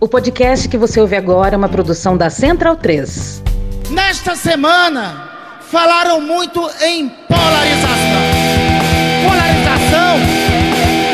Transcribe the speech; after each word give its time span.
O 0.00 0.08
podcast 0.08 0.66
que 0.68 0.78
você 0.78 0.98
ouve 1.00 1.14
agora 1.14 1.54
é 1.54 1.58
uma 1.58 1.68
produção 1.68 2.16
da 2.16 2.30
Central 2.30 2.74
3. 2.76 3.42
Nesta 3.90 4.34
semana, 4.34 5.28
falaram 5.70 6.20
muito 6.22 6.58
em 6.82 7.10
polarização. 7.28 8.22
Polarização, 9.28 10.16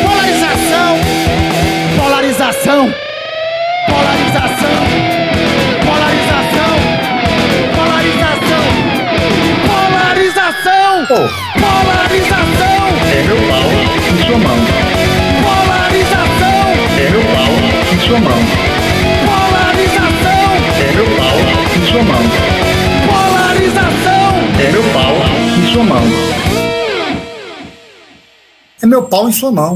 polarização, 0.07 0.99
polarização, 1.99 2.95
polarização, 3.89 5.17
polarização, 5.85 6.75
polarização, 7.75 8.65
polarização, 9.67 11.29
polarização. 11.59 12.79
É 13.11 13.23
meu 13.27 13.37
pau 13.49 13.69
em 14.07 14.17
sua 14.25 14.39
mão. 14.39 14.59
Polarização, 15.43 16.67
É 16.99 17.11
meu 17.11 17.23
pau 17.35 17.51
em 17.93 17.99
sua 18.07 18.21
mão. 18.21 18.66
Mão. 22.07 22.23
polarização. 23.07 24.33
É 24.59 24.71
meu 24.73 24.83
pau 24.93 25.15
em 25.59 25.73
sua 25.73 25.85
mão. 25.85 26.03
É 28.83 28.87
meu 28.87 29.03
pau 29.05 29.29
em 29.29 29.33
sua 29.33 29.53
mão. 29.53 29.75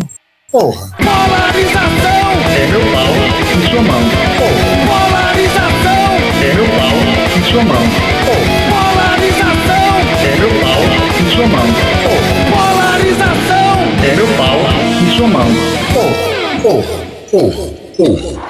Porra. 0.52 0.90
Polarização, 0.96 2.30
É 2.56 2.66
meu 2.70 2.80
pau 2.92 3.10
em 3.54 3.68
sua 3.70 3.82
mão. 3.82 4.02
polarização, 4.86 6.12
É 6.42 6.54
meu 6.54 6.66
pau 6.66 6.96
em 7.36 7.42
sua 7.50 7.62
mão. 7.64 7.84
polarização, 8.70 9.94
É 10.22 10.36
meu 10.38 10.50
pau 10.60 10.80
em 11.20 11.30
sua 11.30 11.46
mão. 11.46 11.66
polarização. 12.50 13.78
É 14.02 14.14
meu 14.16 14.28
pau 14.36 14.58
em 15.02 15.16
sua 15.16 15.28
mão. 15.28 15.48
Porra. 15.94 16.14
Porra. 16.62 16.96
Porra. 17.30 17.66
Porra. 17.96 18.49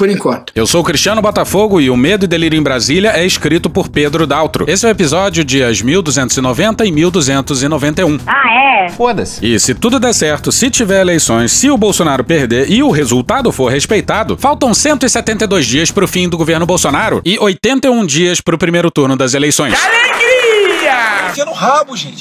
Por 0.00 0.08
enquanto. 0.08 0.50
Eu 0.56 0.66
sou 0.66 0.80
o 0.80 0.84
Cristiano 0.84 1.20
Botafogo 1.20 1.78
e 1.78 1.90
o 1.90 1.96
Medo 1.96 2.24
e 2.24 2.26
Delírio 2.26 2.58
em 2.58 2.62
Brasília 2.62 3.10
é 3.10 3.26
escrito 3.26 3.68
por 3.68 3.90
Pedro 3.90 4.26
Daltro. 4.26 4.64
Esse 4.66 4.86
é 4.86 4.88
o 4.88 4.90
episódio 4.90 5.44
dias 5.44 5.82
1290 5.82 6.86
e 6.86 6.90
1291. 6.90 8.18
Ah, 8.26 8.86
é? 8.86 8.88
Foda-se. 8.88 9.44
E 9.44 9.60
se 9.60 9.74
tudo 9.74 10.00
der 10.00 10.14
certo, 10.14 10.50
se 10.50 10.70
tiver 10.70 11.02
eleições, 11.02 11.52
se 11.52 11.70
o 11.70 11.76
Bolsonaro 11.76 12.24
perder 12.24 12.70
e 12.70 12.82
o 12.82 12.90
resultado 12.90 13.52
for 13.52 13.70
respeitado, 13.70 14.38
faltam 14.38 14.72
172 14.72 15.66
dias 15.66 15.90
pro 15.90 16.08
fim 16.08 16.30
do 16.30 16.38
governo 16.38 16.64
Bolsonaro 16.64 17.20
e 17.22 17.38
81 17.38 18.06
dias 18.06 18.40
pro 18.40 18.56
primeiro 18.56 18.90
turno 18.90 19.18
das 19.18 19.34
eleições. 19.34 19.74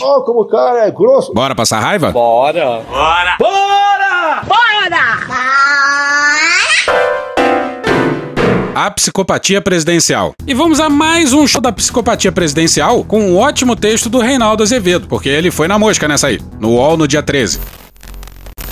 Ó, 0.02 0.22
como 0.24 0.42
o 0.42 0.48
cara 0.50 0.86
é 0.86 0.92
grosso. 0.92 1.34
Bora 1.34 1.56
passar 1.56 1.80
raiva? 1.80 2.12
A 8.82 8.90
psicopatia 8.90 9.60
presidencial. 9.60 10.32
E 10.48 10.54
vamos 10.54 10.80
a 10.80 10.90
mais 10.90 11.34
um 11.34 11.46
show 11.46 11.60
da 11.60 11.70
psicopatia 11.70 12.32
presidencial 12.32 13.04
com 13.04 13.20
um 13.20 13.36
ótimo 13.36 13.76
texto 13.76 14.10
do 14.10 14.20
Reinaldo 14.20 14.64
Azevedo, 14.64 15.06
porque 15.06 15.28
ele 15.28 15.52
foi 15.52 15.68
na 15.68 15.78
mosca 15.78 16.08
nessa 16.08 16.28
aí, 16.28 16.40
no 16.62 16.70
UOL 16.70 16.96
no 16.96 17.06
dia 17.06 17.22
13. 17.22 17.60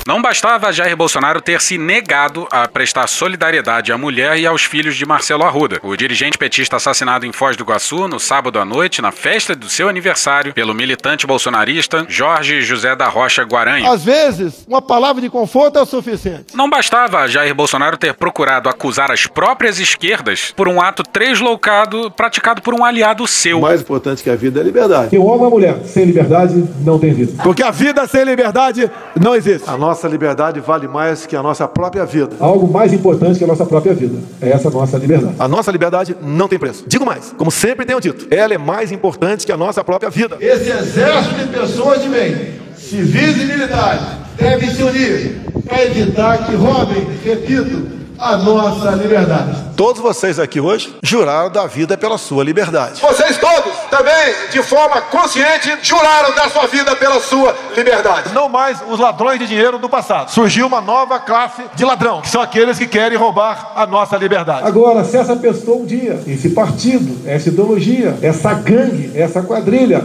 Não 0.07 0.21
bastava 0.21 0.71
Jair 0.71 0.95
Bolsonaro 0.95 1.41
ter 1.41 1.59
se 1.59 1.77
negado 1.77 2.47
a 2.49 2.65
prestar 2.65 3.07
solidariedade 3.07 3.91
à 3.91 3.97
mulher 3.97 4.37
e 4.37 4.47
aos 4.47 4.63
filhos 4.63 4.95
de 4.95 5.05
Marcelo 5.05 5.43
Arruda, 5.43 5.81
o 5.83 5.97
dirigente 5.97 6.37
petista 6.37 6.77
assassinado 6.77 7.25
em 7.25 7.33
Foz 7.33 7.57
do 7.57 7.63
Iguaçu 7.63 8.07
no 8.07 8.17
sábado 8.17 8.57
à 8.57 8.63
noite, 8.63 9.01
na 9.01 9.11
festa 9.11 9.53
do 9.53 9.67
seu 9.67 9.89
aniversário, 9.89 10.53
pelo 10.53 10.73
militante 10.73 11.27
bolsonarista 11.27 12.05
Jorge 12.07 12.61
José 12.61 12.95
da 12.95 13.09
Rocha 13.09 13.43
Guaranha. 13.43 13.91
Às 13.91 14.05
vezes, 14.05 14.65
uma 14.65 14.81
palavra 14.81 15.21
de 15.21 15.29
conforto 15.29 15.77
é 15.77 15.81
o 15.81 15.85
suficiente. 15.85 16.55
Não 16.55 16.69
bastava 16.69 17.27
Jair 17.27 17.53
Bolsonaro 17.53 17.97
ter 17.97 18.13
procurado 18.13 18.69
acusar 18.69 19.11
as 19.11 19.27
próprias 19.27 19.77
esquerdas 19.77 20.53
por 20.55 20.69
um 20.69 20.79
ato 20.79 21.03
tresloucado 21.03 22.09
praticado 22.11 22.61
por 22.61 22.73
um 22.73 22.85
aliado 22.85 23.27
seu. 23.27 23.57
O 23.57 23.63
mais 23.63 23.81
importante 23.81 24.23
que 24.23 24.29
a 24.29 24.37
vida 24.37 24.57
é 24.57 24.61
a 24.61 24.65
liberdade. 24.65 25.09
Que 25.09 25.17
um 25.17 25.25
homem 25.25 25.39
e 25.39 25.41
uma 25.41 25.49
mulher 25.49 25.81
sem 25.83 26.05
liberdade 26.05 26.63
não 26.79 26.97
tem 26.97 27.13
vida. 27.13 27.43
Porque 27.43 27.61
a 27.61 27.71
vida 27.71 28.07
sem 28.07 28.23
liberdade 28.23 28.89
não 29.21 29.35
existe. 29.35 29.69
A 29.69 29.77
nossa 29.77 29.96
liberdade 30.05 30.59
vale 30.59 30.85
mais 30.85 31.25
que 31.25 31.33
a 31.33 31.41
nossa 31.41 31.65
própria 31.65 32.05
vida. 32.05 32.35
Algo 32.41 32.67
mais 32.67 32.91
importante 32.91 33.37
que 33.37 33.45
a 33.45 33.47
nossa 33.47 33.65
própria 33.65 33.93
vida. 33.93 34.17
É 34.41 34.49
essa 34.49 34.69
nossa 34.69 34.97
liberdade. 34.97 35.35
A 35.39 35.47
nossa 35.47 35.71
liberdade 35.71 36.17
não 36.21 36.49
tem 36.49 36.59
preço. 36.59 36.83
Digo 36.85 37.05
mais, 37.05 37.33
como 37.37 37.49
sempre 37.49 37.85
tenho 37.85 38.01
dito, 38.01 38.27
ela 38.29 38.53
é 38.53 38.57
mais 38.57 38.91
importante 38.91 39.45
que 39.45 39.51
a 39.53 39.57
nossa 39.57 39.81
própria 39.81 40.09
vida. 40.09 40.35
Esse 40.41 40.69
exército 40.69 41.35
de 41.35 41.57
pessoas 41.57 42.01
de 42.01 42.09
bem, 42.09 42.35
civis 42.75 43.41
e 43.41 43.45
militares, 43.45 44.01
deve 44.37 44.69
se 44.71 44.83
unir 44.83 45.41
para 45.65 45.85
evitar 45.85 46.45
que 46.45 46.55
roubem, 46.55 47.07
repito, 47.23 47.87
a 48.19 48.37
nossa 48.37 48.91
liberdade. 48.91 49.67
Todos 49.75 50.01
vocês 50.01 50.39
aqui 50.39 50.59
hoje 50.59 50.95
juraram 51.03 51.51
da 51.51 51.67
vida 51.67 51.97
pela 51.97 52.17
sua 52.17 52.43
liberdade. 52.43 52.99
Vocês 53.01 53.37
todos 53.37 53.73
também, 53.91 54.33
de 54.51 54.61
forma 54.63 55.01
consciente, 55.01 55.77
juraram 55.83 56.33
da 56.33 56.49
sua 56.49 56.65
vida 56.67 56.95
pela 56.95 57.19
sua 57.19 57.55
liberdade. 57.75 58.33
Não 58.33 58.49
mais 58.49 58.79
os 58.89 58.99
ladrões 58.99 59.39
de 59.39 59.47
dinheiro 59.47 59.77
do 59.77 59.87
passado. 59.87 60.31
Surgiu 60.31 60.65
uma 60.65 60.81
nova 60.81 61.19
classe 61.19 61.63
de 61.75 61.85
ladrão, 61.85 62.21
que 62.21 62.29
são 62.29 62.41
aqueles 62.41 62.77
que 62.77 62.87
querem 62.87 63.17
roubar 63.17 63.73
a 63.75 63.85
nossa 63.85 64.17
liberdade. 64.17 64.67
Agora, 64.67 65.03
se 65.03 65.15
essa 65.15 65.35
pessoa 65.35 65.77
um 65.77 65.85
dia, 65.85 66.19
esse 66.25 66.49
partido, 66.49 67.27
essa 67.27 67.49
ideologia, 67.49 68.17
essa 68.21 68.53
gangue, 68.53 69.11
essa 69.15 69.43
quadrilha, 69.43 70.03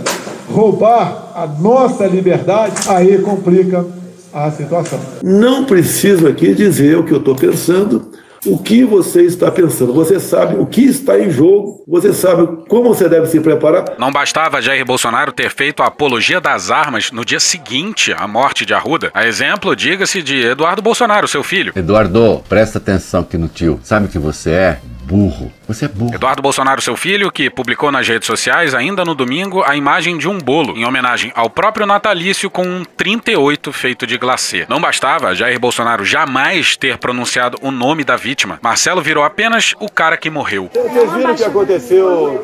roubar 0.51 1.31
a 1.35 1.47
nossa 1.47 2.07
liberdade, 2.07 2.75
aí 2.89 3.19
complica 3.23 3.87
a 4.33 4.51
situação. 4.51 5.01
Não 5.23 5.65
preciso 5.65 6.27
aqui 6.27 6.55
dizer 6.55 6.97
o 6.99 7.05
que 7.05 7.13
eu 7.13 7.19
estou 7.19 7.35
pensando, 7.35 8.11
o 8.47 8.59
que 8.59 8.85
você 8.85 9.23
está 9.23 9.51
pensando. 9.51 9.93
Você 9.93 10.19
sabe 10.19 10.57
o 10.57 10.67
que 10.67 10.83
está 10.83 11.19
em 11.19 11.31
jogo, 11.31 11.85
você 11.87 12.13
sabe 12.13 12.65
como 12.69 12.95
você 12.95 13.09
deve 13.09 13.27
se 13.27 13.41
preparar. 13.41 13.85
Não 13.99 14.11
bastava 14.11 14.61
Jair 14.61 14.85
Bolsonaro 14.85 15.33
ter 15.33 15.51
feito 15.51 15.83
a 15.83 15.87
apologia 15.87 16.41
das 16.41 16.71
armas 16.71 17.11
no 17.13 17.25
dia 17.25 17.41
seguinte 17.41 18.13
à 18.13 18.27
morte 18.27 18.67
de 18.67 18.75
Arruda. 18.75 19.11
A 19.15 19.27
exemplo, 19.27 19.77
diga-se 19.77 20.23
de 20.23 20.47
Eduardo 20.47 20.83
Bolsonaro, 20.83 21.29
seu 21.29 21.43
filho. 21.43 21.73
Eduardo, 21.77 22.43
presta 22.49 22.79
atenção 22.79 23.21
aqui 23.21 23.39
no 23.39 23.49
tio. 23.49 23.79
Sabe 23.83 24.07
o 24.07 24.09
que 24.09 24.19
você 24.19 24.51
é? 24.51 24.81
Burro. 25.03 25.53
Você 25.67 25.87
é 25.87 25.89
burro. 25.89 26.15
Eduardo 26.15 26.43
Bolsonaro, 26.43 26.81
seu 26.81 26.97
filho, 26.97 27.31
que 27.31 27.51
publicou 27.51 27.91
nas 27.91 28.07
redes 28.09 28.27
sociais, 28.27 28.75
ainda 28.75 29.05
no 29.05 29.15
domingo, 29.15 29.63
a 29.63 29.77
imagem 29.77 30.17
de 30.17 30.29
um 30.29 30.39
bolo, 30.39 30.77
em 30.77 30.85
homenagem 30.85 31.33
ao 31.35 31.51
próprio 31.51 31.87
natalício 31.87 32.51
com 32.51 32.63
um 32.63 32.85
38 32.85 33.73
feito 33.73 34.07
de 34.07 34.17
glacê. 34.17 34.65
Não 34.69 34.81
bastava 34.81 35.35
Jair 35.35 35.59
Bolsonaro 35.59 36.05
jamais 36.05 36.77
ter 36.77 36.99
pronunciado 36.99 37.59
o 37.63 37.71
nome 37.71 38.05
da 38.05 38.17
vítima. 38.17 38.59
Marcelo 38.63 39.03
virou 39.03 39.25
apenas 39.25 39.75
o 39.81 39.91
cara 39.91 40.17
que 40.17 40.31
morreu. 40.31 40.71
Vocês 40.73 41.13
viram 41.13 41.33
o 41.33 41.37
que 41.37 41.45
aconteceu 41.45 42.43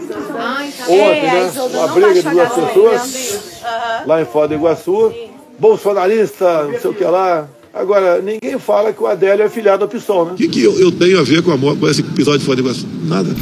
ontem, 0.88 1.22
né? 1.22 1.52
Uma 1.74 1.88
briga 1.88 2.14
de 2.14 2.22
duas 2.22 2.52
pessoas 2.52 3.62
lá 4.06 4.20
em 4.20 4.24
Foz 4.24 4.48
do 4.48 4.54
Iguaçu. 4.54 5.14
Bolsonarista, 5.58 6.64
não 6.64 6.78
sei 6.78 6.90
o 6.90 6.94
que 6.94 7.04
lá. 7.04 7.48
Agora, 7.72 8.20
ninguém 8.20 8.58
fala 8.58 8.92
que 8.92 9.02
o 9.02 9.06
Adélio 9.06 9.44
é 9.44 9.48
filhado 9.48 9.86
do 9.86 9.90
PSOL, 9.90 10.26
né? 10.26 10.32
O 10.32 10.34
que, 10.34 10.48
que 10.48 10.62
eu, 10.62 10.78
eu 10.78 10.90
tenho 10.90 11.20
a 11.20 11.22
ver 11.22 11.42
com, 11.42 11.52
a, 11.52 11.76
com 11.76 11.88
esse 11.88 12.00
episódio 12.00 12.54
de 12.54 12.60
Iguaçu? 12.60 12.86
Nada. 13.04 13.34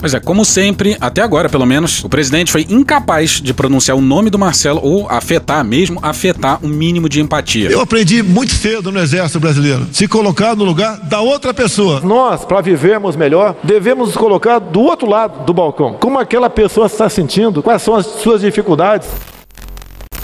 Pois 0.00 0.14
é, 0.14 0.20
como 0.20 0.44
sempre, 0.44 0.96
até 1.00 1.22
agora 1.22 1.48
pelo 1.48 1.66
menos, 1.66 2.04
o 2.04 2.08
presidente 2.08 2.52
foi 2.52 2.64
incapaz 2.70 3.40
de 3.42 3.52
pronunciar 3.52 3.96
o 3.96 4.00
nome 4.00 4.30
do 4.30 4.38
Marcelo 4.38 4.80
ou 4.80 5.08
afetar, 5.08 5.64
mesmo 5.64 5.98
afetar, 6.02 6.60
um 6.62 6.68
mínimo 6.68 7.08
de 7.08 7.20
empatia. 7.20 7.68
Eu 7.68 7.80
aprendi 7.80 8.22
muito 8.22 8.54
cedo 8.54 8.92
no 8.92 9.00
Exército 9.00 9.40
Brasileiro. 9.40 9.88
Se 9.92 10.06
colocar 10.06 10.54
no 10.54 10.62
lugar 10.64 11.00
da 11.00 11.20
outra 11.20 11.52
pessoa. 11.52 12.00
Nós, 12.00 12.44
para 12.44 12.60
vivermos 12.60 13.16
melhor, 13.16 13.56
devemos 13.64 14.08
nos 14.08 14.16
colocar 14.16 14.60
do 14.60 14.80
outro 14.80 15.08
lado 15.08 15.44
do 15.44 15.52
balcão. 15.52 15.94
Como 15.94 16.18
aquela 16.18 16.48
pessoa 16.48 16.86
está 16.86 17.08
sentindo? 17.08 17.60
Quais 17.60 17.82
são 17.82 17.96
as 17.96 18.06
suas 18.06 18.40
dificuldades? 18.42 19.08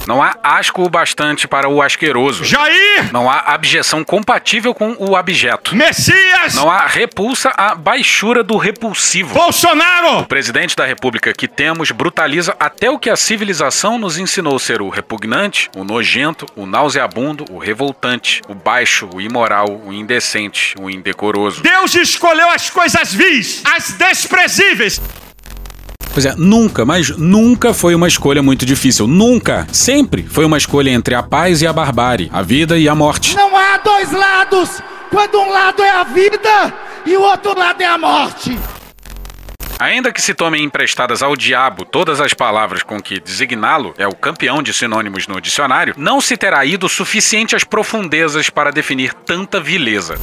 Não 0.07 0.23
há 0.23 0.37
asco 0.43 0.83
o 0.83 0.91
bastante 0.91 1.49
para 1.49 1.69
o 1.69 1.81
asqueroso. 1.81 2.45
Jair! 2.45 3.11
Não 3.11 3.31
há 3.31 3.39
abjeção 3.55 4.05
compatível 4.05 4.75
com 4.75 4.95
o 4.99 5.17
abjeto. 5.17 5.75
Messias! 5.75 6.55
Não 6.55 6.71
há 6.71 6.87
repulsa 6.87 7.51
à 7.57 7.75
baixura 7.75 8.45
do 8.45 8.59
repulsivo. 8.59 9.33
Bolsonaro! 9.33 10.19
O 10.19 10.27
presidente 10.27 10.77
da 10.77 10.85
república 10.85 11.33
que 11.33 11.49
temos 11.49 11.91
brutaliza 11.91 12.55
até 12.61 12.91
o 12.91 12.99
que 12.99 13.09
a 13.09 13.17
civilização 13.17 13.99
nos 13.99 14.19
ensinou 14.19 14.59
ser 14.59 14.83
o 14.83 14.91
repugnante, 14.91 15.71
o 15.75 15.85
nojento, 15.85 16.47
o 16.55 16.67
nauseabundo, 16.67 17.47
o 17.51 17.59
revoltante, 17.59 18.43
o 18.47 18.55
baixo, 18.55 19.09
o 19.15 19.21
imoral, 19.21 19.81
o 19.87 19.93
indecente, 19.93 20.75
o 20.79 20.91
indecoroso. 20.91 21.63
Deus 21.63 21.95
escolheu 21.95 22.51
as 22.51 22.69
coisas 22.69 23.15
vis, 23.15 23.63
as 23.65 23.93
desprezíveis. 23.93 25.01
Pois 26.15 26.27
é, 26.27 26.35
nunca, 26.39 26.85
mas 26.85 27.11
nunca 27.19 27.75
foi 27.75 27.93
uma 27.93 28.07
escolha 28.07 28.41
muito 28.41 28.65
difícil. 28.65 29.09
Nunca! 29.09 29.67
Sempre 29.73 30.23
foi 30.23 30.45
uma 30.45 30.57
escolha 30.57 30.91
entre 30.91 31.13
a 31.13 31.25
paz 31.25 31.61
e 31.61 31.67
a 31.67 31.73
barbárie, 31.73 32.31
a 32.33 32.41
vida 32.41 32.79
e 32.79 32.89
a 32.89 32.95
morte. 32.95 33.35
Não 33.35 33.57
há 33.57 33.77
dois 33.79 34.13
lados 34.13 34.81
quando 35.11 35.41
um 35.41 35.51
lado 35.51 35.83
é 35.83 35.91
a 35.91 36.05
vida 36.05 36.73
e 37.05 37.17
o 37.17 37.21
outro 37.21 37.59
lado 37.59 37.83
é 37.83 37.87
a 37.87 37.99
morte. 37.99 38.57
Ainda 39.77 40.13
que 40.13 40.23
se 40.23 40.35
tomem 40.35 40.63
emprestadas 40.63 41.21
ao 41.21 41.35
diabo 41.35 41.85
todas 41.85 42.21
as 42.21 42.33
palavras 42.33 42.85
com 42.85 43.03
que 43.03 43.19
designá-lo 43.19 43.93
é 43.99 44.07
o 44.07 44.15
campeão 44.15 44.63
de 44.63 44.73
sinônimos 44.73 45.27
no 45.27 45.41
dicionário, 45.41 45.95
não 45.99 46.21
se 46.21 46.37
terá 46.37 46.65
ido 46.65 46.89
suficiente 46.89 47.57
às 47.57 47.65
profundezas 47.65 48.49
para 48.49 48.71
definir 48.71 49.13
tanta 49.13 49.61
vileza. 49.61 50.17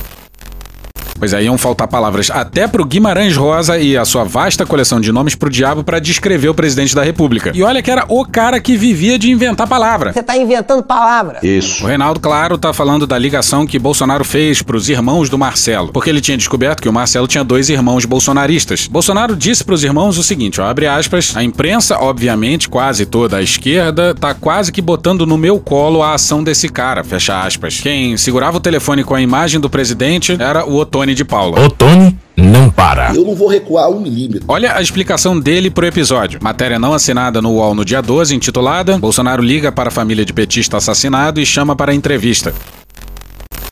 Pois 1.21 1.35
aí 1.35 1.45
iam 1.45 1.55
faltar 1.55 1.87
palavras 1.87 2.31
até 2.31 2.67
pro 2.67 2.83
Guimarães 2.83 3.37
Rosa 3.37 3.77
e 3.77 3.95
a 3.95 4.03
sua 4.03 4.23
vasta 4.23 4.65
coleção 4.65 4.99
de 4.99 5.11
nomes 5.11 5.35
pro 5.35 5.51
diabo 5.51 5.83
para 5.83 5.99
descrever 5.99 6.49
o 6.49 6.53
presidente 6.55 6.95
da 6.95 7.03
República. 7.03 7.51
E 7.53 7.61
olha 7.61 7.79
que 7.83 7.91
era 7.91 8.05
o 8.07 8.25
cara 8.25 8.59
que 8.59 8.75
vivia 8.75 9.19
de 9.19 9.29
inventar 9.29 9.67
palavra. 9.67 10.11
Você 10.13 10.23
tá 10.23 10.35
inventando 10.35 10.81
palavra. 10.81 11.37
Isso. 11.43 11.83
O 11.83 11.87
Reinaldo, 11.87 12.19
claro, 12.19 12.57
tá 12.57 12.73
falando 12.73 13.05
da 13.05 13.19
ligação 13.19 13.67
que 13.67 13.77
Bolsonaro 13.77 14.25
fez 14.25 14.63
pros 14.63 14.89
irmãos 14.89 15.29
do 15.29 15.37
Marcelo, 15.37 15.91
porque 15.91 16.09
ele 16.09 16.21
tinha 16.21 16.35
descoberto 16.35 16.81
que 16.81 16.89
o 16.89 16.93
Marcelo 16.93 17.27
tinha 17.27 17.43
dois 17.43 17.69
irmãos 17.69 18.03
bolsonaristas. 18.03 18.87
Bolsonaro 18.87 19.35
disse 19.35 19.63
pros 19.63 19.83
irmãos 19.83 20.17
o 20.17 20.23
seguinte, 20.23 20.59
ó, 20.59 20.65
abre 20.65 20.87
aspas, 20.87 21.37
a 21.37 21.43
imprensa, 21.43 21.99
obviamente, 21.99 22.67
quase 22.67 23.05
toda 23.05 23.37
a 23.37 23.43
esquerda, 23.43 24.15
tá 24.15 24.33
quase 24.33 24.71
que 24.71 24.81
botando 24.81 25.27
no 25.27 25.37
meu 25.37 25.59
colo 25.59 26.01
a 26.01 26.15
ação 26.15 26.43
desse 26.43 26.67
cara, 26.67 27.03
fecha 27.03 27.43
aspas. 27.43 27.79
Quem 27.79 28.17
segurava 28.17 28.57
o 28.57 28.59
telefone 28.59 29.03
com 29.03 29.13
a 29.13 29.21
imagem 29.21 29.59
do 29.59 29.69
presidente 29.69 30.35
era 30.39 30.65
o 30.65 30.83
Otone 31.11 31.15
de 31.15 31.25
Paula. 31.25 31.59
Otone 31.59 32.17
não 32.35 32.69
para. 32.69 33.13
Eu 33.13 33.25
não 33.25 33.35
vou 33.35 33.47
recuar 33.47 33.89
um 33.89 33.99
milímetro. 33.99 34.45
Olha 34.47 34.75
a 34.75 34.81
explicação 34.81 35.39
dele 35.39 35.69
pro 35.69 35.85
episódio. 35.85 36.39
Matéria 36.41 36.79
não 36.79 36.93
assinada 36.93 37.41
no 37.41 37.51
UOL 37.51 37.75
no 37.75 37.85
dia 37.85 38.01
12, 38.01 38.35
intitulada 38.35 38.97
Bolsonaro 38.97 39.43
liga 39.43 39.71
para 39.71 39.89
a 39.89 39.91
família 39.91 40.25
de 40.25 40.33
petista 40.33 40.77
assassinado 40.77 41.39
e 41.39 41.45
chama 41.45 41.75
para 41.75 41.93
entrevista. 41.93 42.53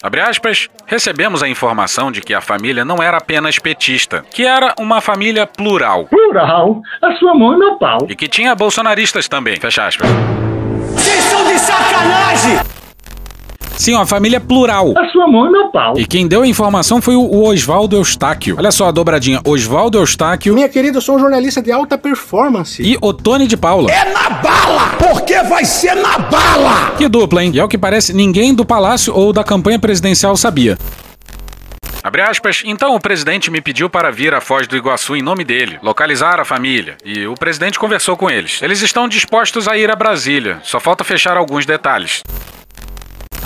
Abre 0.02 0.22
aspas, 0.22 0.70
recebemos 0.86 1.44
a 1.44 1.50
informação 1.50 2.10
de 2.10 2.22
que 2.22 2.34
a 2.34 2.40
família 2.40 2.86
não 2.86 3.04
era 3.04 3.18
apenas 3.18 3.60
petista, 3.60 4.24
que 4.32 4.46
era 4.46 4.74
uma 4.80 5.02
família 5.02 5.46
plural. 5.46 6.06
Plural? 6.06 6.82
A 7.02 7.16
sua 7.16 7.36
mão 7.36 7.54
é 7.54 7.58
meu 7.58 7.76
pau. 7.76 8.08
E 8.10 8.16
que 8.16 8.30
tinha 8.30 8.56
bolsonaristas 8.56 9.28
também, 9.28 9.60
fecha 9.60 9.86
aspas. 9.86 10.10
Vocês 10.94 11.24
são 11.26 11.46
de 11.46 11.60
sacanagem! 11.60 12.80
Sim, 13.80 13.94
uma 13.94 14.06
família 14.06 14.42
plural. 14.42 14.94
A 14.98 15.08
sua 15.08 15.26
mão 15.26 15.48
é 15.48 15.52
meu 15.52 15.70
pau. 15.70 15.98
E 15.98 16.06
quem 16.06 16.28
deu 16.28 16.42
a 16.42 16.48
informação 16.48 17.02
foi 17.02 17.16
o 17.16 17.44
Oswaldo 17.44 17.96
Eustáquio. 17.96 18.58
Olha 18.60 18.72
só 18.72 18.90
a 18.90 18.92
dobradinha. 18.92 19.40
Oswaldo 19.46 19.98
Eustáquio. 19.98 20.54
Minha 20.54 20.68
querida, 20.68 20.98
eu 20.98 21.02
sou 21.02 21.16
um 21.16 21.20
jornalista 21.20 21.62
de 21.62 21.72
alta 21.72 21.98
performance. 21.98 22.84
E 22.84 22.98
Otone 23.00 23.48
de 23.48 23.56
Paula. 23.56 23.90
É 23.90 24.12
na 24.12 24.30
bala! 24.32 24.98
Porque 24.98 25.42
vai 25.44 25.64
ser 25.64 25.96
na 25.96 26.20
bala! 26.20 26.92
Que 26.98 27.08
dupla, 27.08 27.42
hein? 27.42 27.52
E 27.56 27.60
ao 27.62 27.70
que 27.70 27.78
parece, 27.78 28.14
ninguém 28.14 28.54
do 28.54 28.66
palácio 28.66 29.16
ou 29.16 29.32
da 29.32 29.46
campanha 29.46 29.80
presidencial 29.80 30.36
sabia. 30.36 30.78
Abre 32.04 32.22
aspas. 32.22 32.64
Então 32.66 32.94
o 32.96 33.00
presidente 33.00 33.50
me 33.50 33.62
pediu 33.62 33.90
para 33.90 34.12
vir 34.12 34.34
à 34.34 34.42
Foz 34.42 34.68
do 34.68 34.76
Iguaçu 34.76 35.16
em 35.16 35.22
nome 35.22 35.46
dele, 35.46 35.80
localizar 35.82 36.38
a 36.42 36.44
família. 36.44 36.98
E 37.06 37.26
o 37.26 37.34
presidente 37.34 37.80
conversou 37.80 38.18
com 38.18 38.30
eles. 38.30 38.62
Eles 38.62 38.82
estão 38.82 39.08
dispostos 39.08 39.70
a 39.70 39.78
ir 39.78 39.90
a 39.90 39.96
Brasília. 39.96 40.60
Só 40.64 40.82
falta 40.82 41.06
fechar 41.06 41.38
alguns 41.38 41.66
detalhes. 41.66 42.22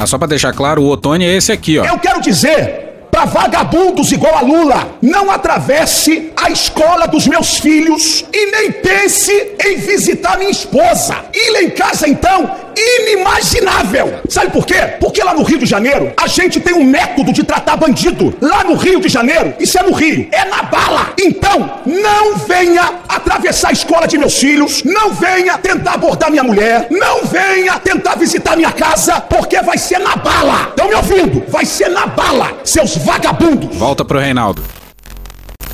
Ah, 0.04 0.08
só 0.08 0.18
pra 0.18 0.28
deixar 0.28 0.52
claro, 0.52 0.84
o 0.84 0.90
Otone 0.90 1.24
é 1.24 1.34
esse 1.34 1.50
aqui, 1.54 1.80
ó. 1.80 1.86
Eu 1.86 1.98
quero 1.98 2.20
dizer 2.20 2.93
para 3.14 3.26
vagabundos 3.26 4.12
igual 4.12 4.36
a 4.36 4.42
Lula, 4.42 4.98
não 5.00 5.30
atravesse 5.30 6.32
a 6.36 6.50
escola 6.50 7.08
dos 7.08 7.28
meus 7.28 7.60
filhos 7.60 8.26
e 8.34 8.46
nem 8.48 8.72
pense 8.72 9.32
em 9.64 9.78
visitar 9.78 10.36
minha 10.40 10.50
esposa. 10.50 11.18
Ir 11.32 11.64
em 11.64 11.70
casa, 11.70 12.10
então, 12.10 12.50
inimaginável. 12.76 14.20
Sabe 14.28 14.52
por 14.52 14.66
quê? 14.66 14.96
Porque 15.00 15.24
lá 15.24 15.36
no 15.36 15.44
Rio 15.44 15.60
de 15.60 15.66
Janeiro, 15.68 16.12
a 16.18 16.26
gente 16.26 16.60
tem 16.60 16.74
um 16.74 16.84
método 16.84 17.32
de 17.32 17.44
tratar 17.44 17.78
bandido. 17.78 18.36
Lá 18.42 18.64
no 18.64 18.76
Rio 18.76 19.00
de 19.00 19.10
Janeiro, 19.10 19.54
isso 19.60 19.78
é 19.78 19.84
no 19.84 19.94
Rio, 19.94 20.28
é 20.32 20.46
na 20.46 20.64
bala. 20.64 21.14
Então, 21.20 21.82
não 21.86 22.36
venha 22.38 23.02
atravessar 23.08 23.70
a 23.70 23.74
escola 23.74 24.08
de 24.08 24.18
meus 24.18 24.38
filhos, 24.40 24.84
não 24.84 25.14
venha 25.14 25.58
tentar 25.60 25.94
abordar 25.94 26.32
minha 26.32 26.44
mulher, 26.44 26.88
não 26.90 27.26
venha 27.26 27.80
tentar 27.80 28.16
visitar 28.16 28.56
minha 28.56 28.72
casa, 28.72 29.22
porque 29.22 29.62
vai 29.62 29.78
ser 29.78 30.00
na 30.00 30.16
bala. 30.16 30.70
Estão 30.70 30.88
me 30.88 30.96
ouvindo? 30.96 31.44
Vai 31.48 31.66
ser 31.66 31.90
na 31.90 32.08
bala, 32.08 32.58
seus 32.64 32.98
vagabundos. 33.04 33.76
Volta 33.78 34.04
pro 34.04 34.20
Reinaldo. 34.20 34.64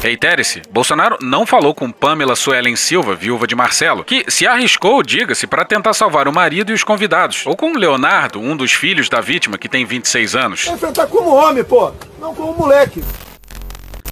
Reitere-se, 0.01 0.61
Bolsonaro 0.71 1.17
não 1.21 1.45
falou 1.45 1.75
com 1.75 1.91
Pamela 1.91 2.33
Suelen 2.33 2.77
Silva, 2.77 3.15
viúva 3.15 3.45
de 3.45 3.53
Marcelo, 3.53 4.01
que 4.01 4.23
se 4.29 4.47
arriscou, 4.47 5.03
diga-se, 5.03 5.45
para 5.45 5.65
tentar 5.65 5.93
salvar 5.93 6.25
o 6.25 6.33
marido 6.33 6.71
e 6.71 6.73
os 6.73 6.85
convidados. 6.85 7.45
Ou 7.45 7.55
com 7.55 7.73
Leonardo, 7.73 8.39
um 8.39 8.55
dos 8.55 8.71
filhos 8.71 9.09
da 9.09 9.19
vítima, 9.19 9.57
que 9.57 9.67
tem 9.67 9.85
26 9.85 10.35
anos. 10.35 10.67
Enfrentar 10.67 11.07
como 11.07 11.35
homem, 11.35 11.65
pô, 11.65 11.91
não 12.17 12.33
como 12.33 12.53
moleque. 12.53 13.03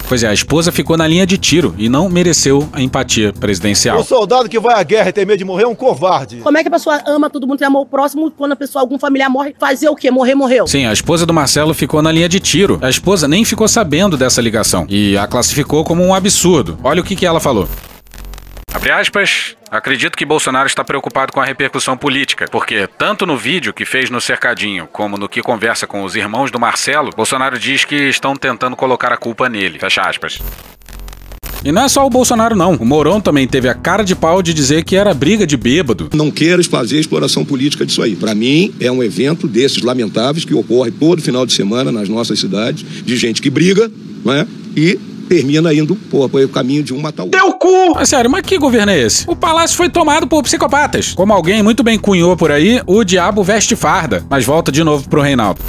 Pois 0.08 0.22
é, 0.22 0.28
a 0.28 0.32
esposa 0.32 0.72
ficou 0.72 0.96
na 0.96 1.06
linha 1.06 1.26
de 1.26 1.36
tiro 1.36 1.74
e 1.76 1.86
não 1.86 2.08
mereceu 2.08 2.66
a 2.72 2.80
empatia 2.80 3.30
presidencial. 3.30 4.00
O 4.00 4.02
soldado 4.02 4.48
que 4.48 4.58
vai 4.58 4.74
à 4.74 4.82
guerra 4.82 5.10
e 5.10 5.12
tem 5.12 5.26
medo 5.26 5.36
de 5.36 5.44
morrer 5.44 5.64
é 5.64 5.68
um 5.68 5.74
covarde. 5.74 6.38
Como 6.38 6.56
é 6.56 6.62
que 6.62 6.68
a 6.68 6.70
pessoa 6.70 7.02
ama 7.06 7.28
todo 7.28 7.46
mundo, 7.46 7.58
tem 7.58 7.66
amor 7.66 7.84
próximo, 7.84 8.30
quando 8.30 8.52
a 8.52 8.56
pessoa, 8.56 8.80
algum 8.80 8.98
familiar 8.98 9.28
morre, 9.28 9.54
fazer 9.60 9.90
o 9.90 9.94
quê? 9.94 10.10
Morrer, 10.10 10.34
morreu. 10.34 10.66
Sim, 10.66 10.86
a 10.86 10.94
esposa 10.94 11.26
do 11.26 11.34
Marcelo 11.34 11.74
ficou 11.74 12.00
na 12.00 12.10
linha 12.10 12.26
de 12.28 12.40
tiro. 12.40 12.78
A 12.80 12.88
esposa 12.88 13.28
nem 13.28 13.44
ficou 13.44 13.68
sabendo 13.68 14.16
dessa 14.16 14.40
ligação 14.40 14.86
e 14.88 15.14
a 15.18 15.26
classificou 15.26 15.84
como 15.84 16.02
um 16.02 16.14
absurdo. 16.14 16.78
Olha 16.82 17.02
o 17.02 17.04
que, 17.04 17.14
que 17.14 17.26
ela 17.26 17.38
falou. 17.38 17.68
Abre 18.72 18.90
aspas. 18.90 19.57
Acredito 19.70 20.16
que 20.16 20.24
Bolsonaro 20.24 20.66
está 20.66 20.82
preocupado 20.82 21.32
com 21.32 21.40
a 21.40 21.44
repercussão 21.44 21.96
política, 21.96 22.46
porque 22.50 22.88
tanto 22.98 23.26
no 23.26 23.36
vídeo 23.36 23.74
que 23.74 23.84
fez 23.84 24.08
no 24.08 24.20
cercadinho, 24.20 24.88
como 24.90 25.18
no 25.18 25.28
que 25.28 25.42
conversa 25.42 25.86
com 25.86 26.04
os 26.04 26.16
irmãos 26.16 26.50
do 26.50 26.58
Marcelo, 26.58 27.10
Bolsonaro 27.14 27.58
diz 27.58 27.84
que 27.84 28.08
estão 28.08 28.34
tentando 28.34 28.74
colocar 28.74 29.12
a 29.12 29.16
culpa 29.16 29.48
nele. 29.48 29.78
Fecha 29.78 30.00
aspas. 30.02 30.38
E 31.64 31.72
não 31.72 31.82
é 31.82 31.88
só 31.88 32.06
o 32.06 32.10
Bolsonaro, 32.10 32.54
não. 32.54 32.74
O 32.76 32.84
Mourão 32.84 33.20
também 33.20 33.46
teve 33.46 33.68
a 33.68 33.74
cara 33.74 34.04
de 34.04 34.14
pau 34.14 34.40
de 34.40 34.54
dizer 34.54 34.84
que 34.84 34.96
era 34.96 35.12
briga 35.12 35.46
de 35.46 35.56
bêbado. 35.56 36.08
Não 36.14 36.30
quero 36.30 36.62
fazer 36.64 37.00
exploração 37.00 37.44
política 37.44 37.84
disso 37.84 38.00
aí. 38.00 38.14
Para 38.14 38.34
mim, 38.34 38.72
é 38.80 38.90
um 38.90 39.02
evento 39.02 39.48
desses 39.48 39.82
lamentáveis 39.82 40.44
que 40.44 40.54
ocorre 40.54 40.92
todo 40.92 41.20
final 41.20 41.44
de 41.44 41.52
semana 41.52 41.90
nas 41.90 42.08
nossas 42.08 42.38
cidades, 42.38 42.84
de 43.04 43.16
gente 43.16 43.42
que 43.42 43.50
briga, 43.50 43.90
não 44.24 44.32
é? 44.32 44.46
E 44.76 44.98
termina 45.28 45.72
indo 45.72 45.94
pô, 45.94 46.26
o 46.26 46.48
caminho 46.48 46.82
de 46.82 46.94
um 46.94 47.00
matar 47.00 47.22
o 47.22 47.26
outro. 47.26 47.40
Teu 47.40 47.52
cu! 47.54 47.94
Mas 47.94 48.08
sério, 48.08 48.30
mas 48.30 48.42
que 48.42 48.58
governo 48.58 48.92
é 48.92 48.98
esse? 48.98 49.28
O 49.28 49.36
palácio 49.36 49.76
foi 49.76 49.88
tomado 49.88 50.26
por 50.26 50.42
psicopatas. 50.42 51.12
Como 51.14 51.32
alguém 51.32 51.62
muito 51.62 51.82
bem 51.82 51.98
cunhou 51.98 52.36
por 52.36 52.50
aí, 52.50 52.80
o 52.86 53.04
diabo 53.04 53.42
veste 53.42 53.76
farda. 53.76 54.24
Mas 54.28 54.44
volta 54.44 54.72
de 54.72 54.82
novo 54.82 55.08
pro 55.08 55.20
Reinaldo. 55.20 55.60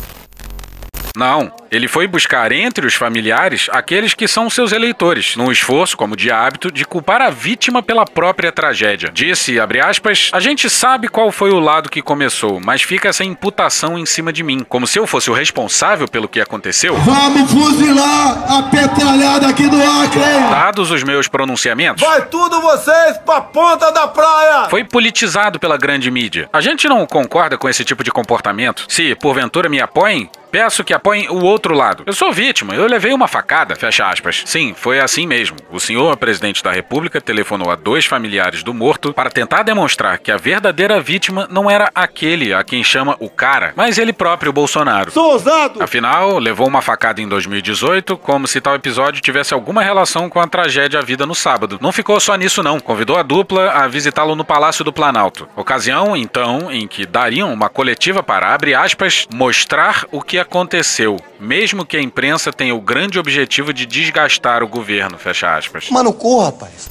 Não, 1.18 1.52
ele 1.72 1.88
foi 1.88 2.08
buscar 2.08 2.52
entre 2.52 2.86
os 2.86 2.94
familiares 2.94 3.68
aqueles 3.72 4.14
que 4.14 4.28
são 4.28 4.50
seus 4.50 4.72
eleitores, 4.72 5.36
num 5.36 5.52
esforço, 5.52 5.96
como 5.98 6.16
de 6.16 6.32
hábito, 6.32 6.72
de 6.72 6.86
culpar 6.86 7.22
a 7.22 7.30
vítima 7.30 7.82
pela 7.82 8.06
própria 8.06 8.52
tragédia. 8.52 9.10
Disse, 9.14 9.60
abre 9.60 9.80
aspas, 9.80 10.30
a 10.34 10.40
gente 10.40 10.70
sabe 10.70 11.08
qual 11.08 11.32
foi 11.32 11.52
o 11.52 11.60
lado 11.60 11.90
que 11.90 12.02
começou, 12.02 12.60
mas 12.64 12.82
fica 12.82 13.10
essa 13.10 13.24
imputação 13.24 13.98
em 13.98 14.06
cima 14.06 14.32
de 14.34 14.44
mim, 14.44 14.66
como 14.68 14.88
se 14.88 15.00
eu 15.00 15.06
fosse 15.08 15.30
o 15.30 15.34
responsável 15.34 16.08
pelo 16.08 16.28
que 16.28 16.42
aconteceu. 16.42 16.96
Vamos 16.98 17.52
fuzilar 17.52 18.52
a 18.52 18.64
petralhada 18.64 19.48
aqui 19.48 19.68
do 19.68 19.78
Acre! 19.82 20.20
Dados 20.50 20.92
os 20.92 21.04
meus 21.04 21.28
pronunciamentos, 21.28 22.04
Vai 22.06 22.26
tudo 22.28 22.62
vocês 22.62 23.18
pra 23.26 23.42
ponta 23.42 23.92
da 23.92 24.08
praia! 24.08 24.70
foi 24.70 24.84
politizado 24.84 25.60
pela 25.60 25.78
grande 25.78 26.10
mídia. 26.10 26.50
A 26.52 26.62
gente 26.62 26.88
não 26.88 27.06
concorda 27.06 27.58
com 27.58 27.68
esse 27.70 27.84
tipo 27.84 28.04
de 28.04 28.12
comportamento. 28.12 28.86
Se, 28.88 29.16
porventura, 29.16 29.70
me 29.70 29.82
apoiem, 29.82 30.30
Peço 30.52 30.84
que 30.84 30.94
apoiem 30.94 31.30
o 31.30 31.44
outro 31.44 31.76
lado. 31.76 32.04
Eu 32.08 32.14
sou 32.14 32.34
vítima, 32.34 32.74
eu 32.74 32.88
levei 32.88 33.14
uma 33.14 33.28
facada, 33.28 33.76
fecha 33.76 34.08
aspas. 34.08 34.42
Sim, 34.46 34.74
foi 34.76 35.00
assim 35.00 35.28
mesmo. 35.28 35.58
O 35.70 35.80
senhor 35.80 36.18
presidente 36.18 36.64
da 36.64 36.72
República 36.72 37.22
telefonou 37.22 37.70
a 37.70 37.76
dois 37.76 38.06
familiares 38.06 38.64
do 38.64 38.74
morto 38.74 39.14
para 39.14 39.30
tentar 39.30 39.62
demonstrar 39.62 40.18
que 40.18 40.32
a 40.32 40.38
verdadeira 40.38 41.00
vítima 41.00 41.48
não 41.52 41.70
era 41.70 41.92
aquele 41.94 42.52
a 42.54 42.64
quem 42.64 42.84
chama 42.84 43.16
o 43.20 43.30
cara, 43.30 43.74
mas 43.76 44.00
ele 44.00 44.12
próprio, 44.12 44.52
Bolsonaro. 44.52 45.12
Sou 45.12 45.34
ousado! 45.34 45.84
Afinal, 45.84 46.40
levou 46.40 46.68
uma 46.68 46.82
facada 46.82 47.22
em 47.22 47.28
2018, 47.28 48.18
como 48.18 48.48
se 48.48 48.60
tal 48.60 48.74
episódio 48.74 49.22
tivesse 49.22 49.54
alguma 49.54 49.84
relação 49.84 50.30
com 50.30 50.40
a 50.40 50.48
tragédia 50.48 51.00
à 51.00 51.04
vida 51.04 51.28
no 51.28 51.36
sábado. 51.36 51.78
Não 51.80 51.92
ficou 51.92 52.20
só 52.20 52.36
nisso, 52.36 52.64
não. 52.64 52.80
Convidou 52.80 53.18
a 53.18 53.24
dupla 53.24 53.70
a 53.72 53.88
visitá-lo 53.88 54.36
no 54.36 54.44
Palácio 54.44 54.84
do 54.84 54.92
Planalto. 54.92 55.48
Ocasião, 55.56 56.18
então, 56.18 56.72
em 56.72 56.88
que 56.88 57.06
dariam 57.06 57.54
uma 57.54 57.70
coletiva 57.70 58.24
para, 58.24 58.54
abre 58.54 58.74
aspas, 58.74 59.28
mostrar 59.32 60.06
o 60.12 60.22
que 60.22 60.39
aconteceu, 60.40 61.18
mesmo 61.40 61.86
que 61.86 61.98
a 61.98 62.02
imprensa 62.02 62.52
tenha 62.52 62.74
o 62.74 62.82
grande 62.82 63.20
objetivo 63.20 63.74
de 63.74 63.86
desgastar 63.86 64.64
o 64.64 64.68
governo, 64.68 65.18
fecha 65.18 65.56
aspas. 65.56 65.90
Mano, 65.90 66.14
cu, 66.14 66.42
rapaz. 66.42 66.90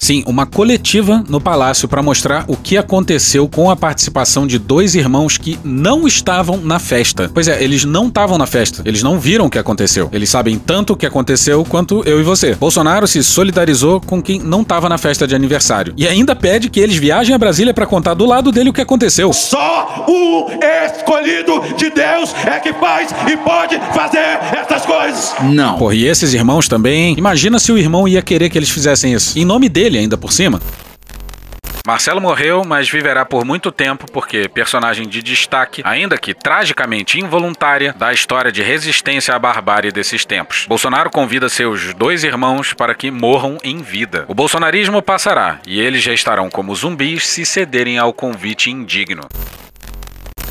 Sim, 0.00 0.22
uma 0.26 0.46
coletiva 0.46 1.24
no 1.28 1.40
palácio 1.40 1.88
para 1.88 2.02
mostrar 2.02 2.44
o 2.48 2.56
que 2.56 2.76
aconteceu 2.76 3.48
com 3.48 3.70
a 3.70 3.76
participação 3.76 4.46
de 4.46 4.58
dois 4.58 4.94
irmãos 4.94 5.36
que 5.36 5.58
não 5.64 6.06
estavam 6.06 6.56
na 6.58 6.78
festa. 6.78 7.30
Pois 7.32 7.48
é, 7.48 7.62
eles 7.62 7.84
não 7.84 8.08
estavam 8.08 8.38
na 8.38 8.46
festa. 8.46 8.82
Eles 8.84 9.02
não 9.02 9.18
viram 9.18 9.46
o 9.46 9.50
que 9.50 9.58
aconteceu. 9.58 10.08
Eles 10.12 10.30
sabem 10.30 10.58
tanto 10.58 10.92
o 10.92 10.96
que 10.96 11.06
aconteceu 11.06 11.64
quanto 11.64 12.02
eu 12.06 12.20
e 12.20 12.22
você. 12.22 12.54
Bolsonaro 12.54 13.06
se 13.06 13.22
solidarizou 13.22 14.00
com 14.00 14.22
quem 14.22 14.40
não 14.40 14.62
estava 14.62 14.88
na 14.88 14.98
festa 14.98 15.26
de 15.26 15.34
aniversário 15.34 15.92
e 15.96 16.06
ainda 16.06 16.34
pede 16.34 16.70
que 16.70 16.80
eles 16.80 16.96
viajem 16.96 17.34
a 17.34 17.38
Brasília 17.38 17.74
para 17.74 17.86
contar 17.86 18.14
do 18.14 18.24
lado 18.24 18.52
dele 18.52 18.70
o 18.70 18.72
que 18.72 18.80
aconteceu. 18.80 19.32
Só 19.32 20.04
o 20.08 20.46
escolhido 20.86 21.60
de 21.76 21.90
Deus 21.90 22.34
é 22.46 22.58
que 22.60 22.72
faz 22.74 23.10
e 23.30 23.36
pode 23.38 23.78
fazer 23.94 24.38
essas 24.52 24.86
coisas. 24.86 25.34
Não. 25.42 25.78
Porra, 25.78 25.94
e 25.94 26.06
esses 26.06 26.32
irmãos 26.34 26.68
também? 26.68 27.14
Imagina 27.16 27.58
se 27.58 27.72
o 27.72 27.78
irmão 27.78 28.06
ia 28.06 28.22
querer 28.22 28.48
que 28.48 28.58
eles 28.58 28.70
fizessem 28.70 29.12
isso. 29.12 29.38
Em 29.38 29.44
nome 29.44 29.68
dele 29.68 29.87
ainda 29.96 30.18
por 30.18 30.32
cima. 30.32 30.60
Marcelo 31.88 32.20
morreu, 32.20 32.64
mas 32.66 32.90
viverá 32.90 33.24
por 33.24 33.46
muito 33.46 33.72
tempo 33.72 34.04
porque 34.12 34.46
personagem 34.46 35.08
de 35.08 35.22
destaque, 35.22 35.80
ainda 35.86 36.18
que 36.18 36.34
tragicamente 36.34 37.18
involuntária, 37.18 37.94
da 37.94 38.12
história 38.12 38.52
de 38.52 38.62
resistência 38.62 39.34
à 39.34 39.38
barbárie 39.38 39.90
desses 39.90 40.22
tempos. 40.22 40.66
Bolsonaro 40.68 41.08
convida 41.08 41.48
seus 41.48 41.94
dois 41.94 42.24
irmãos 42.24 42.74
para 42.74 42.94
que 42.94 43.10
morram 43.10 43.56
em 43.64 43.78
vida. 43.78 44.26
O 44.28 44.34
bolsonarismo 44.34 45.00
passará 45.00 45.60
e 45.66 45.80
eles 45.80 46.02
já 46.02 46.12
estarão 46.12 46.50
como 46.50 46.74
zumbis 46.74 47.26
se 47.26 47.46
cederem 47.46 47.96
ao 47.96 48.12
convite 48.12 48.70
indigno. 48.70 49.26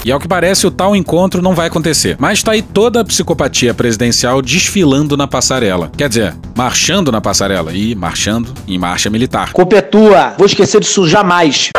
E 0.07 0.11
ao 0.11 0.21
que 0.21 0.27
parece, 0.27 0.65
o 0.65 0.71
tal 0.71 0.95
encontro 0.95 1.41
não 1.41 1.53
vai 1.53 1.67
acontecer. 1.67 2.15
Mas 2.17 2.41
tá 2.41 2.53
aí 2.53 2.61
toda 2.61 3.01
a 3.01 3.03
psicopatia 3.03 3.73
presidencial 3.73 4.41
desfilando 4.41 5.17
na 5.17 5.27
passarela. 5.27 5.91
Quer 5.97 6.07
dizer, 6.07 6.33
marchando 6.55 7.11
na 7.11 7.19
passarela 7.19 7.73
e 7.73 7.93
marchando 7.93 8.53
em 8.65 8.77
marcha 8.77 9.09
militar. 9.09 9.51
Culpa 9.51 9.75
é 9.75 9.81
tua. 9.81 10.33
Vou 10.37 10.45
esquecer 10.45 10.79
disso 10.79 11.05
jamais. 11.05 11.71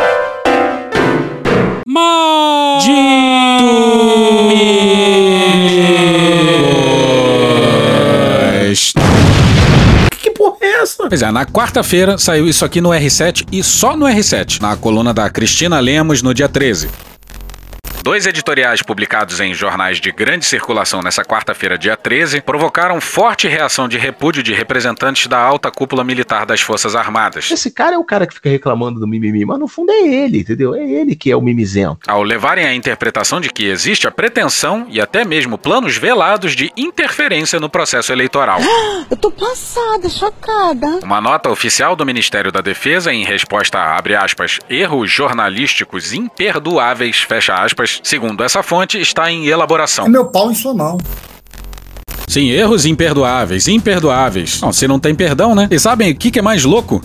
Que 10.20 10.30
porra 10.32 10.58
é 10.60 10.82
essa? 10.82 11.08
Pois 11.08 11.22
é, 11.22 11.30
na 11.30 11.46
quarta-feira 11.46 12.18
saiu 12.18 12.46
isso 12.46 12.62
aqui 12.62 12.82
no 12.82 12.90
R7 12.90 13.46
e 13.50 13.64
só 13.64 13.96
no 13.96 14.04
R7, 14.04 14.60
na 14.60 14.76
coluna 14.76 15.14
da 15.14 15.30
Cristina 15.30 15.80
Lemos 15.80 16.20
no 16.20 16.34
dia 16.34 16.46
13. 16.46 17.07
Dois 18.08 18.26
editoriais 18.26 18.80
publicados 18.80 19.38
em 19.38 19.52
jornais 19.52 20.00
de 20.00 20.10
grande 20.10 20.46
circulação 20.46 21.02
nessa 21.02 21.22
quarta-feira, 21.22 21.76
dia 21.76 21.94
13, 21.94 22.40
provocaram 22.40 23.02
forte 23.02 23.46
reação 23.46 23.86
de 23.86 23.98
repúdio 23.98 24.42
de 24.42 24.54
representantes 24.54 25.26
da 25.26 25.38
alta 25.38 25.70
cúpula 25.70 26.02
militar 26.02 26.46
das 26.46 26.62
Forças 26.62 26.96
Armadas. 26.96 27.50
Esse 27.50 27.70
cara 27.70 27.96
é 27.96 27.98
o 27.98 28.04
cara 28.04 28.26
que 28.26 28.32
fica 28.32 28.48
reclamando 28.48 28.98
do 28.98 29.06
mimimi, 29.06 29.44
mas 29.44 29.58
no 29.58 29.68
fundo 29.68 29.92
é 29.92 30.00
ele, 30.00 30.38
entendeu? 30.38 30.74
É 30.74 30.90
ele 30.90 31.14
que 31.14 31.30
é 31.30 31.36
o 31.36 31.42
mimizento. 31.42 31.98
Ao 32.08 32.22
levarem 32.22 32.64
a 32.64 32.72
interpretação 32.72 33.42
de 33.42 33.50
que 33.50 33.66
existe 33.66 34.08
a 34.08 34.10
pretensão 34.10 34.86
e 34.88 35.02
até 35.02 35.22
mesmo 35.22 35.58
planos 35.58 35.98
velados 35.98 36.56
de 36.56 36.72
interferência 36.78 37.60
no 37.60 37.68
processo 37.68 38.10
eleitoral. 38.10 38.58
Eu 39.10 39.16
tô 39.18 39.30
passada, 39.30 40.08
chocada. 40.08 41.00
Uma 41.02 41.20
nota 41.20 41.50
oficial 41.50 41.94
do 41.94 42.06
Ministério 42.06 42.50
da 42.50 42.62
Defesa 42.62 43.12
em 43.12 43.22
resposta 43.22 43.78
a, 43.78 43.98
abre 43.98 44.14
aspas, 44.14 44.58
erros 44.70 45.10
jornalísticos 45.10 46.14
imperdoáveis, 46.14 47.20
fecha 47.20 47.54
aspas, 47.54 47.97
segundo 48.02 48.42
essa 48.44 48.62
fonte, 48.62 49.00
está 49.00 49.30
em 49.30 49.46
elaboração. 49.46 50.06
É 50.06 50.08
meu 50.08 50.26
pau 50.26 50.50
em 50.50 50.54
sua 50.54 50.74
mão. 50.74 50.98
Sim, 52.28 52.50
erros 52.50 52.84
imperdoáveis, 52.84 53.66
imperdoáveis. 53.68 54.60
Não, 54.60 54.72
se 54.72 54.86
não 54.86 54.98
tem 54.98 55.14
perdão, 55.14 55.54
né? 55.54 55.66
E 55.70 55.78
sabem 55.78 56.12
o 56.12 56.14
que, 56.14 56.30
que 56.30 56.38
é 56.38 56.42
mais 56.42 56.62
louco? 56.62 57.02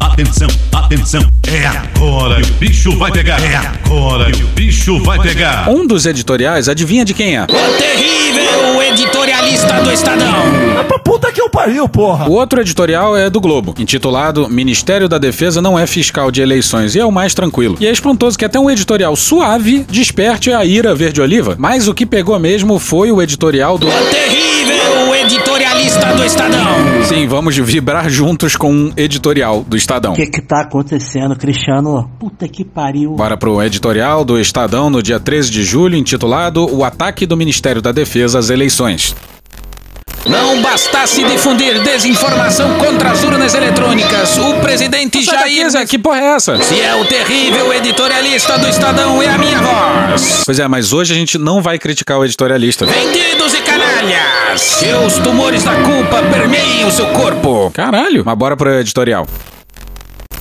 Atenção, 0.00 0.48
atenção, 0.72 1.22
é 1.48 1.66
agora 1.66 2.42
que 2.42 2.50
o 2.50 2.54
bicho 2.54 2.98
vai 2.98 3.10
pegar. 3.10 3.40
É 3.42 3.56
agora 3.56 4.30
que 4.30 4.42
o 4.42 4.46
bicho 4.48 5.02
vai 5.02 5.18
pegar. 5.20 5.68
Um 5.70 5.86
dos 5.86 6.04
editoriais, 6.06 6.68
adivinha 6.68 7.04
de 7.04 7.14
quem 7.14 7.36
é? 7.36 7.44
O 7.44 7.46
terrível 7.46 8.82
editorialista 8.82 9.80
do 9.80 9.92
Estadão. 9.92 10.78
É 10.78 10.82
pra 10.82 10.98
puta 10.98 11.32
que 11.32 11.40
eu 11.40 11.48
pariu, 11.48 11.88
porra. 11.88 12.28
O 12.28 12.32
outro 12.32 12.60
editorial 12.60 13.16
é 13.16 13.30
do 13.30 13.40
Globo, 13.40 13.74
intitulado 13.78 14.48
Ministério 14.48 15.08
da 15.08 15.18
Defesa 15.18 15.62
não 15.62 15.78
é 15.78 15.86
fiscal 15.86 16.30
de 16.30 16.42
eleições 16.42 16.94
e 16.94 17.00
é 17.00 17.04
o 17.04 17.12
mais 17.12 17.32
tranquilo. 17.32 17.76
E 17.80 17.86
é 17.86 17.90
espantoso 17.90 18.36
que 18.36 18.44
até 18.44 18.58
um 18.58 18.70
editorial 18.70 19.14
suave 19.16 19.86
desperte 19.88 20.52
a 20.52 20.64
ira 20.64 20.94
verde-oliva, 20.94 21.54
mas 21.58 21.88
o 21.88 21.94
que 21.94 22.04
pegou 22.04 22.38
mesmo 22.38 22.78
foi 22.78 23.10
o 23.10 23.22
editorial 23.22 23.78
do... 23.78 23.88
O 23.88 24.06
terrível 24.10 24.63
do 26.12 26.24
Estadão. 26.24 27.04
Sim, 27.04 27.26
vamos 27.26 27.56
vibrar 27.56 28.10
juntos 28.10 28.56
com 28.56 28.70
um 28.70 28.92
editorial 28.96 29.62
do 29.62 29.76
Estadão. 29.76 30.12
O 30.12 30.16
que 30.16 30.26
que 30.26 30.42
tá 30.42 30.60
acontecendo, 30.60 31.34
Cristiano? 31.36 32.10
Puta 32.18 32.46
que 32.46 32.64
pariu. 32.64 33.12
Bora 33.12 33.36
pro 33.36 33.62
editorial 33.62 34.24
do 34.24 34.38
Estadão 34.38 34.90
no 34.90 35.02
dia 35.02 35.18
13 35.18 35.50
de 35.50 35.64
julho, 35.64 35.96
intitulado 35.96 36.68
O 36.74 36.84
Ataque 36.84 37.26
do 37.26 37.36
Ministério 37.36 37.80
da 37.80 37.92
Defesa 37.92 38.38
às 38.38 38.50
Eleições. 38.50 39.14
Não 40.26 40.62
bastasse 40.62 41.22
difundir 41.24 41.82
desinformação 41.82 42.78
contra 42.78 43.10
as 43.10 43.22
urnas 43.22 43.52
eletrônicas, 43.54 44.38
o 44.38 44.54
presidente 44.54 45.22
Jair. 45.22 45.68
Zé, 45.70 45.84
que 45.84 45.98
porra 45.98 46.20
é 46.20 46.24
essa? 46.34 46.62
Se 46.62 46.80
é 46.80 46.94
o 46.94 47.04
terrível 47.04 47.72
editorialista 47.74 48.58
do 48.58 48.66
Estadão, 48.66 49.22
é 49.22 49.28
a 49.28 49.36
minha 49.36 49.58
voz. 49.60 50.42
Pois 50.46 50.58
é, 50.58 50.66
mas 50.66 50.92
hoje 50.94 51.12
a 51.12 51.16
gente 51.16 51.36
não 51.36 51.60
vai 51.60 51.78
criticar 51.78 52.18
o 52.18 52.24
editorialista. 52.24 52.86
Vendidos 52.86 53.52
e 53.52 53.60
canalhas! 53.60 54.76
Que 54.80 54.92
os 55.06 55.18
tumores 55.18 55.62
da 55.62 55.74
culpa 55.74 56.22
permeiem 56.32 56.86
o 56.86 56.90
seu 56.90 57.06
corpo. 57.08 57.70
Caralho, 57.74 58.22
mas 58.24 58.38
bora 58.38 58.56
pro 58.56 58.70
editorial. 58.80 59.26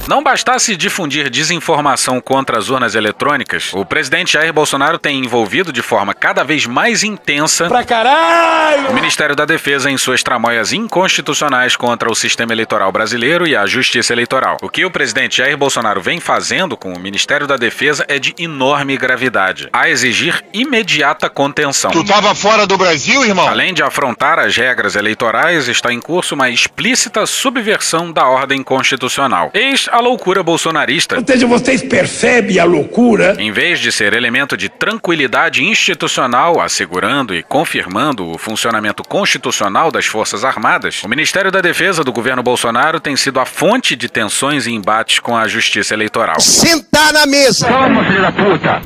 Não 0.06 0.22
bastasse 0.22 0.76
difundir 0.76 1.30
desinformação 1.30 2.20
contra 2.20 2.58
as 2.58 2.70
urnas 2.70 2.94
eletrônicas, 2.94 3.72
o 3.74 3.86
presidente 3.86 4.34
Jair 4.34 4.52
Bolsonaro 4.52 5.00
tem 5.00 5.18
envolvido 5.18 5.72
de 5.72 5.82
forma 5.82 6.14
cada 6.14 6.44
vez 6.44 6.66
mais 6.66 7.04
intensa 7.04 7.68
Pra 7.70 7.86
caralho! 7.86 8.90
o 8.90 8.94
Ministério 8.94 9.34
da 9.34 9.46
Defesa 9.46 9.90
em 9.90 9.98
suas 9.98 10.22
tramóias 10.22 10.74
inconstitucionais 10.74 11.78
contra 11.78 12.12
o 12.12 12.16
sistema 12.16 12.52
eleitoral 12.52 12.92
brasileiro 12.92 13.48
e 13.48 13.56
a 13.56 13.66
justiça 13.66 14.12
eleitoral. 14.12 14.58
O 14.62 14.68
que 14.68 14.84
o 14.84 14.92
presidente 14.92 15.38
Jair 15.38 15.56
Bolsonaro 15.58 16.02
vem 16.02 16.20
fazendo 16.20 16.76
com 16.76 16.92
o 16.92 17.00
Ministério 17.00 17.48
da 17.48 17.56
Defesa 17.56 18.04
é 18.10 18.20
de 18.20 18.36
enorme 18.38 18.98
gravidade, 18.98 19.70
a 19.72 19.90
exigir 19.90 20.44
imediata 20.54 21.30
contenção. 21.30 21.92
Tu 21.92 22.04
tava 22.04 22.36
fora 22.36 22.68
do 22.68 22.78
Brasil, 22.78 23.24
irmão? 23.24 23.48
Além 23.48 23.74
de 23.74 23.82
afrontar 23.82 24.38
as 24.38 24.56
regras 24.58 24.98
eleitorais, 24.98 25.70
está 25.70 25.94
em 25.94 26.02
curso 26.02 26.36
uma 26.36 26.50
explícita 26.50 27.26
subversão 27.26 28.12
da 28.12 28.28
ordem 28.28 28.62
constitucional. 28.62 29.50
Eis 29.54 29.88
a 29.94 30.00
loucura 30.00 30.42
bolsonarista. 30.42 31.20
Ou 31.20 31.24
seja, 31.26 31.46
vocês 31.46 31.84
percebem 31.84 32.58
a 32.58 32.64
loucura? 32.64 33.36
Em 33.38 33.52
vez 33.52 33.80
de 33.80 33.92
ser 33.92 34.14
elemento 34.14 34.58
de 34.58 34.68
tranquilidade 34.68 35.64
institucional, 35.64 36.60
assegurando 36.60 37.36
e 37.36 37.44
confirmando 37.44 38.28
o 38.28 38.38
funcionamento 38.40 39.04
constitucional 39.04 39.92
das 39.92 40.08
Forças 40.08 40.44
Armadas, 40.44 41.04
o 41.04 41.08
Ministério 41.08 41.52
da 41.52 41.62
Defesa 41.62 42.04
do 42.04 42.12
governo 42.12 42.42
Bolsonaro 42.42 43.00
tem 43.00 43.16
sido 43.16 43.40
a 43.40 43.46
fonte 43.46 43.96
de 43.96 44.10
tensões 44.10 44.66
e 44.66 44.72
embates 44.72 45.20
com 45.20 45.38
a 45.38 45.48
justiça 45.48 45.94
eleitoral. 45.94 46.40
Sentar 46.40 47.14
na 47.14 47.28
mesa! 47.28 47.68
Toma, 47.68 48.04
filho 48.04 48.22
da 48.22 48.32
puta! 48.32 48.82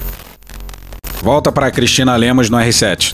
Volta 1.22 1.54
para 1.54 1.72
Cristina 1.72 2.18
Lemos 2.18 2.50
no 2.50 2.58
R7. 2.58 3.14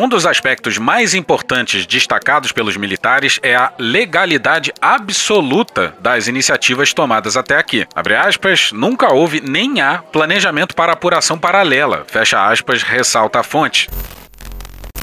Um 0.00 0.08
dos 0.08 0.24
aspectos 0.24 0.78
mais 0.78 1.12
importantes 1.12 1.84
destacados 1.84 2.52
pelos 2.52 2.76
militares 2.76 3.40
é 3.42 3.56
a 3.56 3.72
legalidade 3.80 4.72
absoluta 4.80 5.92
das 5.98 6.28
iniciativas 6.28 6.94
tomadas 6.94 7.36
até 7.36 7.56
aqui. 7.56 7.84
Abre 7.96 8.14
aspas, 8.14 8.70
nunca 8.70 9.12
houve 9.12 9.40
nem 9.40 9.80
há 9.80 9.98
planejamento 9.98 10.76
para 10.76 10.92
apuração 10.92 11.36
paralela. 11.36 12.04
Fecha 12.06 12.48
aspas, 12.48 12.84
ressalta 12.84 13.40
a 13.40 13.42
fonte. 13.42 13.88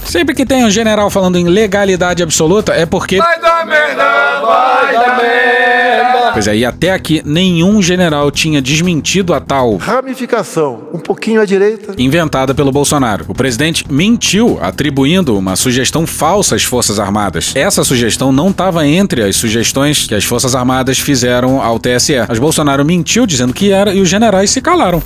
Sempre 0.05 0.35
que 0.35 0.45
tem 0.45 0.63
um 0.63 0.69
general 0.69 1.09
falando 1.09 1.38
em 1.38 1.45
legalidade 1.45 2.24
absoluta 2.24 2.74
é 2.74 2.85
porque. 2.85 3.17
Vai 3.17 3.39
dar 3.39 3.65
merda, 3.65 4.41
vai 4.41 4.93
dar 4.93 5.17
merda! 5.17 6.31
Pois 6.33 6.47
é, 6.47 6.57
e 6.57 6.65
até 6.65 6.91
aqui 6.91 7.21
nenhum 7.25 7.81
general 7.81 8.29
tinha 8.29 8.62
desmentido 8.62 9.33
a 9.33 9.39
tal 9.39 9.77
Ramificação, 9.77 10.89
um 10.93 11.00
pouquinho 11.00 11.39
à 11.39 11.45
direita. 11.45 11.93
inventada 11.97 12.53
pelo 12.53 12.74
Bolsonaro. 12.74 13.25
O 13.29 13.33
presidente 13.33 13.85
mentiu, 13.89 14.59
atribuindo 14.62 15.38
uma 15.38 15.55
sugestão 15.55 16.05
falsa 16.05 16.55
às 16.55 16.63
Forças 16.63 17.00
Armadas. 17.00 17.53
Essa 17.55 17.85
sugestão 17.85 18.33
não 18.33 18.50
estava 18.50 18.85
entre 18.85 19.24
as 19.24 19.38
sugestões 19.38 20.07
que 20.07 20.13
as 20.13 20.25
Forças 20.25 20.55
Armadas 20.55 21.00
fizeram 21.00 21.62
ao 21.62 21.79
TSE. 21.79 22.25
Mas 22.27 22.38
Bolsonaro 22.38 22.83
mentiu 22.83 23.25
dizendo 23.25 23.53
que 23.53 23.71
era 23.71 23.93
e 23.93 24.01
os 24.01 24.09
generais 24.09 24.50
se 24.50 24.62
calaram. 24.62 25.01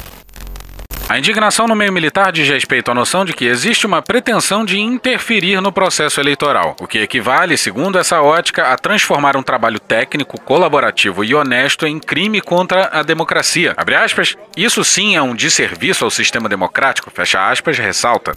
A 1.10 1.18
indignação 1.18 1.68
no 1.68 1.76
meio 1.76 1.92
militar 1.92 2.32
diz 2.32 2.48
respeito 2.48 2.92
à 2.92 2.94
noção 2.94 3.26
de 3.26 3.34
que 3.34 3.46
existe 3.46 3.88
uma 3.88 4.00
pretensão 4.00 4.64
de 4.64 4.80
interferir 4.80 5.60
no 5.60 5.72
processo 5.72 6.20
eleitoral, 6.20 6.76
o 6.80 6.86
que 6.86 7.00
equivale, 7.00 7.58
segundo 7.58 7.98
essa 7.98 8.22
ótica, 8.22 8.68
a 8.68 8.78
transformar 8.78 9.36
um 9.36 9.42
trabalho 9.42 9.80
técnico, 9.80 10.40
colaborativo 10.40 11.24
e 11.24 11.34
honesto 11.34 11.88
em 11.88 11.98
crime 11.98 12.40
contra 12.40 12.92
a 12.94 13.02
democracia. 13.02 13.74
Abre 13.76 13.96
aspas, 13.96 14.36
isso 14.56 14.84
sim 14.84 15.16
é 15.16 15.22
um 15.22 15.36
desserviço 15.36 16.06
ao 16.06 16.12
sistema 16.12 16.48
democrático, 16.48 17.10
fecha 17.10 17.50
aspas, 17.50 17.76
ressalta. 17.80 18.36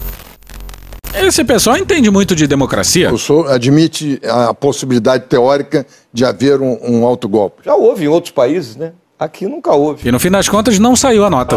Esse 1.13 1.43
pessoal 1.43 1.77
entende 1.77 2.09
muito 2.09 2.35
de 2.35 2.47
democracia. 2.47 3.13
O 3.13 3.19
senhor 3.19 3.51
admite 3.51 4.19
a 4.27 4.51
possibilidade 4.51 5.25
teórica 5.27 5.85
de 6.11 6.25
haver 6.25 6.59
um, 6.59 6.79
um 6.81 7.05
autogolpe? 7.05 7.61
Já 7.63 7.75
houve 7.75 8.05
em 8.05 8.07
outros 8.07 8.31
países, 8.31 8.75
né? 8.75 8.93
Aqui 9.19 9.45
nunca 9.47 9.71
houve. 9.71 10.07
E 10.07 10.11
no 10.11 10.19
fim 10.19 10.31
das 10.31 10.49
contas 10.49 10.79
não 10.79 10.95
saiu 10.95 11.23
a 11.23 11.29
nota. 11.29 11.55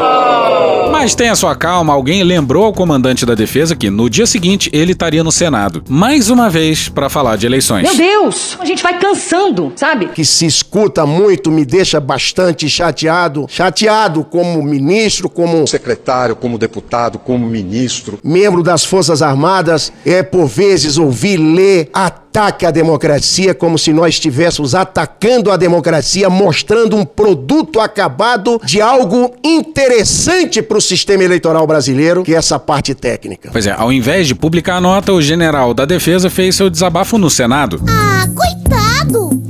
Mas 0.93 1.15
tenha 1.15 1.35
sua 1.35 1.55
calma, 1.55 1.93
alguém 1.93 2.23
lembrou 2.23 2.65
ao 2.65 2.73
comandante 2.73 3.27
da 3.27 3.35
defesa 3.35 3.75
que 3.75 3.91
no 3.91 4.09
dia 4.09 4.27
seguinte 4.27 4.71
ele 4.73 4.93
estaria 4.93 5.25
no 5.25 5.33
Senado, 5.33 5.83
mais 5.89 6.31
uma 6.31 6.49
vez 6.49 6.89
para 6.89 7.09
falar 7.09 7.37
de 7.37 7.45
eleições. 7.45 7.83
Meu 7.83 7.97
Deus, 7.97 8.57
a 8.61 8.65
gente 8.65 8.83
vai 8.83 8.99
cansando, 8.99 9.73
sabe? 9.75 10.07
Que 10.09 10.25
se 10.25 10.47
escuta 10.47 11.05
muito 11.05 11.51
me 11.51 11.65
deixa 11.65 11.99
bastante 11.99 12.69
chateado. 12.69 13.47
Chateado 13.49 14.23
como 14.25 14.63
ministro, 14.63 15.29
como 15.29 15.67
Secretário, 15.67 16.37
como 16.37 16.59
deputado, 16.59 17.19
como 17.19 17.47
ministro. 17.47 18.19
membro 18.23 18.63
das 18.63 18.85
Forças 18.85 19.23
Armadas, 19.23 19.93
é 20.05 20.23
por 20.23 20.47
vezes 20.47 20.99
ouvir, 20.99 21.37
ler, 21.37 21.91
ataque 22.37 22.67
à 22.67 22.71
democracia 22.71 23.55
como 23.55 23.79
se 23.79 23.95
nós 23.95 24.15
estivéssemos 24.15 24.75
atacando 24.75 25.51
a 25.51 25.57
democracia, 25.57 26.29
mostrando 26.29 26.95
um 26.95 27.05
produto 27.05 27.81
acabado 27.81 28.61
de 28.63 28.79
algo 28.79 29.35
interessante 29.43 30.61
para 30.61 30.77
o 30.77 30.81
sistema 30.81 31.25
eleitoral 31.25 31.67
brasileiro, 31.67 32.23
que 32.23 32.35
é 32.35 32.37
essa 32.37 32.59
parte 32.59 32.95
técnica. 32.95 33.49
Pois 33.51 33.67
é, 33.67 33.73
ao 33.73 33.91
invés 33.91 34.27
de 34.29 34.35
publicar 34.35 34.77
a 34.77 34.81
nota, 34.83 35.13
o 35.13 35.23
general 35.23 35.73
da 35.73 35.87
defesa 35.87 36.29
fez 36.29 36.55
seu 36.55 36.69
desabafo 36.69 37.17
no 37.17 37.31
Senado. 37.31 37.83
Ah, 37.89 38.27
coitado! 38.35 39.46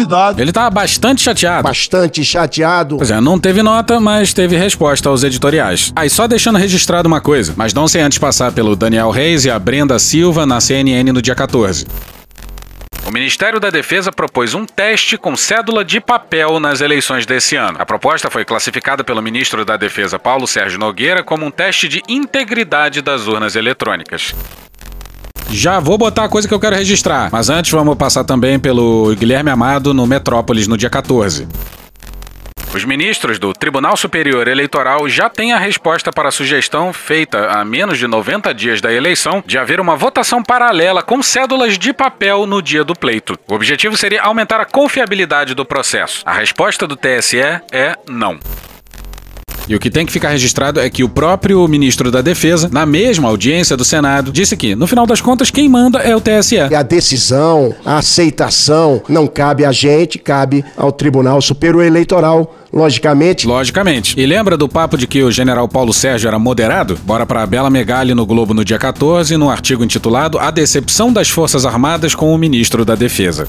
Ele 0.00 0.10
Convidado. 0.10 0.40
Ele 0.40 0.52
tá 0.52 0.70
bastante 0.70 1.22
chateado. 1.22 1.62
Bastante 1.62 2.24
chateado. 2.24 2.96
Pois 2.96 3.10
é, 3.10 3.20
não 3.20 3.38
teve 3.38 3.62
nota, 3.62 4.00
mas 4.00 4.32
teve 4.32 4.56
resposta 4.56 5.08
aos 5.08 5.22
editoriais. 5.22 5.92
Aí 5.94 6.08
só 6.08 6.26
deixando 6.26 6.58
registrado 6.58 7.06
uma 7.06 7.20
coisa, 7.20 7.54
mas 7.56 7.74
não 7.74 7.86
sem 7.86 8.02
antes 8.02 8.18
passar 8.18 8.52
pelo 8.52 8.74
Daniel 8.74 9.10
Reis 9.10 9.44
e 9.44 9.50
a 9.50 9.58
Brenda 9.58 9.98
Silva 9.98 10.46
na 10.46 10.60
CNN 10.60 11.12
no 11.12 11.22
dia 11.22 11.34
14. 11.34 11.86
O 13.06 13.12
Ministério 13.12 13.58
da 13.58 13.70
Defesa 13.70 14.12
propôs 14.12 14.54
um 14.54 14.64
teste 14.64 15.16
com 15.16 15.34
cédula 15.34 15.84
de 15.84 16.00
papel 16.00 16.60
nas 16.60 16.80
eleições 16.80 17.26
desse 17.26 17.56
ano. 17.56 17.78
A 17.80 17.86
proposta 17.86 18.30
foi 18.30 18.44
classificada 18.44 19.02
pelo 19.02 19.20
ministro 19.20 19.64
da 19.64 19.76
Defesa 19.76 20.18
Paulo 20.18 20.46
Sérgio 20.46 20.78
Nogueira 20.78 21.24
como 21.24 21.44
um 21.44 21.50
teste 21.50 21.88
de 21.88 22.02
integridade 22.08 23.02
das 23.02 23.26
urnas 23.26 23.56
eletrônicas. 23.56 24.32
Já 25.50 25.80
vou 25.80 25.98
botar 25.98 26.24
a 26.24 26.28
coisa 26.28 26.46
que 26.46 26.54
eu 26.54 26.60
quero 26.60 26.76
registrar, 26.76 27.28
mas 27.32 27.50
antes 27.50 27.72
vamos 27.72 27.96
passar 27.96 28.24
também 28.24 28.58
pelo 28.58 29.14
Guilherme 29.16 29.50
Amado 29.50 29.92
no 29.92 30.06
Metrópolis 30.06 30.68
no 30.68 30.76
dia 30.76 30.88
14. 30.88 31.48
Os 32.72 32.84
ministros 32.84 33.36
do 33.36 33.52
Tribunal 33.52 33.96
Superior 33.96 34.46
Eleitoral 34.46 35.08
já 35.08 35.28
têm 35.28 35.52
a 35.52 35.58
resposta 35.58 36.12
para 36.12 36.28
a 36.28 36.32
sugestão 36.32 36.92
feita 36.92 37.48
a 37.48 37.64
menos 37.64 37.98
de 37.98 38.06
90 38.06 38.54
dias 38.54 38.80
da 38.80 38.92
eleição 38.92 39.42
de 39.44 39.58
haver 39.58 39.80
uma 39.80 39.96
votação 39.96 40.40
paralela 40.40 41.02
com 41.02 41.20
cédulas 41.20 41.76
de 41.76 41.92
papel 41.92 42.46
no 42.46 42.62
dia 42.62 42.84
do 42.84 42.94
pleito. 42.94 43.36
O 43.48 43.54
objetivo 43.54 43.96
seria 43.96 44.22
aumentar 44.22 44.60
a 44.60 44.64
confiabilidade 44.64 45.52
do 45.52 45.64
processo. 45.64 46.22
A 46.24 46.32
resposta 46.32 46.86
do 46.86 46.96
TSE 46.96 47.40
é 47.72 47.96
não. 48.08 48.38
E 49.70 49.74
o 49.76 49.78
que 49.78 49.88
tem 49.88 50.04
que 50.04 50.10
ficar 50.10 50.30
registrado 50.30 50.80
é 50.80 50.90
que 50.90 51.04
o 51.04 51.08
próprio 51.08 51.66
ministro 51.68 52.10
da 52.10 52.20
Defesa, 52.20 52.68
na 52.72 52.84
mesma 52.84 53.28
audiência 53.28 53.76
do 53.76 53.84
Senado, 53.84 54.32
disse 54.32 54.56
que, 54.56 54.74
no 54.74 54.84
final 54.84 55.06
das 55.06 55.20
contas, 55.20 55.48
quem 55.48 55.68
manda 55.68 56.00
é 56.00 56.16
o 56.16 56.20
TSE. 56.20 56.58
A 56.58 56.82
decisão, 56.82 57.72
a 57.84 57.98
aceitação 57.98 59.00
não 59.08 59.28
cabe 59.28 59.64
a 59.64 59.70
gente, 59.70 60.18
cabe 60.18 60.64
ao 60.76 60.90
Tribunal 60.90 61.40
Superior 61.40 61.84
Eleitoral, 61.84 62.52
logicamente. 62.72 63.46
Logicamente. 63.46 64.18
E 64.18 64.26
lembra 64.26 64.56
do 64.56 64.68
papo 64.68 64.98
de 64.98 65.06
que 65.06 65.22
o 65.22 65.30
general 65.30 65.68
Paulo 65.68 65.94
Sérgio 65.94 66.26
era 66.26 66.38
moderado? 66.40 66.98
Bora 67.04 67.24
pra 67.24 67.46
Bela 67.46 67.70
Megali 67.70 68.12
no 68.12 68.26
Globo 68.26 68.52
no 68.52 68.64
dia 68.64 68.76
14, 68.76 69.36
num 69.36 69.48
artigo 69.48 69.84
intitulado 69.84 70.36
A 70.36 70.50
Decepção 70.50 71.12
das 71.12 71.30
Forças 71.30 71.64
Armadas 71.64 72.12
com 72.12 72.34
o 72.34 72.38
Ministro 72.38 72.84
da 72.84 72.96
Defesa. 72.96 73.46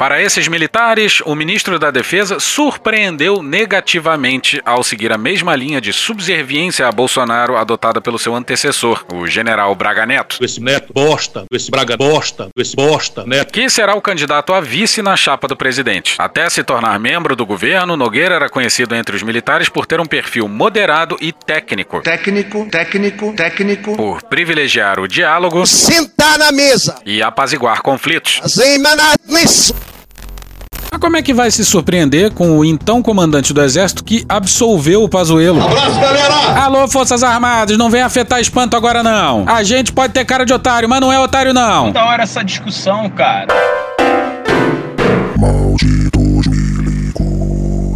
Para 0.00 0.18
esses 0.22 0.48
militares, 0.48 1.20
o 1.26 1.34
ministro 1.34 1.78
da 1.78 1.90
Defesa 1.90 2.40
surpreendeu 2.40 3.42
negativamente 3.42 4.58
ao 4.64 4.82
seguir 4.82 5.12
a 5.12 5.18
mesma 5.18 5.54
linha 5.54 5.78
de 5.78 5.92
subserviência 5.92 6.88
a 6.88 6.90
Bolsonaro 6.90 7.54
adotada 7.54 8.00
pelo 8.00 8.18
seu 8.18 8.34
antecessor, 8.34 9.04
o 9.12 9.26
general 9.26 9.74
Braga 9.74 10.06
Neto. 10.06 10.42
Esse 10.42 10.58
neto 10.58 10.90
bosta, 10.94 11.44
esse 11.52 11.70
Braga 11.70 11.98
bosta, 11.98 12.48
esse 12.56 12.74
bosta, 12.74 13.26
neto. 13.26 13.52
Que 13.52 13.68
será 13.68 13.94
o 13.94 14.00
candidato 14.00 14.54
a 14.54 14.60
vice 14.62 15.02
na 15.02 15.14
chapa 15.18 15.46
do 15.46 15.54
presidente. 15.54 16.14
Até 16.16 16.48
se 16.48 16.64
tornar 16.64 16.98
membro 16.98 17.36
do 17.36 17.44
governo, 17.44 17.94
Nogueira 17.94 18.36
era 18.36 18.48
conhecido 18.48 18.94
entre 18.94 19.14
os 19.14 19.22
militares 19.22 19.68
por 19.68 19.84
ter 19.84 20.00
um 20.00 20.06
perfil 20.06 20.48
moderado 20.48 21.18
e 21.20 21.30
técnico. 21.30 22.00
Técnico, 22.00 22.66
técnico, 22.70 23.34
técnico. 23.36 23.96
Por 23.98 24.22
privilegiar 24.22 24.98
o 24.98 25.06
diálogo 25.06 25.66
Sentar 25.66 26.38
na 26.38 26.50
mesa. 26.50 26.94
e 27.04 27.22
apaziguar 27.22 27.82
conflitos. 27.82 28.40
Nisso. 29.28 29.74
Mas 29.74 29.89
como 30.98 31.16
é 31.16 31.22
que 31.22 31.32
vai 31.32 31.50
se 31.50 31.64
surpreender 31.64 32.32
com 32.32 32.58
o 32.58 32.64
então 32.64 33.02
comandante 33.02 33.52
do 33.52 33.62
exército 33.62 34.02
que 34.02 34.24
absolveu 34.28 35.02
o 35.02 35.08
Pazuello? 35.08 35.62
Abraço, 35.62 36.00
galera! 36.00 36.62
Alô, 36.64 36.88
Forças 36.88 37.22
Armadas, 37.22 37.76
não 37.78 37.90
vem 37.90 38.02
afetar 38.02 38.40
espanto 38.40 38.76
agora 38.76 39.02
não. 39.02 39.44
A 39.46 39.62
gente 39.62 39.92
pode 39.92 40.12
ter 40.12 40.24
cara 40.24 40.44
de 40.44 40.52
otário, 40.52 40.88
mas 40.88 41.00
não 41.00 41.12
é 41.12 41.18
otário 41.18 41.54
não. 41.54 41.92
Da 41.92 42.04
hora 42.04 42.22
essa 42.22 42.42
discussão, 42.42 43.08
cara. 43.10 43.48
Milicos. 45.38 46.19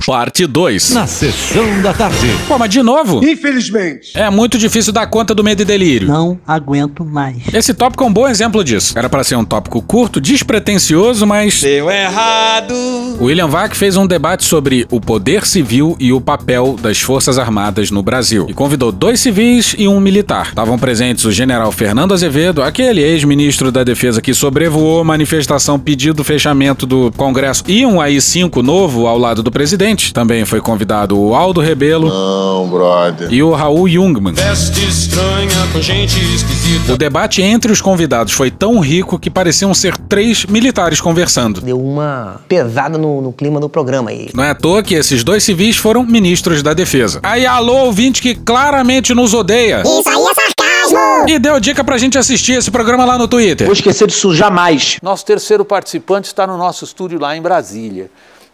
Parte 0.06 0.46
2. 0.46 0.90
Na 0.90 1.06
sessão 1.06 1.80
da 1.80 1.94
tarde. 1.94 2.18
Pô, 2.46 2.58
mas 2.58 2.68
de 2.68 2.82
novo? 2.82 3.24
Infelizmente. 3.24 4.10
É 4.12 4.28
muito 4.28 4.58
difícil 4.58 4.92
dar 4.92 5.06
conta 5.06 5.34
do 5.34 5.42
medo 5.42 5.62
e 5.62 5.64
delírio. 5.64 6.06
Não 6.06 6.38
aguento 6.46 7.06
mais. 7.06 7.36
Esse 7.54 7.72
tópico 7.72 8.04
é 8.04 8.06
um 8.06 8.12
bom 8.12 8.28
exemplo 8.28 8.62
disso. 8.62 8.98
Era 8.98 9.08
para 9.08 9.24
ser 9.24 9.36
um 9.36 9.44
tópico 9.44 9.80
curto, 9.80 10.20
despretensioso, 10.20 11.26
mas. 11.26 11.62
Deu 11.62 11.90
errado. 11.90 12.74
William 13.18 13.48
Vac 13.48 13.74
fez 13.74 13.96
um 13.96 14.06
debate 14.06 14.44
sobre 14.44 14.86
o 14.90 15.00
poder 15.00 15.46
civil 15.46 15.96
e 15.98 16.12
o 16.12 16.20
papel 16.20 16.76
das 16.78 17.00
Forças 17.00 17.38
Armadas 17.38 17.90
no 17.90 18.02
Brasil. 18.02 18.44
E 18.46 18.52
convidou 18.52 18.92
dois 18.92 19.20
civis 19.20 19.74
e 19.78 19.88
um 19.88 20.00
militar. 20.00 20.48
Estavam 20.48 20.78
presentes 20.78 21.24
o 21.24 21.32
general 21.32 21.72
Fernando 21.72 22.12
Azevedo, 22.12 22.62
aquele 22.62 23.00
ex-ministro 23.00 23.72
da 23.72 23.82
Defesa 23.82 24.20
que 24.20 24.34
sobrevoou 24.34 25.02
manifestação 25.02 25.78
pedindo 25.78 26.22
fechamento 26.22 26.84
do 26.84 27.10
Congresso, 27.16 27.64
e 27.66 27.86
um 27.86 28.02
AI-5 28.02 28.60
novo 28.62 29.06
ao 29.06 29.16
lado 29.16 29.42
do 29.42 29.50
presidente. 29.50 29.93
Também 30.12 30.44
foi 30.44 30.60
convidado 30.60 31.18
o 31.18 31.34
Aldo 31.34 31.60
Rebelo. 31.60 32.08
Não, 32.08 32.68
brother. 32.68 33.32
E 33.32 33.42
o 33.42 33.52
Raul 33.52 33.88
Jungmann. 33.88 34.34
Festa 34.34 34.80
estranha 34.80 35.68
com 35.72 35.80
gente 35.80 36.18
esquisita. 36.34 36.92
O 36.92 36.96
debate 36.96 37.42
entre 37.42 37.70
os 37.72 37.80
convidados 37.80 38.32
foi 38.32 38.50
tão 38.50 38.78
rico 38.80 39.18
que 39.18 39.30
pareciam 39.30 39.72
ser 39.74 39.96
três 39.96 40.44
militares 40.46 41.00
conversando. 41.00 41.60
Deu 41.60 41.80
uma 41.80 42.40
pesada 42.48 42.98
no, 42.98 43.20
no 43.20 43.32
clima 43.32 43.60
do 43.60 43.68
programa 43.68 44.10
aí. 44.10 44.28
Não 44.34 44.44
é 44.44 44.50
à 44.50 44.54
toa 44.54 44.82
que 44.82 44.94
esses 44.94 45.22
dois 45.22 45.42
civis 45.44 45.76
foram 45.76 46.04
ministros 46.04 46.62
da 46.62 46.74
defesa. 46.74 47.20
Aí, 47.22 47.46
alô, 47.46 47.84
ouvinte 47.84 48.20
que 48.20 48.34
claramente 48.34 49.14
nos 49.14 49.34
odeia. 49.34 49.82
Isso 49.82 50.08
aí 50.08 50.14
é 50.14 50.34
sarcasmo! 50.34 51.28
E 51.28 51.38
deu 51.38 51.58
dica 51.60 51.82
pra 51.82 51.98
gente 51.98 52.18
assistir 52.18 52.52
esse 52.52 52.70
programa 52.70 53.04
lá 53.04 53.18
no 53.18 53.26
Twitter. 53.26 53.66
Vou 53.66 53.74
esquecer 53.74 54.06
disso 54.06 54.34
jamais. 54.34 54.98
Nosso 55.02 55.24
terceiro 55.24 55.64
participante 55.64 56.26
está 56.26 56.46
no 56.46 56.56
nosso 56.56 56.84
estúdio 56.84 57.18
lá 57.20 57.36
em 57.36 57.42
Brasília. 57.42 58.10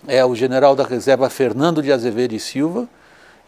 É 0.09 0.25
o 0.25 0.35
general 0.35 0.75
da 0.75 0.85
reserva 0.85 1.29
Fernando 1.29 1.83
de 1.83 1.93
Azevedo 1.93 2.35
e 2.35 2.41
Silva. 2.41 2.89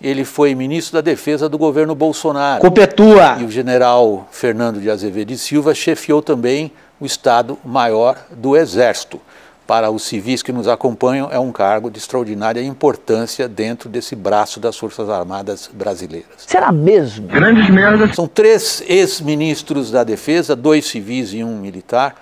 Ele 0.00 0.24
foi 0.24 0.54
ministro 0.54 0.94
da 0.94 1.00
Defesa 1.00 1.48
do 1.48 1.56
governo 1.56 1.94
Bolsonaro. 1.94 2.60
Culpa 2.60 2.82
é 2.82 2.86
tua. 2.86 3.38
E 3.40 3.44
o 3.44 3.50
general 3.50 4.26
Fernando 4.30 4.80
de 4.80 4.90
Azevedo 4.90 5.32
e 5.32 5.38
Silva 5.38 5.74
chefiou 5.74 6.20
também 6.20 6.72
o 7.00 7.06
Estado-Maior 7.06 8.16
do 8.30 8.56
Exército. 8.56 9.20
Para 9.66 9.90
os 9.90 10.02
civis 10.02 10.42
que 10.42 10.52
nos 10.52 10.66
acompanham, 10.66 11.28
é 11.30 11.38
um 11.38 11.52
cargo 11.52 11.88
de 11.88 11.98
extraordinária 11.98 12.60
importância 12.60 13.48
dentro 13.48 13.88
desse 13.88 14.16
braço 14.16 14.58
das 14.58 14.76
Forças 14.76 15.08
Armadas 15.08 15.70
brasileiras. 15.72 16.26
Será 16.38 16.72
mesmo? 16.72 17.28
Grandes 17.28 17.70
merdas. 17.70 18.16
São 18.16 18.26
três 18.26 18.82
ex-ministros 18.86 19.90
da 19.90 20.02
Defesa, 20.02 20.56
dois 20.56 20.86
civis 20.86 21.32
e 21.32 21.44
um 21.44 21.56
militar. 21.56 22.16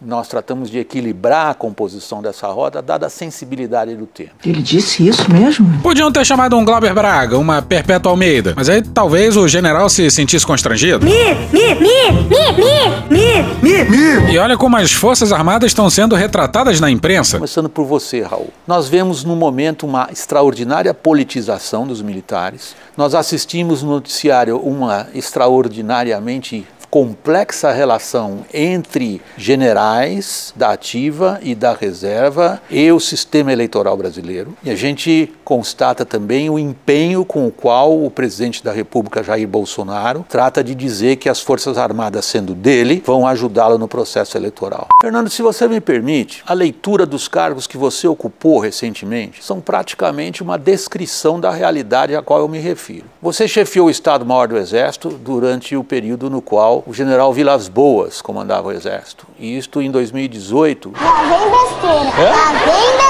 Nós 0.00 0.28
tratamos 0.28 0.68
de 0.68 0.78
equilibrar 0.78 1.50
a 1.50 1.54
composição 1.54 2.20
dessa 2.20 2.46
roda, 2.48 2.82
dada 2.82 3.06
a 3.06 3.10
sensibilidade 3.10 3.96
do 3.96 4.04
tema. 4.06 4.30
Ele 4.44 4.60
disse 4.60 5.08
isso 5.08 5.30
mesmo? 5.32 5.80
Podiam 5.82 6.12
ter 6.12 6.24
chamado 6.24 6.54
um 6.54 6.64
Glauber 6.66 6.92
Braga, 6.92 7.38
uma 7.38 7.62
Perpétua 7.62 8.12
Almeida, 8.12 8.52
mas 8.54 8.68
aí 8.68 8.82
talvez 8.82 9.38
o 9.38 9.48
general 9.48 9.88
se 9.88 10.10
sentisse 10.10 10.46
constrangido. 10.46 11.04
Mi, 11.04 11.12
mi, 11.50 11.74
mi, 11.74 12.12
mi, 12.28 12.52
mi, 12.52 13.42
mi, 13.62 13.84
mi, 13.84 13.84
mi. 13.90 14.32
E 14.32 14.38
olha 14.38 14.56
como 14.58 14.76
as 14.76 14.92
Forças 14.92 15.32
Armadas 15.32 15.70
estão 15.70 15.88
sendo 15.88 16.14
retratadas 16.14 16.78
na 16.78 16.90
imprensa. 16.90 17.38
Começando 17.38 17.70
por 17.70 17.86
você, 17.86 18.20
Raul. 18.20 18.50
Nós 18.66 18.88
vemos 18.88 19.24
no 19.24 19.34
momento 19.34 19.86
uma 19.86 20.08
extraordinária 20.12 20.92
politização 20.92 21.86
dos 21.86 22.02
militares. 22.02 22.76
Nós 22.96 23.14
assistimos 23.14 23.82
no 23.82 23.92
noticiário 23.92 24.58
uma 24.58 25.06
extraordinariamente 25.14 26.66
complexa 26.96 27.72
relação 27.72 28.46
entre 28.54 29.20
generais 29.36 30.54
da 30.56 30.70
ativa 30.70 31.38
e 31.42 31.54
da 31.54 31.74
reserva 31.74 32.58
e 32.70 32.90
o 32.90 32.98
sistema 32.98 33.52
eleitoral 33.52 33.94
brasileiro. 33.98 34.56
E 34.64 34.70
a 34.70 34.74
gente 34.74 35.30
constata 35.44 36.06
também 36.06 36.48
o 36.48 36.58
empenho 36.58 37.22
com 37.22 37.46
o 37.46 37.50
qual 37.50 38.02
o 38.02 38.10
presidente 38.10 38.64
da 38.64 38.72
República, 38.72 39.22
Jair 39.22 39.46
Bolsonaro, 39.46 40.24
trata 40.26 40.64
de 40.64 40.74
dizer 40.74 41.16
que 41.16 41.28
as 41.28 41.38
Forças 41.38 41.76
Armadas, 41.76 42.24
sendo 42.24 42.54
dele, 42.54 43.02
vão 43.04 43.26
ajudá-lo 43.26 43.76
no 43.76 43.86
processo 43.86 44.38
eleitoral. 44.38 44.88
Fernando, 44.98 45.28
se 45.28 45.42
você 45.42 45.68
me 45.68 45.82
permite, 45.82 46.42
a 46.46 46.54
leitura 46.54 47.04
dos 47.04 47.28
cargos 47.28 47.66
que 47.66 47.76
você 47.76 48.08
ocupou 48.08 48.58
recentemente 48.58 49.44
são 49.44 49.60
praticamente 49.60 50.42
uma 50.42 50.56
descrição 50.56 51.38
da 51.38 51.50
realidade 51.50 52.16
a 52.16 52.22
qual 52.22 52.40
eu 52.40 52.48
me 52.48 52.58
refiro. 52.58 53.04
Você 53.20 53.46
chefiou 53.46 53.88
o 53.88 53.90
Estado-Maior 53.90 54.48
do 54.48 54.56
Exército 54.56 55.10
durante 55.10 55.76
o 55.76 55.84
período 55.84 56.30
no 56.30 56.40
qual 56.40 56.85
o 56.86 56.94
general 56.94 57.32
Vilas 57.32 57.68
Boas 57.68 58.22
comandava 58.22 58.68
o 58.68 58.72
Exército. 58.72 59.26
E 59.38 59.58
isto 59.58 59.82
em 59.82 59.90
2018 59.90 60.92
Lá 60.94 61.22
vem 61.22 61.50
besteira. 61.50 62.30
Lá 62.30 62.52
vem 62.52 62.96
besteira. 62.96 63.05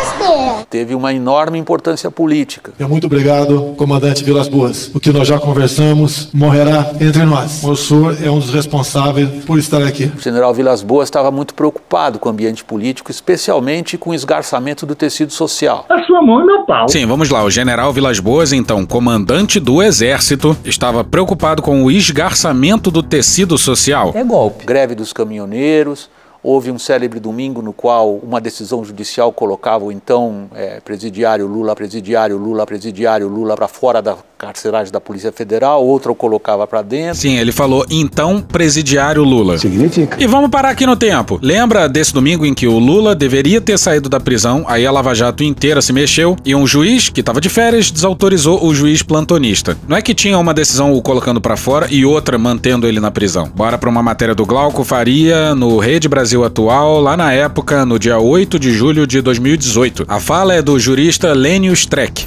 Teve 0.68 0.94
uma 0.94 1.12
enorme 1.12 1.58
importância 1.58 2.10
política. 2.10 2.72
É 2.78 2.86
muito 2.86 3.06
obrigado, 3.06 3.74
comandante 3.76 4.24
Vilas 4.24 4.48
Boas. 4.48 4.90
O 4.94 5.00
que 5.00 5.10
nós 5.10 5.26
já 5.26 5.38
conversamos 5.38 6.30
morrerá 6.32 6.92
entre 7.00 7.24
nós. 7.24 7.62
O 7.62 7.76
senhor 7.76 8.16
é 8.22 8.30
um 8.30 8.38
dos 8.38 8.52
responsáveis 8.52 9.28
por 9.44 9.58
estar 9.58 9.82
aqui. 9.82 10.10
O 10.16 10.20
general 10.20 10.52
Vilas 10.54 10.82
Boas 10.82 11.08
estava 11.08 11.30
muito 11.30 11.54
preocupado 11.54 12.18
com 12.18 12.28
o 12.28 12.32
ambiente 12.32 12.64
político, 12.64 13.10
especialmente 13.10 13.96
com 13.96 14.10
o 14.10 14.14
esgarçamento 14.14 14.84
do 14.86 14.94
tecido 14.94 15.32
social. 15.32 15.86
A 15.88 16.02
sua 16.04 16.22
mão 16.22 16.40
é 16.40 16.44
meu 16.44 16.64
pau. 16.64 16.88
Sim, 16.88 17.06
vamos 17.06 17.30
lá. 17.30 17.44
O 17.44 17.50
general 17.50 17.92
Vilas 17.92 18.20
Boas, 18.20 18.52
então 18.52 18.84
comandante 18.84 19.60
do 19.60 19.82
Exército, 19.82 20.56
estava 20.64 21.04
preocupado 21.04 21.62
com 21.62 21.84
o 21.84 21.90
esgarçamento 21.90 22.90
do 22.90 23.02
tecido 23.02 23.56
social. 23.56 24.12
É 24.14 24.24
golpe. 24.24 24.64
Greve 24.64 24.94
dos 24.94 25.12
caminhoneiros. 25.12 26.08
Houve 26.48 26.70
um 26.70 26.78
célebre 26.78 27.18
domingo 27.18 27.60
no 27.60 27.72
qual 27.72 28.14
uma 28.18 28.40
decisão 28.40 28.84
judicial 28.84 29.32
colocava 29.32 29.84
o 29.84 29.90
então 29.90 30.48
eh, 30.54 30.78
presidiário 30.78 31.44
Lula 31.44 31.74
presidiário, 31.74 32.36
Lula 32.36 32.64
presidiário, 32.64 33.26
Lula 33.26 33.56
para 33.56 33.66
fora 33.66 34.00
da 34.00 34.16
carceragem 34.38 34.92
da 34.92 35.00
Polícia 35.00 35.32
Federal, 35.32 35.84
outra 35.84 36.12
o 36.12 36.14
colocava 36.14 36.66
para 36.66 36.82
dentro. 36.82 37.16
Sim, 37.16 37.38
ele 37.38 37.52
falou 37.52 37.84
então 37.90 38.40
presidiário 38.40 39.24
Lula. 39.24 39.58
Significa. 39.58 40.16
E 40.22 40.26
vamos 40.26 40.50
parar 40.50 40.70
aqui 40.70 40.86
no 40.86 40.96
tempo. 40.96 41.38
Lembra 41.42 41.88
desse 41.88 42.12
domingo 42.12 42.44
em 42.44 42.52
que 42.52 42.66
o 42.66 42.78
Lula 42.78 43.14
deveria 43.14 43.60
ter 43.60 43.78
saído 43.78 44.08
da 44.08 44.20
prisão, 44.20 44.64
aí 44.68 44.86
a 44.86 44.90
Lava 44.90 45.14
Jato 45.14 45.42
inteira 45.42 45.80
se 45.80 45.92
mexeu 45.92 46.36
e 46.44 46.54
um 46.54 46.66
juiz 46.66 47.08
que 47.08 47.20
estava 47.20 47.40
de 47.40 47.48
férias 47.48 47.90
desautorizou 47.90 48.64
o 48.64 48.74
juiz 48.74 49.02
plantonista. 49.02 49.76
Não 49.88 49.96
é 49.96 50.02
que 50.02 50.14
tinha 50.14 50.38
uma 50.38 50.52
decisão 50.52 50.92
o 50.92 51.02
colocando 51.02 51.40
para 51.40 51.56
fora 51.56 51.86
e 51.90 52.04
outra 52.04 52.38
mantendo 52.38 52.86
ele 52.86 53.00
na 53.00 53.10
prisão. 53.10 53.50
Bora 53.54 53.78
para 53.78 53.88
uma 53.88 54.02
matéria 54.02 54.34
do 54.34 54.44
Glauco 54.44 54.84
Faria 54.84 55.54
no 55.54 55.78
Rede 55.78 56.08
Brasil 56.08 56.44
Atual, 56.44 57.00
lá 57.00 57.16
na 57.16 57.32
época, 57.32 57.84
no 57.86 57.98
dia 57.98 58.18
8 58.18 58.58
de 58.58 58.72
julho 58.72 59.06
de 59.06 59.20
2018. 59.20 60.04
A 60.08 60.20
fala 60.20 60.54
é 60.54 60.62
do 60.62 60.78
jurista 60.78 61.32
Lênio 61.32 61.72
Streck. 61.72 62.26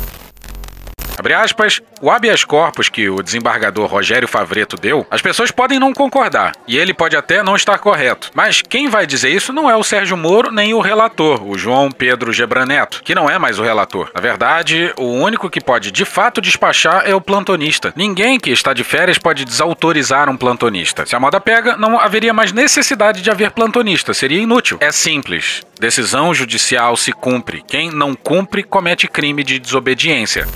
Abre 1.19 1.34
aspas, 1.34 1.82
o 2.01 2.10
habeas 2.10 2.45
corpus 2.45 2.88
que 2.88 3.10
o 3.10 3.21
desembargador 3.21 3.88
Rogério 3.88 4.25
Favreto 4.25 4.77
deu, 4.77 5.05
as 5.12 5.21
pessoas 5.21 5.51
podem 5.51 5.77
não 5.77 5.93
concordar, 5.93 6.53
e 6.65 6.77
ele 6.77 6.93
pode 6.93 7.13
até 7.13 7.43
não 7.43 7.58
estar 7.58 7.77
correto. 7.77 8.32
Mas 8.34 8.62
quem 8.62 8.88
vai 8.88 9.05
dizer 9.05 9.29
isso 9.29 9.51
não 9.51 9.69
é 9.69 9.75
o 9.75 9.84
Sérgio 9.84 10.15
Moro 10.15 10.49
nem 10.49 10.73
o 10.73 10.79
relator, 10.79 11.45
o 11.45 11.58
João 11.58 11.91
Pedro 11.91 12.32
Gebraneto, 12.32 13.03
que 13.03 13.13
não 13.13 13.29
é 13.29 13.38
mais 13.38 13.60
o 13.60 13.63
relator. 13.63 14.10
Na 14.15 14.21
verdade, 14.21 14.93
o 14.97 15.08
único 15.08 15.49
que 15.49 15.60
pode 15.60 15.91
de 15.91 16.05
fato 16.05 16.39
despachar 16.39 17.03
é 17.05 17.13
o 17.13 17.19
plantonista. 17.19 17.91
Ninguém 17.97 18.39
que 18.39 18.51
está 18.51 18.71
de 18.71 18.86
férias 18.86 19.17
pode 19.17 19.43
desautorizar 19.43 20.29
um 20.29 20.38
plantonista. 20.38 21.05
Se 21.05 21.17
a 21.17 21.19
moda 21.19 21.41
pega, 21.41 21.75
não 21.75 21.99
haveria 21.99 22.34
mais 22.34 22.53
necessidade 22.53 23.21
de 23.21 23.29
haver 23.29 23.51
plantonista, 23.51 24.13
seria 24.13 24.39
inútil. 24.39 24.77
É 24.79 24.89
simples. 24.89 25.63
Decisão 25.82 26.34
judicial 26.34 26.95
se 26.95 27.12
cumpre. 27.12 27.62
Quem 27.67 27.91
não 27.91 28.15
cumpre 28.15 28.63
comete 28.63 29.05
crime 29.05 29.43
de 29.43 29.60
desobediência. 29.60 30.47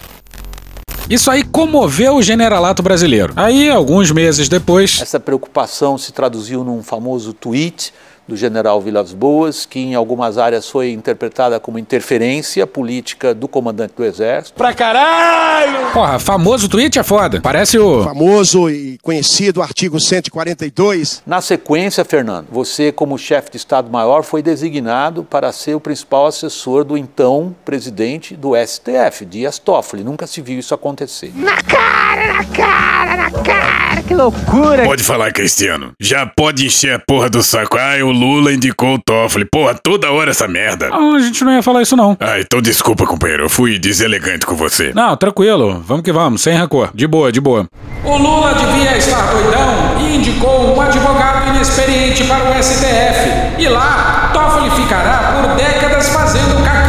Isso 1.09 1.29
aí 1.29 1.43
comoveu 1.43 2.15
o 2.15 2.21
generalato 2.21 2.81
brasileiro. 2.81 3.33
Aí, 3.35 3.69
alguns 3.69 4.11
meses 4.11 4.47
depois, 4.47 4.99
Essa 5.01 5.19
preocupação 5.19 5.97
se 5.97 6.11
traduziu 6.11 6.63
num 6.63 6.81
famoso 6.81 7.33
tweet 7.33 7.93
do 8.27 8.35
general 8.35 8.79
Vilas 8.81 9.13
Boas, 9.13 9.65
que 9.65 9.79
em 9.79 9.95
algumas 9.95 10.37
áreas 10.37 10.69
foi 10.69 10.91
interpretada 10.91 11.59
como 11.59 11.79
interferência 11.79 12.65
política 12.65 13.33
do 13.33 13.47
comandante 13.47 13.93
do 13.95 14.03
Exército. 14.03 14.57
Pra 14.57 14.73
caralho! 14.73 15.91
porra, 15.93 16.19
famoso 16.19 16.67
tweet 16.67 16.97
é 16.97 17.03
foda. 17.03 17.39
Parece 17.41 17.77
o. 17.77 18.03
Famoso 18.03 18.69
e 18.69 18.97
conhecido 19.01 19.61
artigo 19.61 19.99
142. 19.99 21.21
Na 21.25 21.41
sequência, 21.41 22.03
Fernando, 22.03 22.47
você, 22.51 22.91
como 22.91 23.17
chefe 23.17 23.51
de 23.51 23.57
Estado-Maior, 23.57 24.23
foi 24.23 24.41
designado 24.41 25.23
para 25.23 25.51
ser 25.51 25.75
o 25.75 25.79
principal 25.79 26.27
assessor 26.27 26.83
do 26.83 26.97
então 26.97 27.55
presidente 27.63 28.35
do 28.35 28.53
STF, 28.55 29.25
Dias 29.25 29.59
Toffoli. 29.59 30.03
Nunca 30.03 30.25
se 30.27 30.41
viu 30.41 30.59
isso 30.59 30.73
acontecer. 30.73 31.31
Na 31.35 31.61
cara, 31.61 32.33
na 32.33 32.45
cara, 32.45 33.17
na 33.17 33.31
cara. 33.31 34.03
Que 34.07 34.13
loucura. 34.13 34.83
Pode 34.83 35.03
falar, 35.03 35.31
Cristiano. 35.31 35.93
Já 35.99 36.25
pode 36.25 36.65
encher 36.65 36.95
a 36.95 36.99
porra 36.99 37.29
do 37.29 37.41
saco. 37.41 37.77
Ai, 37.77 38.01
o 38.03 38.11
Lula 38.13 38.53
indicou 38.53 38.95
o 38.95 38.99
Toffoli. 38.99 39.45
Porra, 39.45 39.73
toda 39.73 40.11
hora 40.11 40.31
essa 40.31 40.47
merda. 40.47 40.89
Ah, 40.91 41.15
a 41.15 41.19
gente 41.19 41.43
não 41.43 41.51
ia 41.51 41.61
falar 41.61 41.81
isso 41.81 41.95
não. 41.97 42.15
Ah, 42.19 42.39
então 42.39 42.61
desculpa, 42.61 43.05
companheiro. 43.05 43.43
Eu 43.43 43.49
fui 43.49 43.77
deselegante 43.77 44.45
com 44.45 44.55
você. 44.55 44.91
Não, 44.95 45.15
tranquilo. 45.17 45.83
Vamos 45.85 46.03
que 46.03 46.11
vamos, 46.11 46.41
sem 46.41 46.55
rancor. 46.55 46.89
De 46.93 47.05
boa, 47.07 47.31
de 47.31 47.41
boa. 47.41 47.67
O 48.05 48.17
Lula 48.17 48.53
devia 48.53 48.97
estar 48.97 49.31
doidão 49.33 49.97
e 49.99 50.15
indicou 50.17 50.75
um 50.75 50.81
advogado 50.81 51.49
inexperiente 51.49 52.23
para 52.25 52.51
o 52.51 52.63
STF. 52.63 53.29
E 53.57 53.67
lá, 53.67 54.29
Toffoli 54.33 54.69
ficará 54.71 55.41
por 55.41 55.55
décadas 55.55 56.09
fazendo 56.09 56.63
caquinha. 56.63 56.82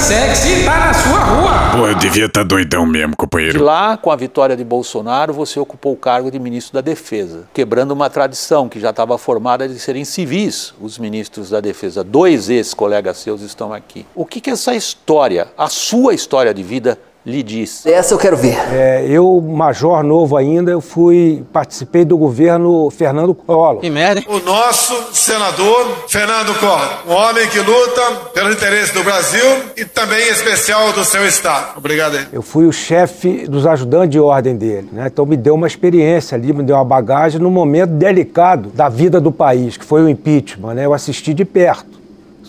Sexy 0.00 0.62
e 0.62 0.64
tá 0.64 0.78
na 0.78 0.94
sua 0.94 1.18
rua. 1.18 1.50
Pô, 1.76 1.86
eu 1.86 1.94
devia 1.94 2.26
estar 2.26 2.42
doidão 2.42 2.86
mesmo, 2.86 3.10
De 3.10 3.16
companheiro. 3.16 3.62
lá, 3.62 3.96
com 3.96 4.10
a 4.10 4.16
vitória 4.16 4.56
de 4.56 4.64
Bolsonaro, 4.64 5.32
você 5.32 5.60
ocupou 5.60 5.92
o 5.92 5.96
cargo 5.96 6.30
de 6.30 6.38
ministro 6.38 6.74
da 6.74 6.80
Defesa, 6.80 7.44
quebrando 7.52 7.92
uma 7.92 8.08
tradição 8.10 8.68
que 8.68 8.80
já 8.80 8.90
estava 8.90 9.16
formada 9.18 9.68
de 9.68 9.78
serem 9.78 10.04
civis 10.04 10.74
os 10.80 10.98
ministros 10.98 11.50
da 11.50 11.60
Defesa. 11.60 12.02
Dois 12.02 12.48
ex-colegas 12.48 13.18
seus 13.18 13.42
estão 13.42 13.72
aqui. 13.72 14.06
O 14.14 14.24
que, 14.24 14.40
que 14.40 14.50
essa 14.50 14.74
história, 14.74 15.48
a 15.56 15.68
sua 15.68 16.14
história 16.14 16.52
de 16.54 16.62
vida, 16.62 16.98
lhe 17.24 17.42
diz? 17.42 17.84
Essa 17.86 18.14
eu 18.14 18.18
quero 18.18 18.36
ver. 18.36 18.56
É, 18.72 19.04
eu, 19.08 19.40
major 19.40 20.02
novo 20.02 20.36
ainda, 20.36 20.70
eu 20.70 20.80
fui, 20.80 21.44
participei 21.52 22.04
do 22.04 22.16
governo 22.16 22.90
Fernando 22.90 23.34
Collor. 23.34 23.78
Que 23.78 23.90
merda, 23.90 24.20
hein? 24.20 24.26
O 24.28 24.38
nosso 24.40 24.94
senador 25.12 26.04
Fernando 26.08 26.58
Collor, 26.58 27.02
um 27.08 27.12
homem 27.12 27.46
que 27.48 27.58
luta 27.58 28.02
pelo 28.32 28.50
interesse 28.52 28.92
do 28.94 29.02
Brasil 29.02 29.44
e 29.76 29.84
também 29.84 30.28
em 30.28 30.32
especial 30.32 30.92
do 30.92 31.04
seu 31.04 31.26
estado. 31.26 31.76
Obrigado 31.76 32.16
aí. 32.16 32.26
Eu 32.32 32.42
fui 32.42 32.66
o 32.66 32.72
chefe 32.72 33.46
dos 33.46 33.66
ajudantes 33.66 34.10
de 34.10 34.20
ordem 34.20 34.56
dele, 34.56 34.88
né? 34.92 35.06
Então 35.06 35.26
me 35.26 35.36
deu 35.36 35.54
uma 35.54 35.66
experiência 35.66 36.36
ali, 36.36 36.52
me 36.52 36.62
deu 36.62 36.76
uma 36.76 36.84
bagagem 36.84 37.40
no 37.40 37.50
momento 37.50 37.90
delicado 37.90 38.70
da 38.70 38.88
vida 38.88 39.20
do 39.20 39.30
país, 39.30 39.76
que 39.76 39.84
foi 39.84 40.02
o 40.02 40.08
impeachment, 40.08 40.74
né? 40.74 40.86
Eu 40.86 40.94
assisti 40.94 41.34
de 41.34 41.44
perto. 41.44 41.99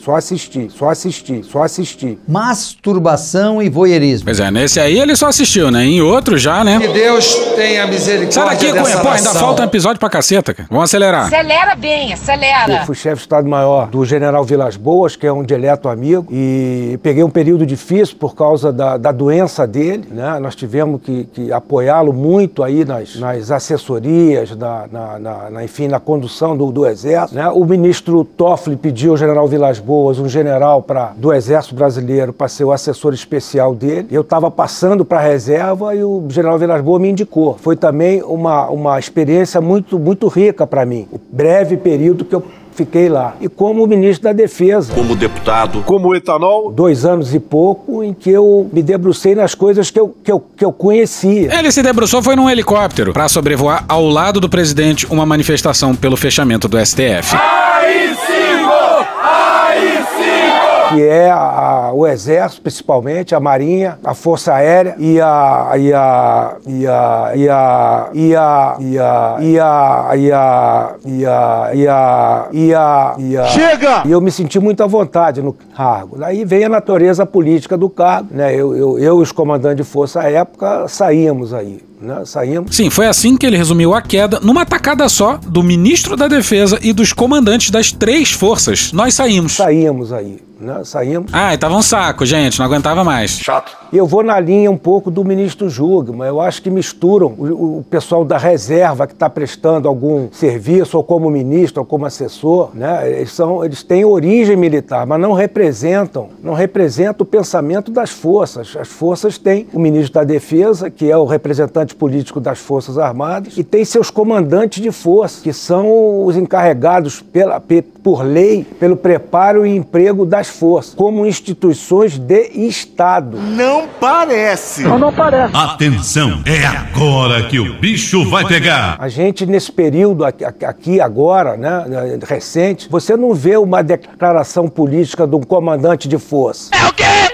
Só 0.04 0.16
assisti, 0.16 0.68
só 0.76 0.90
assisti, 0.90 1.44
só 1.44 1.64
assisti. 1.64 2.18
Masturbação 2.28 3.62
e 3.62 3.70
voyeurismo. 3.70 4.26
Pois 4.26 4.40
é, 4.40 4.50
nesse 4.50 4.80
aí 4.80 4.98
ele 5.00 5.16
só 5.16 5.28
assistiu, 5.28 5.70
né? 5.70 5.84
Em 5.86 6.02
outro 6.02 6.38
já, 6.38 6.64
né? 6.64 6.80
Que 6.80 6.88
Deus 6.88 7.36
tenha 7.56 7.86
misericórdia 7.86 8.32
Sai 8.32 8.50
daqui, 8.50 8.72
dessa 8.72 8.92
Cunha. 8.92 9.02
Pô, 9.04 9.10
ainda 9.10 9.24
nação. 9.26 9.42
falta 9.42 9.62
um 9.62 9.66
episódio 9.66 10.00
pra 10.00 10.10
caceta, 10.10 10.54
cara. 10.54 10.68
Vamos 10.72 10.86
acelerar. 10.86 11.26
Acelera 11.28 11.76
bem, 11.76 12.14
acelera. 12.14 12.80
Eu 12.80 12.86
fui 12.86 12.96
chefe 12.96 13.18
de 13.18 13.22
Estado-Maior 13.22 13.88
do 13.90 14.04
general 14.06 14.44
Vilas 14.44 14.76
Boas, 14.78 15.16
que 15.16 15.28
é 15.28 15.32
um 15.32 15.44
dileto 15.44 15.88
amigo, 15.90 16.28
e 16.32 16.98
peguei 17.04 17.24
um 17.24 17.30
período 17.30 17.66
difícil 17.66 18.16
por 18.18 18.34
causa 18.34 18.72
da, 18.74 18.98
da 18.98 19.12
doença 19.12 19.68
dele, 19.68 20.08
né? 20.10 20.40
Nós 20.40 20.56
tivemos 20.56 21.02
que, 21.02 21.26
que 21.26 21.52
apoiá-lo 21.52 22.12
muito 22.14 22.64
aí 22.64 22.84
nas, 22.86 23.16
nas 23.18 23.52
assessorias, 23.52 24.56
na, 24.56 24.86
na- 24.92 25.20
na- 25.52 25.64
enfim, 25.64 25.88
na 25.88 26.00
condução 26.00 26.58
do, 26.58 26.72
do 26.72 26.88
Exército, 26.88 27.36
né? 27.36 27.48
O 27.50 27.64
ministro 27.66 28.24
Toffoli 28.24 28.76
pediu 28.76 29.12
ao 29.12 29.18
general 29.18 29.48
Vilas 29.48 29.78
Boas, 29.78 29.91
um 29.94 30.28
general 30.28 30.82
pra, 30.82 31.14
do 31.16 31.34
Exército 31.34 31.76
Brasileiro, 31.76 32.32
para 32.32 32.48
ser 32.48 32.64
o 32.64 32.72
assessor 32.72 33.14
especial 33.14 33.76
dele. 33.76 34.08
Eu 34.12 34.22
estava 34.22 34.50
passando 34.50 35.04
para 35.04 35.20
a 35.20 35.22
reserva 35.22 35.96
e 35.96 36.04
o 36.04 36.26
general 36.30 36.58
Vilas 36.58 36.82
Boas 36.82 37.02
me 37.02 37.10
indicou. 37.10 37.58
Foi 37.60 37.76
também 37.76 38.24
uma, 38.24 38.70
uma 38.70 39.00
experiência 39.00 39.60
muito, 39.60 40.00
muito 40.00 40.28
rica 40.28 40.66
para 40.66 40.86
mim. 40.86 41.08
O 41.12 41.20
breve 41.32 41.78
período 41.78 42.24
que 42.26 42.34
eu 42.34 42.44
fiquei 42.74 43.10
lá. 43.10 43.36
E 43.40 43.48
como 43.48 43.86
ministro 43.86 44.24
da 44.24 44.34
Defesa. 44.34 44.94
Como 44.94 45.16
deputado. 45.16 45.84
Como 45.86 46.16
etanol? 46.16 46.72
Dois 46.72 47.06
anos 47.06 47.34
e 47.34 47.40
pouco 47.40 48.04
em 48.04 48.14
que 48.14 48.30
eu 48.30 48.70
me 48.72 48.82
debrucei 48.82 49.36
nas 49.36 49.54
coisas 49.54 49.92
que 49.92 50.00
eu, 50.00 50.16
que 50.24 50.32
eu, 50.32 50.44
que 50.56 50.66
eu 50.66 50.72
conhecia. 50.72 51.54
Ele 51.58 51.72
se 51.72 51.82
debruçou 51.84 52.22
foi 52.24 52.36
num 52.36 52.50
helicóptero 52.50 53.14
pra 53.14 53.28
sobrevoar 53.28 53.86
ao 53.88 54.08
lado 54.08 54.40
do 54.40 54.50
presidente 54.50 55.06
uma 55.10 55.26
manifestação 55.26 55.96
pelo 55.96 56.18
fechamento 56.18 56.68
do 56.68 56.84
STF. 56.84 57.36
AI-5! 57.36 59.08
AI-5! 59.24 60.81
Que 60.94 61.02
é 61.04 61.30
a- 61.30 61.92
o 61.94 62.06
Exército, 62.08 62.62
principalmente, 62.62 63.34
a 63.36 63.40
Marinha, 63.40 63.98
a 64.04 64.14
Força 64.14 64.54
Aérea 64.54 64.96
e 64.98 65.20
a. 65.20 65.72
e 65.78 65.94
a. 65.94 66.56
e 66.68 66.88
a. 66.88 67.32
e 67.36 67.48
a. 67.50 68.10
e 68.14 68.34
a. 68.36 68.78
e 68.82 68.98
a. 68.98 69.38
e 69.40 69.60
a. 69.60 70.10
e 70.16 70.32
a. 70.32 70.96
e 71.06 71.26
a. 71.26 71.70
e 71.74 71.86
a. 71.86 72.48
e 72.52 72.74
a. 72.74 73.16
e 73.20 73.38
a 73.38 73.44
Chega! 73.46 74.04
E 74.06 74.12
eu 74.12 74.22
me 74.22 74.32
senti 74.32 74.60
muito 74.60 74.84
à 74.84 74.88
vontade 74.88 75.42
no 75.42 75.54
cargo. 75.76 76.18
Daí 76.18 76.44
vem 76.46 76.64
a 76.66 76.70
natureza 76.70 77.26
política 77.26 77.78
do 77.78 77.90
cargo, 77.90 78.30
né? 78.32 78.54
Eu, 78.54 78.76
eu, 78.76 79.00
eu 79.00 79.20
e 79.20 79.22
os 79.22 79.32
comandantes 79.32 79.78
de 79.86 79.92
força 79.92 80.22
à 80.22 80.30
época 80.32 80.88
saímos 80.88 81.54
aí. 81.54 81.82
Né? 82.02 82.24
Saímos. 82.26 82.76
Sim, 82.76 82.90
foi 82.90 83.06
assim 83.06 83.38
que 83.38 83.46
ele 83.46 83.56
resumiu 83.58 83.94
a 83.94 84.02
queda 84.02 84.40
numa 84.40 84.66
tacada 84.66 85.08
só 85.08 85.38
do 85.38 85.62
ministro 85.62 86.16
da 86.18 86.28
Defesa 86.28 86.80
e 86.82 86.94
dos 86.94 87.14
comandantes 87.14 87.70
das 87.70 87.92
três 87.92 88.32
forças. 88.32 88.92
Nós 88.92 89.14
saímos. 89.14 89.54
Saímos 89.54 90.12
aí. 90.12 90.40
Né? 90.62 90.82
Saímos. 90.84 91.32
Ah, 91.34 91.54
e 91.54 91.58
tava 91.58 91.76
um 91.76 91.82
saco, 91.82 92.26
gente, 92.26 92.60
não 92.60 92.66
aguentava 92.66 93.04
mais. 93.04 93.32
Chato. 93.32 93.76
E 93.92 93.98
eu 93.98 94.06
vou 94.06 94.24
na 94.24 94.40
linha 94.40 94.70
um 94.72 94.78
pouco 94.78 95.10
do 95.12 95.24
ministro 95.26 95.70
Jugman. 95.70 96.28
Eu 96.28 96.40
acho 96.40 96.62
que 96.62 96.70
misturam 96.70 97.28
o, 97.38 97.80
o 97.80 97.86
pessoal 97.90 98.24
da 98.24 98.38
reserva 98.38 99.08
que 99.08 99.14
está 99.14 99.30
prestando 99.30 99.88
algum 99.88 100.30
serviço, 100.32 100.96
ou 100.98 101.04
como 101.04 101.30
ministro, 101.30 101.82
ou 101.82 101.86
como 101.86 102.06
assessor. 102.06 102.70
Né? 102.74 103.12
Eles, 103.20 103.32
são, 103.34 103.66
eles 103.66 103.84
têm 103.84 104.06
origem 104.06 104.56
militar, 104.56 105.06
mas 105.06 105.20
não 105.20 105.34
representam, 105.34 106.30
não 106.44 106.54
representam 106.54 107.24
o 107.24 107.26
pensamento 107.26 107.92
das 107.92 108.10
forças. 108.12 108.76
As 108.80 108.88
forças 108.88 109.38
têm 109.38 109.68
o 109.74 109.80
ministro 109.80 110.14
da 110.14 110.24
Defesa, 110.24 110.90
que 110.90 111.10
é 111.10 111.18
o 111.18 111.26
representante 111.26 111.96
político 111.96 112.40
das 112.40 112.60
Forças 112.60 112.98
Armadas, 112.98 113.58
e 113.58 113.64
tem 113.64 113.84
seus 113.84 114.10
comandantes 114.10 114.82
de 114.82 114.92
força, 114.92 115.42
que 115.42 115.52
são 115.52 116.26
os 116.26 116.36
encarregados 116.38 117.22
pela, 117.22 117.60
pe- 117.60 117.82
por 118.04 118.24
lei 118.24 118.66
pelo 118.80 118.98
preparo 118.98 119.66
e 119.66 119.76
emprego 119.76 120.26
das 120.26 120.48
forças, 120.48 120.94
como 120.94 121.26
instituições 121.26 122.18
de 122.18 122.50
Estado. 122.68 123.38
Não 123.38 123.88
parece. 124.00 124.84
Não, 124.84 124.98
não 124.98 125.14
parece. 125.14 125.56
Atenção, 125.56 126.42
é 126.46 126.66
agora 126.66 127.44
que 127.44 127.60
o 127.60 127.80
bicho 127.80 128.28
vai 128.30 128.46
pegar. 128.46 128.98
A 129.00 129.08
gente, 129.08 129.46
nesse 129.46 129.72
período 129.72 130.26
aqui, 130.26 131.00
agora, 131.00 131.58
né, 131.58 131.86
recente, 132.28 132.88
você 132.90 133.16
não 133.16 133.34
vê 133.34 133.58
uma 133.58 133.82
declaração 133.84 134.68
política 134.68 135.28
de 135.28 135.36
um 135.36 135.42
comandante 135.42 136.08
de 136.08 136.18
força. 136.18 136.72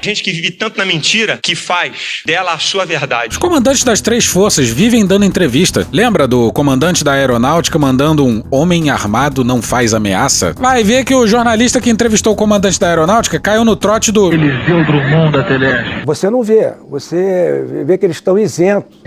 Gente 0.02 0.24
que 0.24 0.32
vive 0.32 0.52
tanto 0.52 0.78
na 0.78 0.86
mentira 0.86 1.40
que 1.42 1.56
faz 1.56 2.22
dela 2.26 2.54
a 2.54 2.60
sua 2.60 2.86
verdade. 2.86 3.32
Os 3.32 3.38
comandantes 3.38 3.84
das 3.84 4.00
três 4.00 4.26
forças 4.26 4.70
vivem 4.70 5.06
dando 5.06 5.26
entrevista. 5.26 5.88
Lembra 5.92 6.28
do 6.28 6.52
comandante 6.54 7.04
da 7.04 7.14
aeronáutica 7.14 7.80
mandando 7.80 8.26
um 8.26 8.44
homem 8.52 8.90
armado 8.90 9.44
não 9.44 9.62
faz 9.62 9.94
ameaça? 9.94 10.56
Vai 10.60 10.84
ver 10.84 11.06
que 11.06 11.14
o 11.14 11.28
jornalista 11.28 11.80
que 11.80 11.90
entrevistou 11.90 12.34
o 12.34 12.36
comandante 12.36 12.80
da 12.80 12.88
aeronáutica 12.88 13.40
caiu 13.40 13.64
no 13.64 13.76
trote 13.76 14.12
do. 14.12 14.34
Eliseu 14.34 14.84
Drummond 14.86 15.32
da 15.32 15.44
Teleste. 15.44 16.04
Você 16.04 16.30
não 16.32 16.42
vê. 16.42 16.74
Você 16.90 17.84
vê 17.86 17.96
que 17.96 18.06
eles 18.06 18.18
estão 18.18 18.40
isentos 18.40 18.98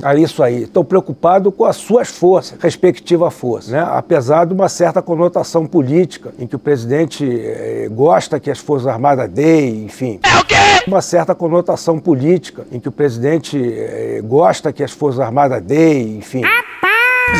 a 0.00 0.14
isso 0.14 0.42
aí. 0.44 0.62
Estão 0.62 0.84
preocupados 0.84 1.52
com 1.56 1.64
as 1.64 1.76
suas 1.76 2.08
forças, 2.08 2.56
respectiva 2.60 3.30
força, 3.32 3.72
né? 3.72 3.84
Apesar 3.90 4.46
de 4.46 4.54
uma 4.54 4.68
certa 4.68 5.02
conotação 5.02 5.66
política, 5.66 6.32
em 6.38 6.46
que 6.46 6.54
o 6.54 6.58
presidente 6.58 7.24
eh, 7.24 7.88
gosta 7.90 8.38
que 8.38 8.50
as 8.50 8.58
Forças 8.58 8.86
Armadas 8.86 9.28
deem, 9.28 9.84
enfim. 9.84 10.20
É 10.22 10.38
o 10.38 10.44
quê? 10.44 10.54
Uma 10.86 11.02
certa 11.02 11.34
conotação 11.34 11.98
política, 11.98 12.64
em 12.70 12.78
que 12.78 12.88
o 12.88 12.92
presidente 12.92 13.58
eh, 13.58 14.20
gosta 14.24 14.72
que 14.72 14.84
as 14.84 14.92
Forças 14.92 15.20
Armadas 15.20 15.60
deem, 15.62 16.18
enfim. 16.18 16.42
Pois 16.42 16.91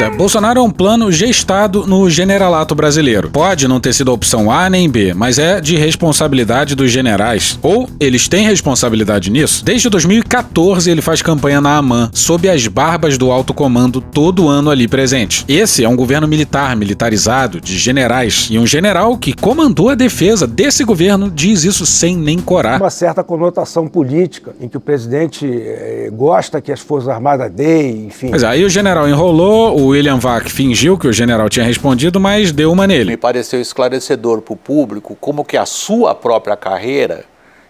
é, 0.03 0.11
Bolsonaro 0.11 0.59
é 0.59 0.63
um 0.63 0.71
plano 0.71 1.13
gestado 1.13 1.87
no 1.87 2.11
generalato 2.11 2.75
brasileiro. 2.75 3.31
Pode 3.31 3.69
não 3.69 3.79
ter 3.79 3.93
sido 3.93 4.11
a 4.11 4.15
opção 4.15 4.51
A 4.51 4.69
nem 4.69 4.91
B, 4.91 5.15
mas 5.15 5.39
é 5.39 5.61
de 5.61 5.77
responsabilidade 5.77 6.75
dos 6.75 6.91
generais. 6.91 7.59
Ou 7.63 7.89
eles 8.01 8.27
têm 8.27 8.45
responsabilidade 8.45 9.31
nisso? 9.31 9.65
Desde 9.65 9.89
2014 9.89 10.91
ele 10.91 11.01
faz 11.01 11.23
campanha 11.23 11.61
na 11.61 11.77
AMAN, 11.77 12.11
sob 12.13 12.49
as 12.49 12.67
barbas 12.67 13.17
do 13.17 13.31
alto 13.31 13.55
comando 13.55 14.01
todo 14.01 14.49
ano 14.49 14.71
ali 14.71 14.89
presente. 14.89 15.45
Esse 15.47 15.85
é 15.85 15.89
um 15.89 15.95
governo 15.95 16.27
militar, 16.27 16.75
militarizado, 16.75 17.61
de 17.61 17.79
generais. 17.79 18.49
E 18.51 18.59
um 18.59 18.67
general 18.67 19.17
que 19.17 19.33
comandou 19.33 19.89
a 19.89 19.95
defesa 19.95 20.47
desse 20.47 20.85
governo 20.85 21.31
diz 21.31 21.65
isso 21.65 21.87
sem 21.87 22.17
nem 22.17 22.39
corar. 22.39 22.81
Uma 22.81 22.91
certa 22.91 23.23
conotação 23.23 23.87
política, 23.87 24.55
em 24.61 24.69
que 24.69 24.77
o 24.77 24.81
presidente 24.81 25.47
eh, 25.47 26.11
gosta 26.13 26.61
que 26.61 26.73
as 26.73 26.81
Forças 26.81 27.09
Armadas 27.09 27.51
deem, 27.53 28.07
enfim. 28.07 28.31
Pois 28.31 28.43
é, 28.43 28.47
aí 28.47 28.65
o 28.65 28.69
general 28.69 29.09
enrolou, 29.09 29.72
o 29.73 29.87
William 29.89 30.19
Vac 30.19 30.49
fingiu 30.51 30.99
que 30.99 31.09
o 31.09 31.13
general 31.13 31.49
tinha 31.49 31.65
respondido, 31.65 32.21
mas 32.21 32.53
deu 32.53 32.71
uma 32.71 32.87
nele. 32.87 33.11
Me 33.11 33.17
pareceu 33.17 33.61
esclarecedor 33.61 34.43
para 34.43 34.55
o 34.55 34.57
público 34.57 35.17
como 35.21 35.45
que 35.45 35.57
a 35.57 35.67
sua 35.67 36.15
própria 36.15 36.57
carreira 36.57 37.25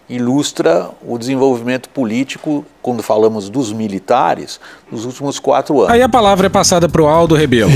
ilustra 0.09 0.89
o 1.05 1.17
desenvolvimento 1.17 1.89
político, 1.89 2.65
quando 2.83 3.01
falamos 3.01 3.49
dos 3.49 3.71
militares, 3.71 4.59
nos 4.91 5.05
últimos 5.05 5.39
quatro 5.39 5.79
anos. 5.79 5.91
Aí 5.91 6.01
a 6.01 6.09
palavra 6.09 6.47
é 6.47 6.49
passada 6.49 6.89
pro 6.89 7.07
Aldo 7.07 7.33
Rebelo. 7.33 7.71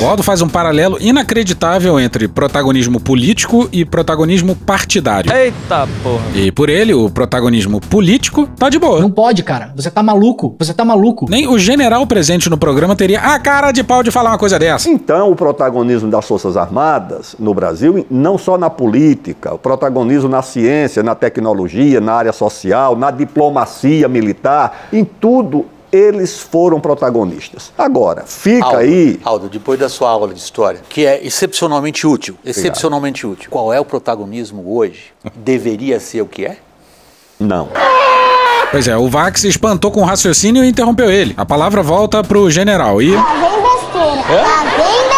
O 0.00 0.06
Aldo 0.06 0.22
faz 0.22 0.42
um 0.42 0.48
paralelo 0.48 0.98
inacreditável 1.00 1.98
entre 1.98 2.28
protagonismo 2.28 3.00
político 3.00 3.68
e 3.72 3.86
protagonismo 3.86 4.54
partidário. 4.54 5.32
Eita 5.32 5.88
porra. 6.02 6.22
E 6.34 6.52
por 6.52 6.68
ele, 6.68 6.92
o 6.92 7.08
protagonismo 7.08 7.80
político 7.80 8.46
tá 8.58 8.68
de 8.68 8.78
boa. 8.78 9.00
Não 9.00 9.10
pode, 9.10 9.42
cara. 9.42 9.72
Você 9.74 9.90
tá 9.90 10.02
maluco. 10.02 10.54
Você 10.58 10.74
tá 10.74 10.84
maluco. 10.84 11.26
Nem 11.30 11.48
o 11.48 11.58
general 11.58 12.06
presente 12.06 12.50
no 12.50 12.58
programa 12.58 12.94
teria 12.94 13.20
a 13.20 13.38
cara 13.38 13.72
de 13.72 13.82
pau 13.82 14.02
de 14.02 14.10
falar 14.10 14.30
uma 14.30 14.38
coisa 14.38 14.58
dessa. 14.58 14.90
Então, 14.90 15.30
o 15.30 15.36
protagonismo 15.36 16.10
das 16.10 16.26
Forças 16.26 16.56
Armadas 16.56 17.34
no 17.38 17.54
Brasil, 17.54 18.06
não 18.10 18.36
só 18.36 18.58
na 18.58 18.68
política, 18.68 19.54
o 19.54 19.58
protagonismo 19.58 20.28
na 20.28 20.42
ciência, 20.42 21.02
na 21.02 21.14
tecnologia, 21.14 21.98
na 21.98 22.12
área 22.12 22.32
social, 22.32 22.94
na 22.94 23.10
diplomacia 23.10 24.01
militar, 24.08 24.88
em 24.92 25.04
tudo 25.04 25.66
eles 25.92 26.40
foram 26.40 26.80
protagonistas. 26.80 27.70
Agora, 27.76 28.24
fica 28.26 28.64
Aldo, 28.64 28.78
aí. 28.78 29.20
Aldo, 29.22 29.48
depois 29.50 29.78
da 29.78 29.90
sua 29.90 30.08
aula 30.08 30.32
de 30.32 30.40
história, 30.40 30.80
que 30.88 31.04
é 31.04 31.24
excepcionalmente 31.24 32.06
útil, 32.06 32.36
excepcionalmente 32.44 33.26
útil. 33.26 33.50
Qual 33.50 33.70
é 33.72 33.78
o 33.78 33.84
protagonismo 33.84 34.74
hoje? 34.74 35.12
Deveria 35.36 36.00
ser 36.00 36.22
o 36.22 36.26
que 36.26 36.46
é? 36.46 36.56
Não. 37.38 37.68
Pois 38.70 38.88
é, 38.88 38.96
o 38.96 39.06
Vax 39.06 39.42
se 39.42 39.48
espantou 39.48 39.90
com 39.90 40.00
o 40.00 40.04
raciocínio 40.04 40.64
e 40.64 40.68
interrompeu 40.68 41.10
ele. 41.10 41.34
A 41.36 41.44
palavra 41.44 41.82
volta 41.82 42.24
pro 42.24 42.50
general 42.50 43.02
e. 43.02 43.14
Lá 43.14 43.34
vem 43.34 43.62
besteira. 43.62 44.42
Lá 44.42 44.64
vem 44.64 44.76
besteira. 44.78 45.11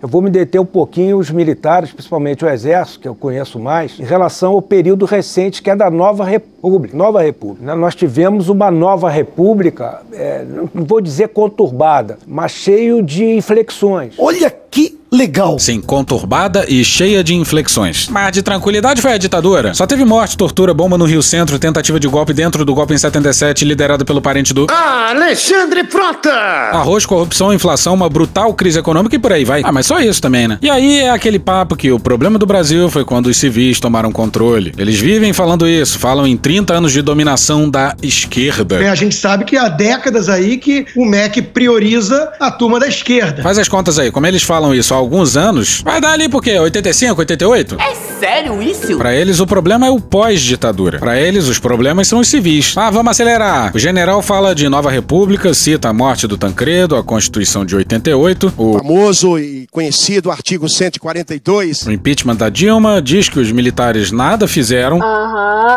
Eu 0.00 0.08
vou 0.08 0.20
me 0.20 0.30
deter 0.30 0.60
um 0.60 0.66
pouquinho 0.66 1.18
os 1.18 1.30
militares, 1.30 1.92
principalmente 1.92 2.44
o 2.44 2.48
Exército, 2.48 3.00
que 3.00 3.08
eu 3.08 3.14
conheço 3.14 3.58
mais, 3.58 3.98
em 3.98 4.04
relação 4.04 4.52
ao 4.52 4.62
período 4.62 5.04
recente 5.04 5.62
que 5.62 5.70
é 5.70 5.76
da 5.76 5.90
Nova 5.90 6.24
República. 6.24 6.96
Nova 6.96 7.22
República. 7.22 7.64
né? 7.64 7.74
Nós 7.74 7.94
tivemos 7.94 8.48
uma 8.48 8.70
Nova 8.70 9.08
República, 9.08 10.02
é, 10.12 10.44
não 10.44 10.68
vou 10.84 11.00
dizer 11.00 11.28
conturbada, 11.28 12.18
mas 12.26 12.52
cheio 12.52 13.02
de 13.02 13.24
inflexões. 13.24 14.14
Olha 14.18 14.50
que 14.74 14.98
legal. 15.14 15.58
Sim, 15.58 15.80
conturbada 15.80 16.66
e 16.68 16.84
cheia 16.84 17.22
de 17.22 17.34
inflexões. 17.34 18.08
Mas 18.08 18.32
de 18.32 18.42
tranquilidade 18.42 19.00
foi 19.00 19.12
a 19.12 19.18
ditadura. 19.18 19.72
Só 19.72 19.86
teve 19.86 20.04
morte, 20.04 20.36
tortura, 20.36 20.74
bomba 20.74 20.98
no 20.98 21.04
Rio 21.04 21.22
Centro, 21.22 21.58
tentativa 21.58 22.00
de 22.00 22.08
golpe 22.08 22.32
dentro 22.32 22.64
do 22.64 22.74
golpe 22.74 22.92
em 22.92 22.98
77, 22.98 23.64
liderado 23.64 24.04
pelo 24.04 24.20
parente 24.20 24.52
do. 24.52 24.66
Alexandre 24.68 25.84
Frota! 25.84 26.30
Arroz, 26.30 27.06
corrupção, 27.06 27.54
inflação, 27.54 27.94
uma 27.94 28.08
brutal 28.08 28.52
crise 28.54 28.78
econômica 28.78 29.14
e 29.14 29.18
por 29.18 29.32
aí 29.32 29.44
vai. 29.44 29.62
Ah, 29.64 29.70
mas 29.70 29.86
só 29.86 30.00
isso 30.00 30.20
também, 30.20 30.48
né? 30.48 30.58
E 30.60 30.68
aí 30.68 31.00
é 31.00 31.10
aquele 31.10 31.38
papo 31.38 31.76
que 31.76 31.92
o 31.92 32.00
problema 32.00 32.38
do 32.38 32.46
Brasil 32.46 32.90
foi 32.90 33.04
quando 33.04 33.26
os 33.26 33.36
civis 33.36 33.78
tomaram 33.78 34.10
controle. 34.10 34.74
Eles 34.76 34.98
vivem 34.98 35.32
falando 35.32 35.68
isso, 35.68 35.98
falam 35.98 36.26
em 36.26 36.36
30 36.36 36.74
anos 36.74 36.92
de 36.92 37.00
dominação 37.00 37.70
da 37.70 37.94
esquerda. 38.02 38.78
Bem, 38.78 38.88
a 38.88 38.94
gente 38.94 39.14
sabe 39.14 39.44
que 39.44 39.56
há 39.56 39.68
décadas 39.68 40.28
aí 40.28 40.56
que 40.56 40.86
o 40.96 41.04
MEC 41.04 41.40
prioriza 41.42 42.32
a 42.40 42.50
turma 42.50 42.80
da 42.80 42.88
esquerda. 42.88 43.42
Faz 43.42 43.58
as 43.58 43.68
contas 43.68 43.98
aí, 43.98 44.10
como 44.10 44.26
eles 44.26 44.42
falam 44.42 44.63
isso 44.72 44.94
há 44.94 44.96
alguns 44.96 45.36
anos, 45.36 45.82
vai 45.84 46.00
dar 46.00 46.12
ali 46.12 46.28
por 46.28 46.40
quê? 46.40 46.56
85, 46.56 47.18
88? 47.18 47.76
É 47.80 47.94
sério 48.20 48.62
isso? 48.62 48.96
Pra 48.96 49.12
eles 49.14 49.40
o 49.40 49.46
problema 49.46 49.86
é 49.86 49.90
o 49.90 49.98
pós-ditadura. 50.00 50.98
Pra 51.00 51.20
eles 51.20 51.48
os 51.48 51.58
problemas 51.58 52.06
são 52.06 52.20
os 52.20 52.28
civis. 52.28 52.74
Ah, 52.76 52.90
vamos 52.90 53.10
acelerar. 53.10 53.72
O 53.74 53.78
general 53.78 54.22
fala 54.22 54.54
de 54.54 54.68
Nova 54.68 54.90
República, 54.90 55.52
cita 55.52 55.88
a 55.88 55.92
morte 55.92 56.26
do 56.26 56.38
Tancredo, 56.38 56.94
a 56.94 57.02
Constituição 57.02 57.64
de 57.64 57.74
88, 57.74 58.52
o 58.56 58.78
Famoso 58.78 59.38
e 59.38 59.66
conhecido 59.70 60.30
artigo 60.30 60.68
142. 60.68 61.82
o 61.82 61.92
impeachment 61.92 62.36
da 62.36 62.48
Dilma, 62.48 63.02
diz 63.02 63.28
que 63.28 63.40
os 63.40 63.50
militares 63.50 64.12
nada 64.12 64.46
fizeram 64.46 65.00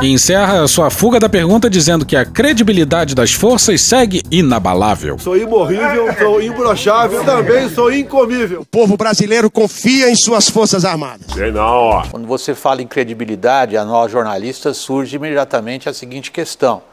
e 0.02 0.08
encerra 0.08 0.68
sua 0.68 0.90
fuga 0.90 1.20
da 1.20 1.30
pergunta 1.30 1.70
dizendo 1.70 2.06
que 2.06 2.16
a 2.16 2.26
credibilidade 2.26 3.16
das 3.16 3.34
forças 3.34 3.82
segue 3.82 4.22
inabalável. 4.32 5.18
Sou 5.18 5.38
imorrível, 5.38 6.08
sou 6.20 6.42
imbrochável, 6.42 7.24
também 7.24 7.70
sou 7.70 7.92
incomível. 7.92 8.66
O 8.78 8.82
povo 8.82 8.96
brasileiro 8.96 9.50
confia 9.50 10.08
em 10.08 10.16
suas 10.16 10.52
Forças 10.52 10.86
Armadas. 10.86 11.26
Não, 11.52 12.04
Quando 12.12 12.28
você 12.28 12.54
fala 12.54 12.80
em 12.80 12.86
credibilidade, 12.86 13.76
a 13.76 13.84
nós 13.84 14.12
jornalistas 14.12 14.78
surge 14.78 15.16
imediatamente 15.16 15.90
a 15.90 15.94
seguinte 15.96 16.30
questão. 16.30 16.84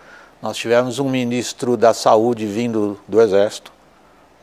Nós 0.41 0.57
tivemos 0.57 0.99
um 0.99 1.11
ministro 1.11 1.77
da 1.77 1.93
Saúde 1.93 2.47
vindo 2.47 2.99
do 3.07 3.21
Exército, 3.21 3.71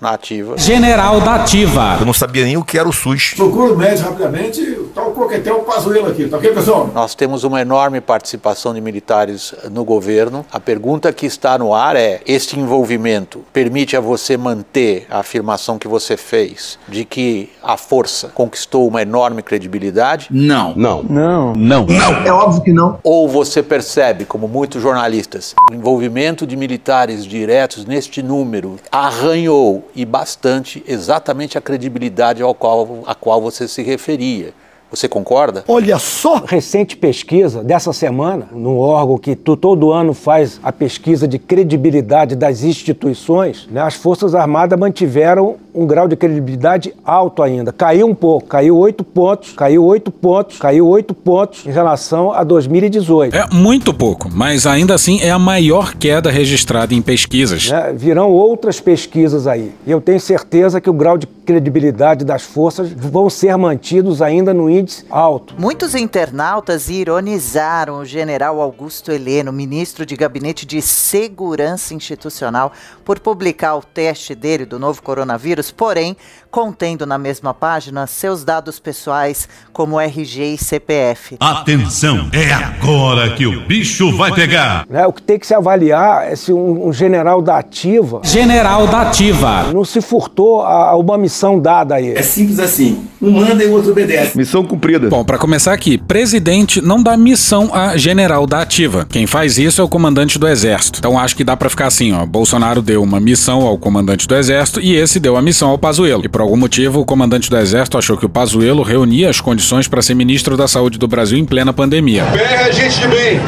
na 0.02 0.12
ativa. 0.14 0.58
General 0.58 1.22
da 1.22 1.36
Ativa. 1.36 1.98
Eu 2.00 2.06
não 2.08 2.14
sabia 2.14 2.44
nem 2.44 2.58
o 2.58 2.64
que 2.66 2.78
era 2.78 2.90
o 2.90 2.92
SUS. 2.92 3.36
Procura 3.36 3.74
o 3.74 3.78
médico 3.78 4.10
rapidamente, 4.10 4.62
tá 4.96 5.04
o 5.04 5.12
coquetel 5.12 5.60
Pazuello 5.60 6.08
aqui, 6.08 6.28
tá 6.28 6.38
ok, 6.38 6.52
pessoal? 6.52 6.90
Nós 6.92 7.14
temos 7.14 7.44
uma 7.44 7.62
enorme 7.62 8.02
participação 8.02 8.74
de 8.74 8.82
militares 8.82 9.54
no 9.70 9.86
governo. 9.86 10.44
A 10.52 10.60
pergunta 10.60 11.14
que 11.14 11.28
está 11.28 11.56
no 11.58 11.72
ar 11.74 11.96
é: 11.96 12.20
este 12.26 12.60
envolvimento 12.60 13.44
permite 13.54 13.96
a 13.96 14.00
você 14.00 14.36
manter 14.36 15.06
a 15.10 15.20
afirmação 15.20 15.78
que 15.78 15.88
você 15.88 16.18
fez 16.18 16.80
de 16.88 17.06
que 17.06 17.50
a 17.62 17.78
força 17.78 18.30
conquistou 18.34 18.88
uma 18.88 19.04
enorme 19.04 19.44
credibilidade? 19.44 20.28
Não. 20.32 20.74
Não. 20.76 21.04
Não. 21.04 21.54
Não. 21.54 21.86
Não. 21.86 22.26
É 22.26 22.32
óbvio 22.34 22.64
que 22.64 22.74
não. 22.74 22.98
Ou 23.04 23.30
você 23.30 23.62
percebe, 23.62 24.26
como 24.26 24.48
muitos 24.48 24.82
jornalistas, 24.82 25.54
o 25.70 25.76
envolvimento 25.76 26.48
de 26.48 26.56
militares 26.56 27.24
diretos 27.24 27.86
neste 27.86 28.24
número 28.24 28.78
arranhou 28.92 29.91
e 29.96 30.06
bastante 30.06 30.84
exatamente 30.88 31.58
a 31.58 31.62
credibilidade 31.62 32.42
ao 32.42 32.54
qual, 32.54 33.04
a 33.06 33.16
qual 33.16 33.42
você 33.42 33.68
se 33.68 33.82
referia. 33.82 34.54
Você 34.92 35.08
concorda? 35.08 35.64
Olha 35.70 35.98
só! 35.98 36.44
Recente 36.46 36.98
pesquisa 36.98 37.64
dessa 37.64 37.94
semana, 37.94 38.48
num 38.52 38.78
órgão 38.78 39.18
que 39.18 39.36
tu- 39.38 39.56
todo 39.56 39.92
ano 39.92 40.14
faz 40.14 40.60
a 40.62 40.72
pesquisa 40.72 41.26
de 41.28 41.40
credibilidade 41.40 42.36
das 42.36 42.62
instituições, 42.64 43.68
né, 43.72 43.82
as 43.82 43.94
Forças 43.96 44.36
Armadas 44.36 44.78
mantiveram 44.78 45.56
um 45.74 45.86
grau 45.88 46.08
de 46.10 46.18
credibilidade 46.18 46.94
alto 47.06 47.42
ainda. 47.42 47.72
Caiu 47.72 48.06
um 48.06 48.14
pouco, 48.14 48.46
caiu 48.48 48.78
oito 48.78 49.04
pontos, 49.06 49.54
caiu 49.54 49.86
oito 49.86 50.12
pontos, 50.12 50.58
caiu 50.60 50.86
oito 50.88 51.14
pontos 51.14 51.66
em 51.66 51.72
relação 51.72 52.34
a 52.34 52.44
2018. 52.44 53.34
É 53.34 53.46
muito 53.54 53.94
pouco, 53.94 54.28
mas 54.30 54.68
ainda 54.68 54.94
assim 54.94 55.22
é 55.22 55.32
a 55.32 55.40
maior 55.40 55.96
queda 55.96 56.30
registrada 56.30 56.94
em 56.94 57.02
pesquisas. 57.02 57.70
né, 57.72 57.94
virão 57.96 58.30
outras 58.30 58.82
pesquisas 58.82 59.48
aí. 59.48 59.72
E 59.88 59.92
eu 59.92 60.02
tenho 60.02 60.20
certeza 60.20 60.82
que 60.82 60.90
o 60.90 60.94
grau 60.94 61.18
de 61.18 61.26
credibilidade 61.52 62.24
das 62.24 62.44
forças 62.44 62.90
vão 62.94 63.30
ser 63.30 63.58
mantidos 63.58 64.22
ainda 64.22 64.54
no 64.54 64.70
índice 64.70 65.06
alto. 65.10 65.54
Muitos 65.58 65.96
internautas 65.96 66.90
ironizaram 66.90 68.00
o 68.00 68.06
general 68.06 68.62
Augusto 68.62 69.12
Heleno, 69.12 69.52
ministro 69.52 70.06
de 70.06 70.16
Gabinete 70.16 70.66
de 70.66 70.82
Segurança 70.82 71.94
Institucional, 71.94 72.72
por 73.04 73.20
publicar 73.20 73.76
o 73.76 73.82
teste 73.82 74.34
dele 74.34 74.66
do 74.66 74.80
novo 74.80 75.02
coronavírus, 75.02 75.72
porém 75.72 76.16
contendo 76.50 77.06
na 77.06 77.18
mesma 77.18 77.54
página 77.54 78.06
seus 78.08 78.44
dados 78.44 78.80
pessoais 78.80 79.48
como 79.74 80.00
RG 80.00 80.54
e 80.54 80.58
CPF. 80.58 81.38
Atenção, 81.40 82.30
é 82.32 82.52
agora 82.54 83.36
que 83.36 83.46
o 83.46 83.66
bicho 83.66 84.16
vai 84.16 84.34
pegar. 84.34 84.86
Né, 84.90 85.06
o 85.08 85.14
que 85.14 85.22
tem 85.22 85.40
que 85.40 85.48
se 85.48 85.54
avaliar 85.54 86.32
é 86.32 86.36
se 86.36 86.54
um, 86.54 86.88
um 86.88 86.94
general 86.94 87.42
da 87.42 87.58
ativa. 87.58 88.22
General 88.24 88.88
da 88.88 89.02
Ativa. 89.02 89.72
Não 89.74 89.84
se 89.84 90.02
furtou 90.02 90.62
a, 90.62 90.90
a 90.90 90.96
uma 90.96 91.18
missão 91.18 91.41
dada 91.60 91.96
a 91.96 92.02
ele. 92.02 92.18
É 92.18 92.22
simples 92.22 92.60
assim. 92.60 93.06
Um 93.22 93.32
manda 93.32 93.64
e 93.64 93.68
o 93.68 93.72
outro 93.72 93.92
obedece. 93.92 94.38
Missão 94.38 94.64
cumprida. 94.64 95.10
Bom, 95.10 95.24
pra 95.24 95.38
começar 95.38 95.74
aqui, 95.74 95.98
presidente 95.98 96.82
não 96.82 97.02
dá 97.02 97.16
missão 97.16 97.70
a 97.74 97.96
general 97.96 98.48
da 98.48 98.62
ativa. 98.62 99.06
Quem 99.10 99.28
faz 99.28 99.58
isso 99.58 99.80
é 99.80 99.84
o 99.84 99.88
comandante 99.88 100.40
do 100.40 100.48
exército. 100.48 101.00
Então 101.00 101.18
acho 101.20 101.36
que 101.36 101.44
dá 101.44 101.56
pra 101.56 101.70
ficar 101.70 101.88
assim, 101.88 102.14
ó. 102.14 102.26
Bolsonaro 102.26 102.82
deu 102.82 103.04
uma 103.04 103.20
missão 103.20 103.62
ao 103.62 103.78
comandante 103.78 104.28
do 104.28 104.36
exército 104.36 104.82
e 104.82 104.96
esse 104.96 105.20
deu 105.20 105.38
a 105.38 105.42
missão 105.42 105.70
ao 105.70 105.78
Pazuello. 105.78 106.26
E 106.26 106.30
por 106.30 106.42
algum 106.42 106.58
motivo 106.58 107.00
o 107.00 107.06
comandante 107.06 107.50
do 107.50 107.58
exército 107.58 107.98
achou 107.98 108.18
que 108.18 108.26
o 108.26 108.30
Pazuello 108.30 108.84
reunia 108.84 109.30
as 109.30 109.40
condições 109.40 109.88
pra 109.88 110.02
ser 110.02 110.16
ministro 110.16 110.58
da 110.58 110.68
Saúde 110.68 110.98
do 110.98 111.08
Brasil 111.08 111.38
em 111.38 111.46
plena 111.46 111.72
pandemia. 111.72 112.26
PR 112.26 112.70
é 112.70 112.72
gente 112.72 113.00
de 113.00 113.08
bem. 113.08 113.40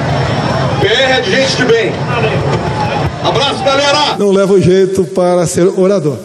PR 0.82 1.18
é 1.18 1.22
de 1.22 1.32
gente 1.32 1.58
de 1.58 1.66
bem. 1.66 1.92
Abraço, 3.24 3.64
galera! 3.64 4.18
Não 4.20 4.32
leva 4.32 4.54
o 4.54 4.62
jeito 4.62 5.06
para 5.06 5.48
ser 5.48 5.68
orador. 5.80 6.18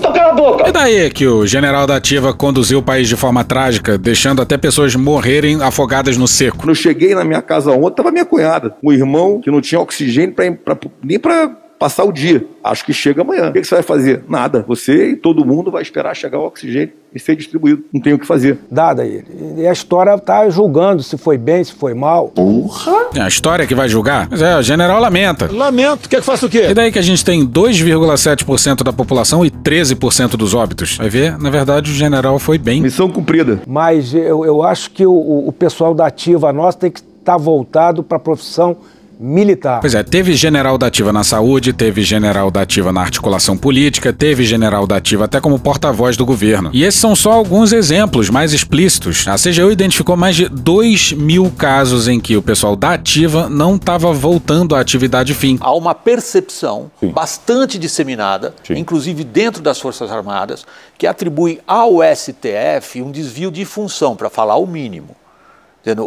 E 0.67 0.73
daí 0.73 1.11
que 1.11 1.27
o 1.27 1.47
general 1.47 1.87
da 1.87 1.97
ativa 1.97 2.33
conduziu 2.35 2.79
o 2.79 2.83
país 2.83 3.09
de 3.09 3.17
forma 3.17 3.45
trágica, 3.45 3.97
deixando 3.99 4.43
até 4.43 4.57
pessoas 4.57 4.95
morrerem 4.95 5.62
afogadas 5.62 6.17
no 6.17 6.27
seco? 6.29 6.59
Quando 6.59 6.71
eu 6.71 6.75
cheguei 6.75 7.14
na 7.14 7.25
minha 7.25 7.43
casa 7.43 7.71
ontem, 7.73 7.97
tava 7.97 8.11
minha 8.11 8.25
cunhada, 8.25 8.75
um 8.83 8.93
irmão 8.93 9.41
que 9.41 9.51
não 9.51 9.61
tinha 9.61 9.81
oxigênio 9.81 10.35
pra, 10.35 10.51
pra- 10.53 10.77
nem 11.03 11.19
pra 11.19 11.51
passar 11.79 12.05
o 12.05 12.12
dia. 12.12 12.45
Acho 12.62 12.85
que 12.85 12.93
chega 12.93 13.23
amanhã. 13.23 13.49
O 13.51 13.53
que, 13.53 13.62
você 13.64 13.77
vai 13.77 13.83
fazer? 13.83 14.25
Nada. 14.29 14.64
Você 14.67 15.11
e 15.11 15.17
todo 15.17 15.45
mundo 15.45 15.71
vai 15.71 15.83
esperar 15.83 16.14
chegar 16.17 16.38
o 16.38 16.45
oxigênio 16.47 16.93
e 17.14 17.19
ser 17.21 17.37
distribuído. 17.37 17.85
Não 17.93 18.01
tem 18.01 18.12
o 18.12 18.19
que 18.19 18.27
fazer. 18.27 18.59
Dada 18.71 19.03
a 19.03 19.07
ele. 19.07 19.25
E 19.57 19.67
a 19.67 19.73
história 19.73 20.14
está 20.14 20.49
julgando 20.51 21.03
se 21.03 21.17
foi 21.17 21.38
bem, 21.38 21.62
se 21.64 21.73
foi 21.73 21.95
mal. 21.95 22.29
Porra! 22.29 22.93
É 23.14 23.21
a 23.21 23.29
história 23.29 23.67
que 23.67 23.75
vai 23.75 23.88
julgar? 23.88 24.29
Mas 24.31 24.43
é, 24.43 24.57
o 24.59 24.62
general 24.62 25.01
lamenta. 25.01 25.49
Lamento, 25.51 26.09
quer 26.09 26.21
que 26.21 26.27
faça 26.27 26.47
o 26.47 26.49
quê? 26.49 26.67
E 26.71 26.75
daí 26.75 26.91
que 26.93 26.99
a 26.99 27.03
gente 27.03 27.25
tem 27.25 27.47
2,7% 27.47 28.83
da 28.83 28.93
população 28.93 29.45
e 29.45 29.51
13% 29.51 30.31
dos 30.37 30.55
óbitos. 30.55 30.97
Vai 30.97 31.09
ver, 31.09 31.38
na 31.38 31.51
verdade, 31.51 31.91
o 31.91 31.95
general 31.95 32.38
foi 32.38 32.59
bem. 32.59 32.81
Missão 32.83 33.09
cumprida. 33.11 33.61
Mas 33.67 34.12
eu, 34.14 34.45
eu 34.45 34.62
acho 34.62 34.91
que 34.91 35.07
o, 35.07 35.12
o- 35.12 35.49
o 35.49 35.53
pessoal 35.53 35.95
da 35.95 36.07
ativa 36.07 36.53
nossa 36.53 36.79
tem 36.79 36.91
que 36.91 37.01
estar 37.01 37.37
voltado 37.37 38.03
para 38.03 38.17
a 38.17 38.21
profissão 38.21 38.77
militar. 39.19 39.81
Pois 39.81 39.95
é, 39.95 40.03
teve 40.03 40.35
general 40.35 40.79
da 40.79 40.87
ativa 40.87 41.13
na 41.13 41.25
saúde, 41.25 41.73
teve 41.73 42.03
general 42.03 42.51
da 42.51 42.63
ativa 42.63 42.93
na 42.93 43.01
articulação 43.01 43.57
política, 43.57 44.13
teve 44.13 44.45
general 44.45 44.87
da 44.87 44.97
ativa 44.97 45.25
até 45.25 45.41
como 45.41 45.59
porta-voz 45.59 46.17
do 46.17 46.25
governo. 46.25 46.71
E 46.73 46.85
esses 46.85 47.01
são 47.01 47.17
só 47.17 47.33
alguns 47.33 47.73
exemplos 47.73 48.31
mais 48.31 48.53
explícitos. 48.53 49.27
A 49.27 49.35
CGU 49.35 49.71
identificou 49.71 50.17
mais 50.17 50.37
de 50.37 50.49
2 50.49 51.13
mil 51.13 51.51
casos 51.51 52.07
em 52.07 52.21
que 52.21 52.37
o 52.37 52.43
pessoal 52.43 52.77
da 52.77 52.95
ativa 52.95 53.49
não 53.49 53.77
estava 53.77 54.13
voltando 54.13 54.77
à 54.77 54.81
atividade 54.81 55.35
fim. 55.35 55.59
Há 55.61 55.75
uma 55.75 55.95
percepção 55.95 56.91
bastante 57.13 57.79
disseminada, 57.79 58.55
inclusive 58.71 59.25
dentro 59.25 59.63
das 59.63 59.81
Forças 59.81 60.11
Armadas, 60.11 60.65
que 60.97 61.07
atribui 61.07 61.61
ao 61.67 61.99
STF 62.15 63.03
um 63.03 63.11
desvio 63.11 63.51
de 63.51 63.65
função, 63.65 64.17
para 64.17 64.31
falar 64.31 64.57
o 64.57 64.67
mínimo. 64.67 65.17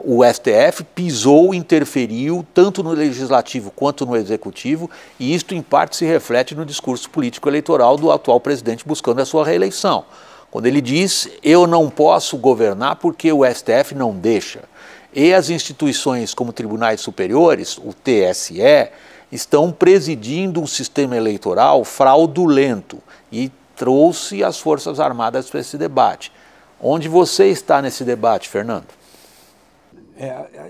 O 0.03 0.23
STF 0.23 0.84
pisou, 0.84 1.53
interferiu 1.53 2.45
tanto 2.53 2.84
no 2.84 2.91
legislativo 2.91 3.71
quanto 3.71 4.05
no 4.05 4.15
executivo, 4.15 4.89
e 5.19 5.34
isto 5.34 5.55
em 5.55 5.62
parte 5.62 5.95
se 5.95 6.05
reflete 6.05 6.53
no 6.53 6.65
discurso 6.65 7.10
político 7.10 7.49
eleitoral 7.49 7.97
do 7.97 8.12
atual 8.12 8.39
presidente 8.39 8.86
buscando 8.86 9.21
a 9.21 9.25
sua 9.25 9.45
reeleição. 9.45 10.05
Quando 10.51 10.65
ele 10.65 10.81
diz: 10.81 11.29
"Eu 11.41 11.65
não 11.65 11.89
posso 11.89 12.38
governar 12.38 12.97
porque 12.97 13.31
o 13.31 13.45
STF 13.45 13.95
não 13.95 14.13
deixa". 14.13 14.63
E 15.13 15.34
as 15.34 15.49
instituições 15.49 16.34
como 16.34 16.53
tribunais 16.53 17.01
superiores, 17.01 17.77
o 17.77 17.93
TSE, 17.93 18.62
estão 19.31 19.71
presidindo 19.71 20.62
um 20.62 20.67
sistema 20.67 21.15
eleitoral 21.15 21.84
fraudulento 21.84 22.99
e 23.31 23.51
trouxe 23.75 24.43
as 24.43 24.60
Forças 24.60 24.99
Armadas 24.99 25.49
para 25.49 25.60
esse 25.60 25.77
debate. 25.77 26.31
Onde 26.79 27.07
você 27.07 27.47
está 27.47 27.81
nesse 27.81 28.03
debate, 28.03 28.49
Fernando? 28.49 29.00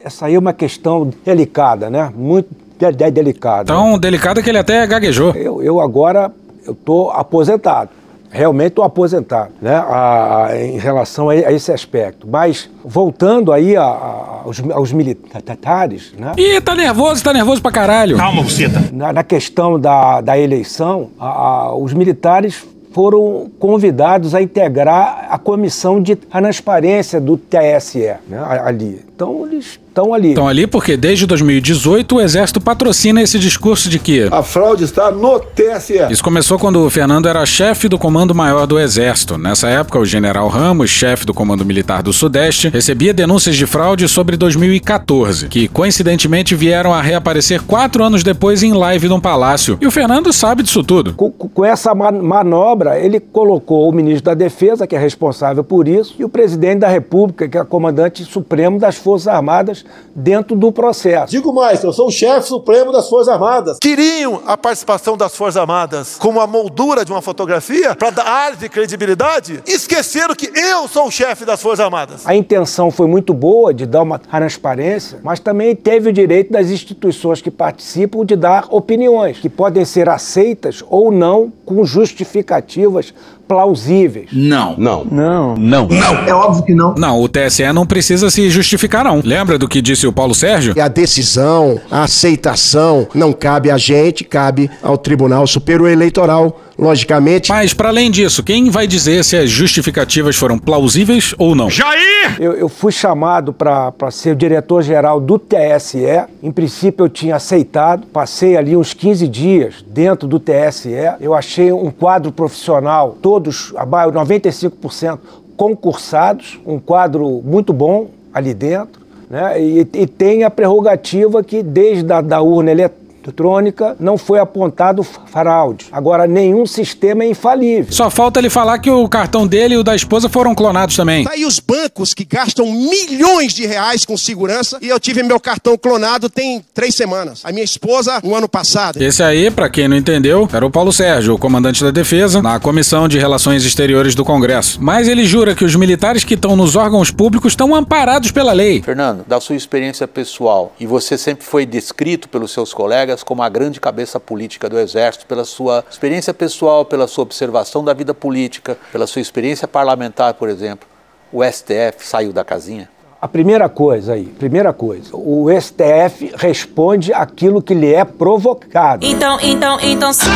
Essa 0.04 0.26
aí 0.28 0.36
é 0.36 0.40
uma 0.40 0.54
questão 0.54 1.12
delicada, 1.26 1.90
né? 1.90 2.12
Muito 2.16 2.50
de- 2.80 2.92
de- 2.92 3.12
delicada. 3.12 3.66
Tão 3.66 3.98
delicado 4.00 4.42
que 4.42 4.50
ele 4.50 4.58
até 4.58 4.86
gaguejou. 4.88 5.32
Eu, 5.36 5.62
eu 5.62 5.80
agora 5.80 6.32
eu 6.66 6.74
tô 6.76 7.10
aposentado. 7.12 7.90
Realmente 8.34 8.70
estou 8.70 8.86
aposentado, 8.86 9.52
né? 9.62 9.76
A- 9.76 10.46
a- 10.48 10.58
em 10.58 10.78
relação 10.80 11.30
a, 11.30 11.34
a 11.34 11.52
esse 11.52 11.70
aspecto. 11.72 12.26
Mas 12.30 12.70
voltando 12.84 13.52
aí 13.52 13.76
a- 13.76 13.84
a- 13.84 14.42
aos, 14.46 14.62
aos 14.72 14.92
militares, 14.94 16.14
né? 16.18 16.32
Ih, 16.38 16.62
tá 16.62 16.74
nervoso, 16.74 17.22
tá 17.22 17.34
nervoso 17.34 17.62
pra 17.62 17.72
caralho. 17.72 18.16
Calma, 18.16 18.42
buceta. 18.42 18.82
Na, 18.94 19.12
na 19.12 19.24
questão 19.24 19.78
da, 19.78 20.22
da 20.22 20.38
eleição, 20.40 21.10
a- 21.20 21.28
a- 21.28 21.76
os 21.76 21.94
militares 21.94 22.64
foram 22.92 23.50
convidados 23.58 24.36
a 24.36 24.42
integrar 24.42 25.28
a 25.30 25.38
comissão 25.38 26.02
de 26.02 26.16
transparência 26.16 27.20
do 27.20 27.38
TSE, 27.38 28.16
né, 28.28 28.40
ali. 28.64 29.02
Então, 29.16 29.48
eles 29.48 29.80
estão 29.92 30.14
ali. 30.14 30.30
Estão 30.30 30.48
ali 30.48 30.66
porque 30.66 30.96
desde 30.96 31.26
2018 31.26 32.16
o 32.16 32.22
Exército 32.22 32.62
patrocina 32.62 33.22
esse 33.22 33.38
discurso 33.38 33.90
de 33.90 34.00
que 34.00 34.28
A 34.32 34.42
fraude 34.42 34.84
está 34.86 35.12
no 35.12 35.40
TSE. 35.40 36.08
Isso 36.10 36.24
começou 36.24 36.58
quando 36.58 36.86
o 36.86 36.90
Fernando 36.90 37.28
era 37.28 37.46
chefe 37.46 37.88
do 37.90 38.00
Comando 38.00 38.34
Maior 38.34 38.66
do 38.66 38.80
Exército. 38.80 39.38
Nessa 39.38 39.68
época, 39.68 40.00
o 40.00 40.06
general 40.06 40.48
Ramos, 40.48 40.90
chefe 40.90 41.26
do 41.26 41.34
Comando 41.34 41.66
Militar 41.66 42.02
do 42.02 42.14
Sudeste, 42.14 42.70
recebia 42.70 43.14
denúncias 43.14 43.56
de 43.56 43.66
fraude 43.66 44.08
sobre 44.08 44.38
2014, 44.38 45.48
que 45.48 45.68
coincidentemente 45.68 46.56
vieram 46.56 46.94
a 46.94 47.02
reaparecer 47.02 47.62
quatro 47.64 48.04
anos 48.04 48.24
depois 48.24 48.64
em 48.64 48.74
live 48.74 49.08
num 49.10 49.20
palácio. 49.20 49.78
E 49.82 49.88
o 49.88 49.92
Fernando 49.92 50.32
sabe 50.32 50.64
disso 50.64 50.84
tudo. 50.84 51.14
Com, 51.14 51.30
com 51.32 51.66
essa 51.66 51.94
ma- 51.94 52.12
manobra, 52.12 52.98
ele 53.00 53.20
colocou 53.20 53.90
o 53.90 53.92
ministro 53.92 54.26
da 54.26 54.34
Defesa, 54.34 54.88
que 54.88 54.96
é 54.96 55.00
responsável 55.00 55.64
por 55.64 55.88
isso, 55.88 56.16
e 56.18 56.24
o 56.24 56.30
presidente 56.30 56.80
da 56.80 56.88
República, 56.88 57.48
que 57.48 57.58
é 57.58 57.64
comandante 57.64 58.24
supremo 58.24 58.80
das 58.80 58.96
Forças 58.96 59.28
Armadas, 59.28 59.81
dentro 60.16 60.56
do 60.56 60.72
processo. 60.72 61.32
Digo 61.32 61.54
mais, 61.54 61.84
eu 61.84 61.94
sou 61.94 62.08
o 62.08 62.12
chefe 62.12 62.48
supremo 62.48 62.92
das 62.92 63.10
Forças 63.10 63.34
Armadas. 63.34 63.78
Queriam 63.82 64.42
a 64.46 64.58
participação 64.58 65.16
das 65.18 65.36
Forças 65.36 65.58
Armadas 65.58 66.18
como 66.18 66.40
a 66.40 66.48
moldura 66.48 67.06
de 67.06 67.12
uma 67.12 67.22
fotografia 67.22 67.96
para 67.96 68.10
dar 68.10 68.26
ar 68.26 68.56
de 68.56 68.68
credibilidade? 68.70 69.62
Esqueceram 69.66 70.36
que 70.36 70.52
eu 70.58 70.88
sou 70.88 71.08
o 71.08 71.12
chefe 71.12 71.46
das 71.46 71.62
Forças 71.62 71.80
Armadas. 71.80 72.22
A 72.26 72.36
intenção 72.36 72.92
foi 72.92 73.08
muito 73.08 73.34
boa 73.34 73.74
de 73.74 73.86
dar 73.86 74.02
uma 74.02 74.20
transparência, 74.20 75.20
mas 75.24 75.40
também 75.40 75.76
teve 75.76 76.10
o 76.10 76.14
direito 76.14 76.52
das 76.52 76.70
instituições 76.70 77.42
que 77.42 77.52
participam 77.52 78.26
de 78.26 78.36
dar 78.36 78.68
opiniões, 78.70 79.40
que 79.40 79.50
podem 79.50 79.86
ser 79.86 80.10
aceitas 80.10 80.84
ou 80.90 81.12
não 81.12 81.52
com 81.66 81.84
justificativas 81.84 83.14
plausíveis. 83.52 84.30
Não. 84.32 84.76
Não. 84.78 85.04
Não. 85.12 85.56
Não. 85.58 85.88
É 86.26 86.34
óbvio 86.34 86.64
que 86.64 86.74
não. 86.74 86.96
Não, 86.96 87.20
o 87.20 87.28
TSE 87.28 87.74
não 87.74 87.86
precisa 87.86 88.30
se 88.30 88.50
justificar, 88.50 89.04
não. 89.04 89.22
Lembra 89.22 89.58
do 89.58 89.68
que 89.68 89.82
disse 89.82 90.08
o 90.08 90.14
Paulo 90.14 90.34
Sérgio? 90.34 90.74
A 90.82 90.88
decisão, 90.88 91.78
a 91.92 92.04
aceitação 92.04 93.06
não 93.14 93.34
cabe 93.34 93.70
a 93.70 93.78
gente, 93.78 94.24
cabe 94.24 94.72
ao 94.82 94.98
Tribunal 94.98 95.46
Superior 95.46 95.90
Eleitoral, 95.90 96.62
logicamente. 96.82 97.52
Mas, 97.52 97.76
para 97.76 97.90
além 97.90 98.10
disso, 98.10 98.42
quem 98.42 98.72
vai 98.72 98.88
dizer 98.88 99.24
se 99.24 99.38
as 99.38 99.52
justificativas 99.52 100.36
foram 100.36 100.58
plausíveis 100.58 101.36
ou 101.38 101.54
não? 101.54 101.70
Jair! 101.70 102.38
Eu, 102.40 102.54
eu 102.54 102.68
fui 102.68 102.92
chamado 102.92 103.54
para 103.54 103.94
ser 104.10 104.32
o 104.32 104.36
diretor-geral 104.36 105.22
do 105.22 105.38
TSE. 105.38 106.24
Em 106.42 106.52
princípio, 106.52 107.06
eu 107.06 107.10
tinha 107.10 107.36
aceitado. 107.36 108.08
Passei 108.08 108.58
ali 108.58 108.76
uns 108.76 108.96
15 108.96 109.28
dias 109.28 109.86
dentro 109.88 110.28
do 110.28 110.40
TSE. 110.40 110.90
Eu 111.20 111.36
achei 111.36 111.72
um 111.72 111.92
quadro 111.92 112.32
profissional, 112.32 113.16
todos, 113.22 113.72
abaixo 113.78 114.12
95% 114.12 115.20
concursados, 115.56 116.60
um 116.66 116.80
quadro 116.80 117.44
muito 117.46 117.72
bom 117.72 118.10
ali 118.34 118.56
dentro. 118.56 119.00
Né? 119.30 119.62
E, 119.62 119.88
e 119.94 120.08
tem 120.08 120.44
a 120.44 120.50
prerrogativa 120.50 121.44
que, 121.44 121.62
desde 121.62 122.12
a 122.12 122.20
da 122.20 122.42
urna 122.42 122.72
eletrônica, 122.72 123.01
eletrônica 123.24 123.96
não 124.00 124.18
foi 124.18 124.40
apontado 124.40 125.04
fraude. 125.04 125.88
Agora, 125.92 126.28
nenhum 126.28 126.66
sistema 126.66 127.24
é 127.24 127.28
infalível. 127.28 127.92
Só 127.92 128.10
falta 128.10 128.40
ele 128.40 128.50
falar 128.50 128.80
que 128.80 128.90
o 128.90 129.08
cartão 129.08 129.48
dele 129.48 129.76
e 129.76 129.78
o 129.78 129.84
da 129.84 129.96
esposa 129.96 130.28
foram 130.28 130.56
clonados 130.56 130.96
também. 130.96 131.24
Tá 131.24 131.32
aí 131.32 131.46
os 131.46 131.60
bancos 131.60 132.14
que 132.14 132.26
gastam 132.26 132.66
milhões 132.66 133.54
de 133.54 133.66
reais 133.66 134.06
com 134.06 134.18
segurança 134.18 134.78
e 134.82 134.90
eu 134.90 135.00
tive 135.00 135.24
meu 135.24 135.40
cartão 135.40 135.78
clonado 135.78 136.30
tem 136.30 136.64
três 136.74 136.96
semanas. 136.96 137.42
A 137.44 137.52
minha 137.52 137.64
esposa, 137.64 138.20
no 138.24 138.36
ano 138.36 138.50
passado. 138.50 139.02
Esse 139.02 139.24
aí, 139.24 139.52
para 139.52 139.70
quem 139.70 139.88
não 139.88 139.96
entendeu, 139.96 140.48
era 140.52 140.66
o 140.66 140.72
Paulo 140.72 140.92
Sérgio, 140.92 141.36
o 141.36 141.38
comandante 141.38 141.84
da 141.84 141.92
defesa, 141.92 142.42
na 142.42 142.60
Comissão 142.60 143.08
de 143.08 143.18
Relações 143.18 143.64
Exteriores 143.64 144.16
do 144.16 144.26
Congresso. 144.26 144.80
Mas 144.82 145.08
ele 145.08 145.26
jura 145.26 145.56
que 145.56 145.66
os 145.66 145.76
militares 145.76 146.24
que 146.24 146.34
estão 146.34 146.56
nos 146.56 146.76
órgãos 146.76 147.12
públicos 147.12 147.54
estão 147.54 147.76
amparados 147.76 148.32
pela 148.32 148.54
lei. 148.54 148.82
Fernando, 148.82 149.24
da 149.28 149.40
sua 149.40 149.56
experiência 149.56 150.08
pessoal, 150.08 150.74
e 150.80 150.86
você 150.86 151.18
sempre 151.18 151.46
foi 151.46 151.66
descrito 151.66 152.28
pelos 152.30 152.52
seus 152.52 152.74
colegas 152.74 153.11
como 153.24 153.44
a 153.44 153.50
grande 153.50 153.80
cabeça 153.80 154.20
política 154.20 154.70
do 154.70 154.80
Exército, 154.80 155.26
pela 155.26 155.46
sua 155.46 155.84
experiência 155.90 156.34
pessoal, 156.34 156.86
pela 156.86 157.08
sua 157.08 157.24
observação 157.24 157.84
da 157.84 157.94
vida 157.94 158.14
política, 158.14 158.78
pela 158.92 159.08
sua 159.08 159.22
experiência 159.22 159.68
parlamentar, 159.68 160.34
por 160.36 160.50
exemplo. 160.50 160.88
O 161.32 161.44
STF 161.44 162.06
saiu 162.06 162.34
da 162.34 162.44
casinha? 162.44 162.90
A 163.22 163.28
primeira 163.28 163.70
coisa 163.70 164.14
aí, 164.14 164.24
primeira 164.24 164.74
coisa, 164.74 165.12
o 165.14 165.46
STF 165.52 166.34
responde 166.36 167.14
aquilo 167.14 167.62
que 167.62 167.72
lhe 167.72 167.94
é 167.94 168.04
provocado. 168.04 169.06
Então, 169.06 169.38
então, 169.44 169.78
então, 169.80 170.12
sai, 170.12 170.28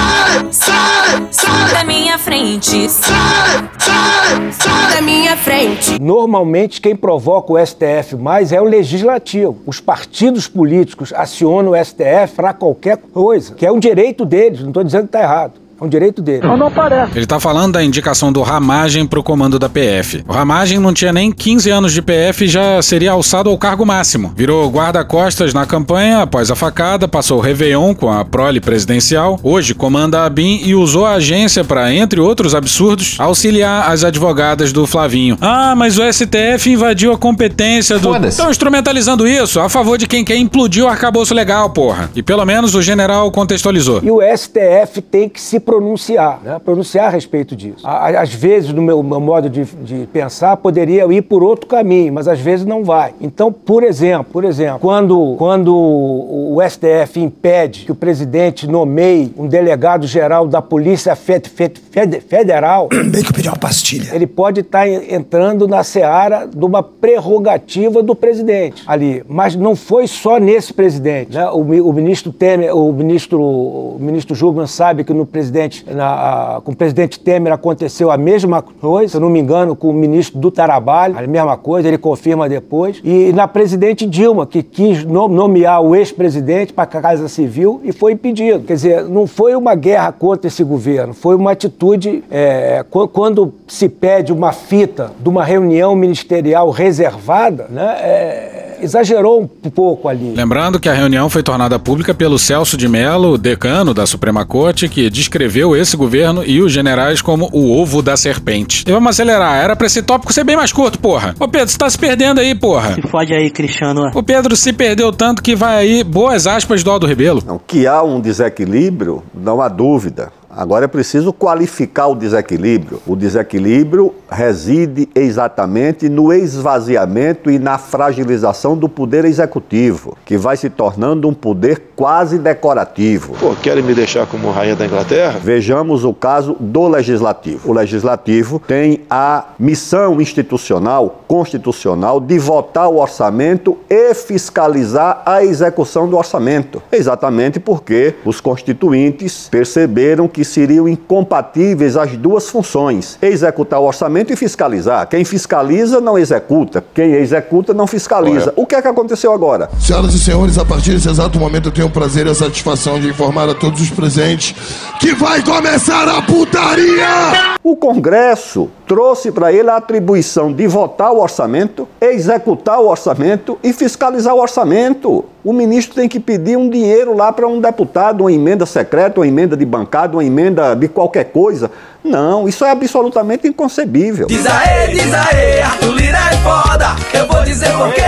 sai, 0.52 1.28
sai 1.32 1.74
da 1.74 1.84
minha 1.84 2.16
frente, 2.20 2.88
sai, 2.88 3.70
sai, 3.80 4.52
sai 4.52 4.94
da 4.94 5.02
minha 5.02 5.36
frente. 5.36 6.00
Normalmente 6.00 6.80
quem 6.80 6.96
provoca 6.96 7.54
o 7.54 7.66
STF 7.66 8.18
mais 8.18 8.52
é 8.52 8.62
o 8.62 8.66
legislativo. 8.66 9.58
Os 9.66 9.80
partidos 9.80 10.48
políticos 10.48 11.12
acionam 11.12 11.72
o 11.72 11.84
STF 11.84 12.36
para 12.36 12.54
qualquer 12.54 12.98
coisa, 12.98 13.56
que 13.56 13.66
é 13.66 13.72
um 13.72 13.80
direito 13.80 14.24
deles, 14.24 14.62
não 14.62 14.68
estou 14.68 14.84
dizendo 14.84 15.08
que 15.08 15.18
está 15.18 15.24
errado. 15.24 15.65
É 15.80 15.84
um 15.84 15.90
direito 15.90 16.22
dele. 16.22 16.46
Não, 16.48 16.56
não 16.56 16.72
parece. 16.72 17.12
Ele 17.18 17.26
tá 17.26 17.40
falando 17.40 17.74
da 17.74 17.84
indicação 17.84 18.32
do 18.32 18.42
Ramagem 18.42 19.06
pro 19.06 19.22
comando 19.22 19.60
da 19.60 19.68
PF. 19.68 20.24
O 20.28 20.32
Ramagem 20.32 20.80
não 20.80 20.94
tinha 20.94 21.12
nem 21.12 21.32
15 21.32 21.70
anos 21.70 21.94
de 21.94 22.02
PF 22.02 22.46
e 22.46 22.48
já 22.48 22.82
seria 22.82 23.12
alçado 23.12 23.50
ao 23.50 23.58
cargo 23.58 23.86
máximo. 23.86 24.34
Virou 24.36 24.70
guarda-costas 24.70 25.54
na 25.54 25.66
campanha 25.66 26.22
após 26.22 26.50
a 26.50 26.56
facada, 26.56 27.08
passou 27.08 27.40
o 27.40 27.42
Réveillon 27.42 27.94
com 27.94 28.10
a 28.12 28.24
prole 28.24 28.62
presidencial. 28.62 29.40
Hoje 29.44 29.74
comanda 29.74 30.24
a 30.26 30.30
BIM 30.30 30.62
e 30.64 30.74
usou 30.74 31.06
a 31.06 31.14
agência 31.14 31.64
para, 31.64 31.94
entre 31.94 32.20
outros 32.20 32.56
absurdos, 32.56 33.18
auxiliar 33.20 33.92
as 33.92 34.04
advogadas 34.04 34.72
do 34.72 34.88
Flavinho. 34.88 35.38
Ah, 35.42 35.76
mas 35.76 35.98
o 35.98 36.02
STF 36.14 36.70
invadiu 36.72 37.12
a 37.12 37.18
competência 37.18 38.00
do. 38.00 38.16
Estão 38.26 38.50
instrumentalizando 38.50 39.28
isso 39.28 39.60
a 39.60 39.68
favor 39.68 39.98
de 39.98 40.08
quem 40.08 40.24
quer 40.24 40.38
implodir 40.38 40.86
o 40.86 40.88
arcabouço 40.88 41.34
legal, 41.34 41.70
porra. 41.70 42.10
E 42.16 42.24
pelo 42.24 42.46
menos 42.46 42.76
o 42.76 42.82
general 42.82 43.30
contextualizou. 43.32 44.00
E 44.02 44.10
o 44.10 44.20
STF 44.22 45.02
tem 45.02 45.28
que 45.28 45.42
se 45.42 45.60
pronunciar, 45.66 46.40
né? 46.44 46.60
pronunciar 46.64 47.08
a 47.08 47.10
respeito 47.10 47.56
disso. 47.56 47.86
Às 47.86 48.34
vezes, 48.34 48.72
no 48.72 48.82
meu, 48.82 49.02
modo 49.02 49.50
de, 49.50 49.66
de, 49.66 50.08
pensar, 50.08 50.56
poderia 50.58 51.12
ir 51.12 51.24
por 51.24 51.44
outro 51.44 51.66
caminho, 51.66 52.14
mas 52.14 52.28
às 52.28 52.40
vezes 52.40 52.66
não 52.66 52.84
vai. 52.84 53.14
Então, 53.20 53.52
por 53.52 53.84
exemplo, 53.84 54.28
por 54.32 54.44
exemplo, 54.44 54.80
quando, 54.80 55.36
quando 55.38 55.76
o 55.76 56.58
STF 56.70 57.20
impede 57.20 57.86
que 57.86 57.92
o 57.92 57.96
presidente 57.96 58.68
nomeie 58.68 59.34
um 59.38 59.48
delegado 59.48 60.06
geral 60.06 60.48
da 60.48 60.62
Polícia 60.62 61.16
fed, 61.16 61.50
fed, 61.50 61.82
fed, 61.92 62.22
Federal, 62.22 62.90
bem 63.12 63.24
que 63.24 63.30
eu 63.30 63.34
pedi 63.34 63.48
uma 63.48 63.58
pastilha. 63.58 64.14
Ele 64.14 64.28
pode 64.28 64.62
estar 64.62 64.88
entrando 64.88 65.68
na 65.68 65.84
seara 65.84 66.46
de 66.46 66.64
uma 66.64 66.84
prerrogativa 66.84 68.04
do 68.04 68.16
presidente 68.16 68.84
ali, 68.86 69.24
mas 69.28 69.56
não 69.56 69.76
foi 69.76 70.08
só 70.08 70.38
nesse 70.38 70.74
presidente. 70.74 71.34
Né? 71.34 71.50
O, 71.50 71.60
o 71.60 71.94
ministro 71.94 72.32
Temer, 72.32 72.76
o 72.76 72.92
ministro, 72.94 73.42
o 73.42 73.98
ministro 74.00 74.36
Jugman 74.36 74.68
sabe 74.68 75.04
que 75.04 75.14
no 75.14 75.26
presidente 75.26 75.55
presidente, 75.56 75.86
na, 75.90 76.62
com 76.64 76.72
o 76.74 76.76
presidente 76.76 77.20
Temer 77.20 77.54
aconteceu 77.54 78.12
a 78.12 78.18
mesma 78.18 78.62
coisa, 78.62 79.14
se 79.14 79.20
não 79.20 79.30
me 79.30 79.40
engano, 79.40 79.76
com 79.76 79.90
o 79.90 79.94
ministro 79.94 80.38
do 80.40 80.52
Trabalho, 80.52 81.18
a 81.18 81.26
mesma 81.26 81.56
coisa, 81.56 81.88
ele 81.88 81.98
confirma 81.98 82.50
depois. 82.50 83.00
E 83.04 83.32
na 83.32 83.48
presidente 83.48 84.06
Dilma, 84.06 84.46
que 84.46 84.62
quis 84.62 85.06
nomear 85.06 85.82
o 85.82 85.96
ex-presidente 85.96 86.74
para 86.74 86.84
a 86.84 86.88
Casa 86.88 87.30
Civil 87.30 87.80
e 87.84 87.94
foi 87.94 88.12
impedido. 88.12 88.66
Quer 88.66 88.74
dizer, 88.74 89.04
não 89.06 89.26
foi 89.26 89.56
uma 89.56 89.76
guerra 89.76 90.12
contra 90.12 90.48
esse 90.48 90.64
governo, 90.64 91.14
foi 91.14 91.36
uma 91.36 91.52
atitude. 91.52 92.24
É, 92.30 92.84
quando 93.14 93.54
se 93.68 93.88
pede 93.88 94.34
uma 94.34 94.52
fita 94.52 95.12
de 95.20 95.30
uma 95.30 95.44
reunião 95.44 95.96
ministerial 95.96 96.70
reservada, 96.70 97.68
né? 97.70 97.98
É, 98.02 98.75
exagerou 98.82 99.42
um 99.42 99.70
pouco 99.70 100.08
ali. 100.08 100.34
Lembrando 100.36 100.80
que 100.80 100.90
a 100.90 100.94
reunião 100.94 101.30
foi 101.30 101.44
tornada 101.44 101.78
pública 101.80 102.14
pelo 102.14 102.40
Celso 102.40 102.78
de 102.78 102.88
Mello, 102.88 103.38
decano 103.38 103.94
da 103.94 104.06
Suprema 104.06 104.46
Corte, 104.46 104.88
que 104.88 105.10
descreveu 105.10 105.76
esse 105.76 105.96
governo 105.96 106.44
e 106.46 106.62
os 106.62 106.72
generais 106.72 107.22
como 107.22 107.50
o 107.52 107.72
ovo 107.72 108.02
da 108.02 108.16
serpente. 108.18 108.84
E 108.88 108.92
vamos 108.92 109.10
acelerar, 109.10 109.56
era 109.56 109.76
pra 109.76 109.88
esse 109.88 110.02
tópico 110.02 110.34
ser 110.34 110.44
bem 110.44 110.56
mais 110.56 110.72
curto, 110.72 111.00
porra. 111.00 111.36
Ô 111.40 111.48
Pedro, 111.48 111.70
você 111.70 111.78
tá 111.78 111.90
se 111.90 111.98
perdendo 111.98 112.40
aí, 112.40 112.56
porra. 112.56 112.96
Se 112.96 113.02
fode 113.04 113.34
aí, 113.34 113.50
Cristiano. 113.50 114.12
O 114.14 114.24
Pedro 114.24 114.56
se 114.56 114.72
perdeu 114.74 115.12
tanto 115.12 115.42
que 115.42 115.56
vai 115.56 115.78
aí, 115.78 116.04
boas 116.04 116.48
aspas 116.48 116.84
do 116.84 116.92
Aldo 116.92 117.08
Rebelo. 117.08 117.44
Não, 117.46 117.60
que 117.60 117.88
há 117.88 118.04
um 118.04 118.20
desequilíbrio, 118.20 119.24
não 119.34 119.62
há 119.62 119.68
dúvida. 119.68 120.32
Agora 120.56 120.86
é 120.86 120.88
preciso 120.88 121.34
qualificar 121.34 122.08
o 122.08 122.16
desequilíbrio. 122.16 123.02
O 123.06 123.14
desequilíbrio 123.14 124.16
reside 124.32 125.10
exatamente 125.14 126.08
no 126.08 126.32
esvaziamento 126.32 127.52
e 127.52 127.60
na 127.60 127.78
fragilização 127.78 128.78
do 128.78 128.88
poder 128.88 129.26
executivo, 129.26 130.18
que 130.24 130.38
vai 130.38 130.56
se 130.56 130.70
tornando 130.70 131.28
um 131.28 131.34
poder 131.34 131.92
quase 131.94 132.40
decorativo. 132.40 133.34
Pô, 133.38 133.54
querem 133.56 133.84
me 133.84 133.94
deixar 133.94 134.26
como 134.28 134.50
rainha 134.50 134.78
da 134.78 134.86
Inglaterra? 134.86 135.40
Vejamos 135.44 136.06
o 136.06 136.14
caso 136.14 136.56
do 136.58 136.88
legislativo. 136.88 137.70
O 137.70 137.74
legislativo 137.74 138.62
tem 138.66 139.02
a 139.10 139.48
missão 139.60 140.22
institucional, 140.22 141.22
constitucional, 141.28 142.22
de 142.22 142.40
votar 142.40 142.88
o 142.88 142.98
orçamento 142.98 143.78
e 143.90 144.14
fiscalizar 144.14 145.22
a 145.26 145.44
execução 145.44 146.08
do 146.08 146.16
orçamento. 146.16 146.82
Exatamente 146.92 147.60
porque 147.60 148.16
os 148.24 148.40
constituintes 148.40 149.50
perceberam 149.50 150.30
que 150.30 150.45
seriam 150.48 150.88
incompatíveis 150.88 151.98
as 151.98 152.16
duas 152.18 152.50
funções: 152.50 153.18
executar 153.22 153.80
o 153.80 153.86
orçamento 153.86 154.32
e 154.32 154.36
fiscalizar. 154.36 155.08
Quem 155.08 155.26
fiscaliza 155.26 156.00
não 156.00 156.18
executa, 156.18 156.84
quem 156.94 157.14
executa 157.14 157.74
não 157.74 157.88
fiscaliza. 157.88 158.54
O 158.56 158.66
que 158.66 158.76
é 158.76 158.82
que 158.82 158.88
aconteceu 158.88 159.32
agora? 159.32 159.70
Senhoras 159.80 160.14
e 160.14 160.20
senhores, 160.20 160.58
a 160.58 160.66
partir 160.66 160.92
desse 160.92 161.10
exato 161.10 161.40
momento 161.40 161.70
eu 161.70 161.72
tenho 161.72 161.88
o 161.88 161.92
prazer 161.92 162.28
e 162.28 162.30
a 162.30 162.36
satisfação 162.36 163.00
de 163.00 163.10
informar 163.10 163.50
a 163.50 163.54
todos 163.54 163.82
os 163.82 163.90
presentes 163.90 164.56
que 165.00 165.14
vai 165.14 165.44
começar 165.44 166.08
a 166.08 166.22
putaria! 166.22 167.56
O 167.64 167.76
Congresso 167.76 168.70
trouxe 168.88 169.32
para 169.32 169.52
ele 169.52 169.70
a 169.70 169.78
atribuição 169.78 170.52
de 170.52 170.68
votar 170.68 171.12
o 171.12 171.22
orçamento, 171.22 171.88
executar 172.00 172.80
o 172.80 172.88
orçamento 172.88 173.58
e 173.64 173.74
fiscalizar 173.74 174.34
o 174.34 174.40
orçamento. 174.40 175.26
O 175.44 175.54
ministro 175.54 175.96
tem 175.96 176.10
que 176.10 176.20
pedir 176.20 176.58
um 176.58 176.70
dinheiro 176.70 177.16
lá 177.16 177.32
para 177.32 177.48
um 177.48 177.60
deputado, 177.60 178.22
uma 178.22 178.32
emenda 178.32 178.66
secreta, 178.66 179.20
uma 179.20 179.28
emenda 179.28 179.56
de 179.56 179.66
bancada, 179.66 180.16
uma 180.16 180.24
emenda 180.24 180.76
de 180.76 180.88
qualquer 180.88 181.26
coisa. 181.26 181.70
Não, 182.04 182.48
isso 182.48 182.64
é 182.64 182.72
absolutamente 182.72 183.48
inconcebível. 183.48 184.28
Diz 184.28 184.46
aê, 184.46 184.88
diz 184.88 185.14
aê, 185.14 185.62
Arthur 185.62 185.92
Lira 185.94 186.18
é 186.18 186.38
foda. 186.38 186.96
Eu 187.14 187.28
vou 187.28 187.44
dizer 187.44 187.72
por 187.74 187.92
quê. 187.94 188.02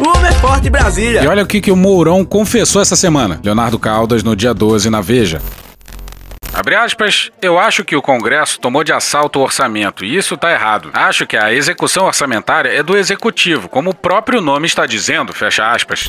O 0.00 0.26
é 0.26 0.32
forte 0.32 0.68
Brasília. 0.68 1.22
E 1.22 1.26
olha 1.26 1.42
o 1.42 1.46
que, 1.46 1.60
que 1.60 1.70
o 1.70 1.76
Mourão 1.76 2.24
confessou 2.24 2.82
essa 2.82 2.96
semana. 2.96 3.40
Leonardo 3.42 3.78
Caldas 3.78 4.22
no 4.22 4.34
dia 4.34 4.52
12 4.52 4.90
na 4.90 5.00
Veja. 5.00 5.40
Abre 6.54 6.76
aspas, 6.76 7.32
eu 7.42 7.58
acho 7.58 7.84
que 7.84 7.96
o 7.96 8.00
Congresso 8.00 8.60
tomou 8.60 8.84
de 8.84 8.92
assalto 8.92 9.40
o 9.40 9.42
orçamento 9.42 10.04
e 10.04 10.16
isso 10.16 10.34
está 10.34 10.52
errado. 10.52 10.88
Acho 10.94 11.26
que 11.26 11.36
a 11.36 11.52
execução 11.52 12.06
orçamentária 12.06 12.68
é 12.68 12.80
do 12.80 12.96
executivo, 12.96 13.68
como 13.68 13.90
o 13.90 13.94
próprio 13.94 14.40
nome 14.40 14.66
está 14.66 14.86
dizendo, 14.86 15.32
fecha 15.32 15.68
aspas. 15.68 16.08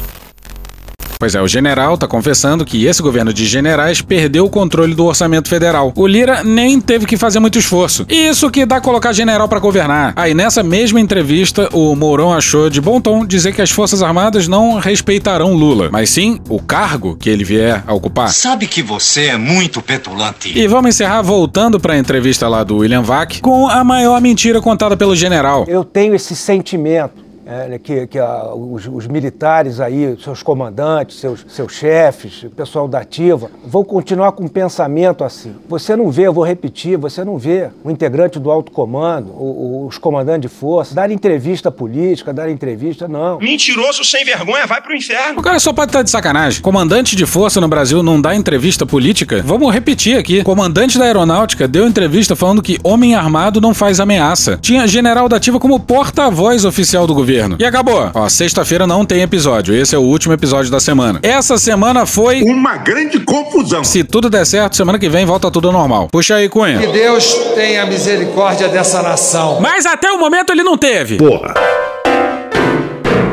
Pois 1.20 1.36
é, 1.36 1.42
o 1.42 1.48
general 1.48 1.98
tá 1.98 2.08
confessando 2.08 2.66
que 2.66 2.86
esse 2.86 3.02
governo 3.02 3.34
de 3.34 3.46
generais 3.46 4.02
perdeu 4.02 4.46
o 4.46 4.50
controle 4.50 4.94
do 4.94 5.06
orçamento 5.06 5.50
federal. 5.50 5.94
O 5.96 6.08
Lira 6.08 6.44
nem 6.44 6.80
teve 6.80 7.06
que 7.06 7.18
fazer 7.18 7.40
muito 7.40 7.58
esforço. 7.58 8.06
Isso 8.10 8.50
que 8.50 8.66
dá 8.66 8.82
colocar 8.82 9.14
general 9.14 9.48
para 9.48 9.60
governar. 9.60 10.14
Aí 10.16 10.34
nessa 10.34 10.62
mesma 10.62 11.00
entrevista, 11.00 11.70
o 11.74 11.96
Mourão 11.96 12.34
achou 12.34 12.70
de 12.70 12.82
bom 12.82 13.00
tom 13.00 13.26
dizer 13.26 13.54
que 13.54 13.62
as 13.62 13.72
Forças 13.72 14.04
Armadas 14.04 14.48
não 14.48 14.78
respeitarão 14.80 15.54
Lula, 15.54 15.90
mas 15.92 16.10
sim 16.10 16.40
o 16.50 16.62
cargo 16.62 17.16
que 17.16 17.30
ele 17.30 17.44
vier 17.44 17.84
a 17.88 17.94
ocupar. 17.94 18.30
Sabe 18.30 18.68
que 18.68 18.82
você 18.82 19.28
é 19.28 19.38
muito 19.38 19.82
petulante. 19.82 20.58
E 20.58 20.68
vamos 20.68 20.90
encerrar 20.90 21.22
voltando 21.22 21.80
para 21.80 21.94
a 21.94 21.98
entrevista 21.98 22.48
lá 22.48 22.64
do 22.64 22.78
William 22.78 23.02
Vac 23.02 23.40
com 23.42 23.68
a 23.68 23.84
maior 23.84 24.20
mentira 24.22 24.62
contada 24.62 24.98
pelo 24.98 25.16
general. 25.16 25.66
Eu 25.68 25.84
tenho 25.84 26.14
esse 26.14 26.36
sentimento 26.36 27.25
é, 27.46 27.68
né, 27.68 27.80
que, 27.80 28.08
que 28.08 28.18
a, 28.18 28.54
os, 28.54 28.88
os, 28.88 29.08
militares 29.08 29.80
aí, 29.80 30.18
seus 30.22 30.42
comandantes, 30.42 31.20
seus, 31.20 31.46
seus 31.48 31.74
chefes, 31.74 32.44
o 32.44 32.50
pessoal 32.50 32.88
da 32.88 33.00
ativa, 33.00 33.52
vão 33.64 33.84
continuar 33.84 34.32
com 34.32 34.44
um 34.44 34.48
pensamento 34.48 35.24
assim. 35.24 35.56
Você 35.70 35.96
não 35.96 36.10
vê, 36.10 36.24
eu 36.24 36.34
vou 36.34 36.44
repetir, 36.44 36.98
você 36.98 37.24
não 37.24 37.38
vê 37.38 37.70
o 37.84 37.92
integrante 37.92 38.40
do 38.40 38.50
alto 38.50 38.72
comando, 38.72 39.30
o, 39.30 39.86
os 39.88 39.98
comandantes 40.00 40.50
de 40.50 40.58
força, 40.58 40.96
dar 40.96 41.12
entrevista 41.12 41.72
política, 41.72 42.34
dar 42.34 42.50
entrevista, 42.50 43.08
não. 43.08 43.38
Mentiroso 43.38 44.04
sem 44.04 44.26
vergonha, 44.26 44.66
vai 44.66 44.82
pro 44.82 44.96
inferno. 44.96 45.40
O 45.40 45.44
cara 45.44 45.60
só 45.60 45.72
pode 45.72 45.90
estar 45.90 46.02
de 46.02 46.10
sacanagem. 46.10 46.62
Comandante 46.62 47.16
de 47.16 47.26
força 47.28 47.62
no 47.62 47.68
Brasil 47.68 48.02
não 48.02 48.20
dá 48.20 48.36
entrevista 48.36 48.86
política? 48.86 49.44
Vamos 49.46 49.72
repetir 49.72 50.18
aqui. 50.18 50.44
Comandante 50.44 50.98
da 50.98 51.06
aeronáutica 51.06 51.68
deu 51.68 51.88
entrevista 51.88 52.36
falando 52.36 52.62
que 52.64 52.80
homem 52.84 53.14
armado 53.14 53.62
não 53.62 53.74
faz 53.74 54.00
ameaça. 54.00 54.58
Tinha 54.62 54.88
general 54.88 55.30
da 55.30 55.38
ativa 55.38 55.60
como 55.60 55.80
porta-voz 55.80 56.66
oficial 56.66 57.06
do 57.06 57.14
governo 57.14 57.35
governo. 57.36 57.58
E 57.60 57.66
acabou. 57.66 58.12
Ó, 58.14 58.30
sexta-feira 58.30 58.88
não 58.88 59.06
tem 59.06 59.22
episódio. 59.22 59.76
Esse 59.76 59.96
é 59.96 59.98
o 59.98 60.02
último 60.02 60.34
episódio 60.34 60.72
da 60.72 60.80
semana. 60.80 61.20
Essa 61.22 61.58
semana 61.58 62.06
foi. 62.06 62.42
Uma 62.44 62.78
grande 62.78 63.20
confusão. 63.20 63.84
Se 63.84 64.04
tudo 64.04 64.30
der 64.30 64.46
certo, 64.46 64.76
semana 64.76 64.98
que 64.98 65.10
vem 65.10 65.26
volta 65.26 65.52
tudo 65.52 65.68
ao 65.68 65.74
normal. 65.74 66.08
Puxa 66.12 66.36
aí, 66.36 66.50
Cunha. 66.50 66.80
Que 66.80 66.88
Deus 66.88 67.34
tenha 67.56 67.86
misericórdia 67.86 68.68
dessa 68.68 69.02
nação. 69.02 69.60
Mas 69.62 69.86
até 69.86 70.12
o 70.12 70.20
momento 70.20 70.52
ele 70.52 70.64
não 70.64 70.78
teve. 70.78 71.18
Porra. 71.18 71.54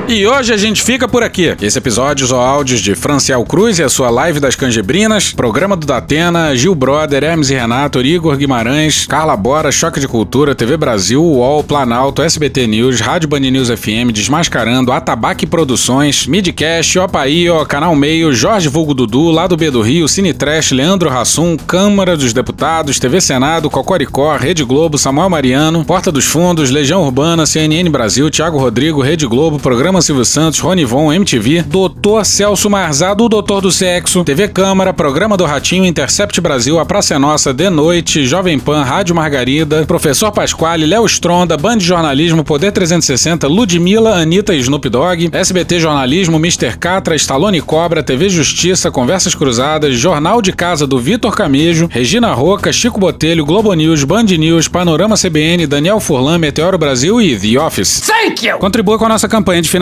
E 0.08 0.26
hoje 0.26 0.52
a 0.52 0.56
gente 0.56 0.82
fica 0.82 1.08
por 1.08 1.22
aqui. 1.22 1.56
Esse 1.62 1.78
episódio 1.78 2.26
ou 2.34 2.40
áudios 2.40 2.80
de 2.80 2.94
Franciel 2.94 3.42
Cruz 3.44 3.78
e 3.78 3.82
a 3.82 3.88
sua 3.88 4.10
live 4.10 4.40
das 4.40 4.54
canjibrinas, 4.54 5.32
programa 5.32 5.74
do 5.74 5.86
Datena, 5.86 6.54
Gil 6.54 6.74
Brother, 6.74 7.24
Hermes 7.24 7.48
e 7.50 7.54
Renato, 7.54 8.02
Igor 8.02 8.36
Guimarães, 8.36 9.06
Carla 9.06 9.34
Bora, 9.36 9.72
Choque 9.72 10.00
de 10.00 10.08
Cultura, 10.08 10.54
TV 10.54 10.76
Brasil, 10.76 11.22
UOL, 11.22 11.64
Planalto, 11.64 12.20
SBT 12.20 12.66
News, 12.66 13.00
Rádio 13.00 13.28
Band 13.28 13.40
News 13.40 13.68
FM, 13.70 14.12
Desmascarando, 14.12 14.92
Atabaque 14.92 15.46
Produções, 15.46 16.26
Midcast, 16.26 16.98
Opaí, 16.98 17.46
Canal 17.68 17.94
Meio, 17.96 18.34
Jorge 18.34 18.68
Vulgo 18.68 18.92
Dudu, 18.92 19.30
Lado 19.30 19.56
B 19.56 19.70
do 19.70 19.80
Rio, 19.80 20.08
Cine 20.08 20.34
Trash, 20.34 20.72
Leandro 20.72 21.08
Rassum, 21.08 21.56
Câmara 21.56 22.16
dos 22.16 22.32
Deputados, 22.34 22.98
TV 22.98 23.20
Senado, 23.20 23.70
Cocoricó, 23.70 24.36
Rede 24.36 24.64
Globo, 24.64 24.98
Samuel 24.98 25.30
Mariano, 25.30 25.84
Porta 25.84 26.12
dos 26.12 26.26
Fundos, 26.26 26.70
Legião 26.70 27.02
Urbana, 27.02 27.46
CNN 27.46 27.88
Brasil, 27.88 28.30
Thiago 28.30 28.58
Rodrigo, 28.58 29.00
Rede 29.00 29.26
Globo, 29.26 29.58
Programa 29.58 29.91
Silvio 30.00 30.24
Santos, 30.24 30.60
Ronivon, 30.60 31.12
MTV, 31.12 31.62
Doutor 31.62 32.24
Celso 32.24 32.70
Marzado, 32.70 33.24
o 33.24 33.28
Doutor 33.28 33.60
do 33.60 33.70
Sexo, 33.70 34.24
TV 34.24 34.48
Câmara, 34.48 34.94
Programa 34.94 35.36
do 35.36 35.44
Ratinho, 35.44 35.84
Intercept 35.84 36.40
Brasil, 36.40 36.78
A 36.78 36.86
Praça 36.86 37.14
é 37.14 37.18
Nossa, 37.18 37.52
De 37.52 37.68
Noite, 37.68 38.24
Jovem 38.24 38.58
Pan, 38.58 38.82
Rádio 38.82 39.14
Margarida, 39.14 39.84
Professor 39.84 40.32
Pasquale, 40.32 40.86
Léo 40.86 41.04
Stronda, 41.04 41.56
Band 41.56 41.80
Jornalismo, 41.80 42.42
Poder 42.42 42.72
360, 42.72 43.46
Ludmilla, 43.46 44.14
Anitta 44.14 44.54
e 44.54 44.60
Snoop 44.60 44.88
Dogg, 44.88 45.28
SBT 45.30 45.78
Jornalismo, 45.78 46.38
Mr. 46.38 46.78
Catra, 46.78 47.14
Stallone 47.14 47.60
Cobra, 47.60 48.02
TV 48.02 48.30
Justiça, 48.30 48.90
Conversas 48.90 49.34
Cruzadas, 49.34 49.94
Jornal 49.96 50.40
de 50.40 50.52
Casa 50.52 50.86
do 50.86 50.98
Vitor 50.98 51.36
Camejo, 51.36 51.88
Regina 51.90 52.32
Roca, 52.32 52.72
Chico 52.72 52.98
Botelho, 52.98 53.44
Globo 53.44 53.74
News, 53.74 54.04
Band 54.04 54.24
News, 54.24 54.68
Panorama 54.68 55.16
CBN, 55.16 55.66
Daniel 55.66 56.00
Furlan, 56.00 56.38
Meteoro 56.38 56.78
Brasil 56.78 57.20
e 57.20 57.38
The 57.38 57.60
Office. 57.60 58.00
Thank 58.00 58.46
you! 58.46 58.58
Contribua 58.58 58.98
com 58.98 59.04
a 59.04 59.08
nossa 59.10 59.28
campanha 59.28 59.60
de 59.60 59.68
financiamento 59.68 59.81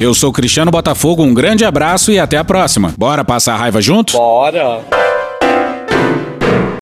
eu 0.00 0.14
sou 0.14 0.32
Cristiano 0.32 0.70
Botafogo, 0.70 1.22
um 1.22 1.34
grande 1.34 1.64
abraço 1.64 2.10
e 2.10 2.18
até 2.18 2.36
a 2.36 2.44
próxima. 2.44 2.94
Bora 2.96 3.24
passar 3.24 3.54
a 3.54 3.56
raiva 3.56 3.80
junto? 3.80 4.14
Bora! 4.14 4.80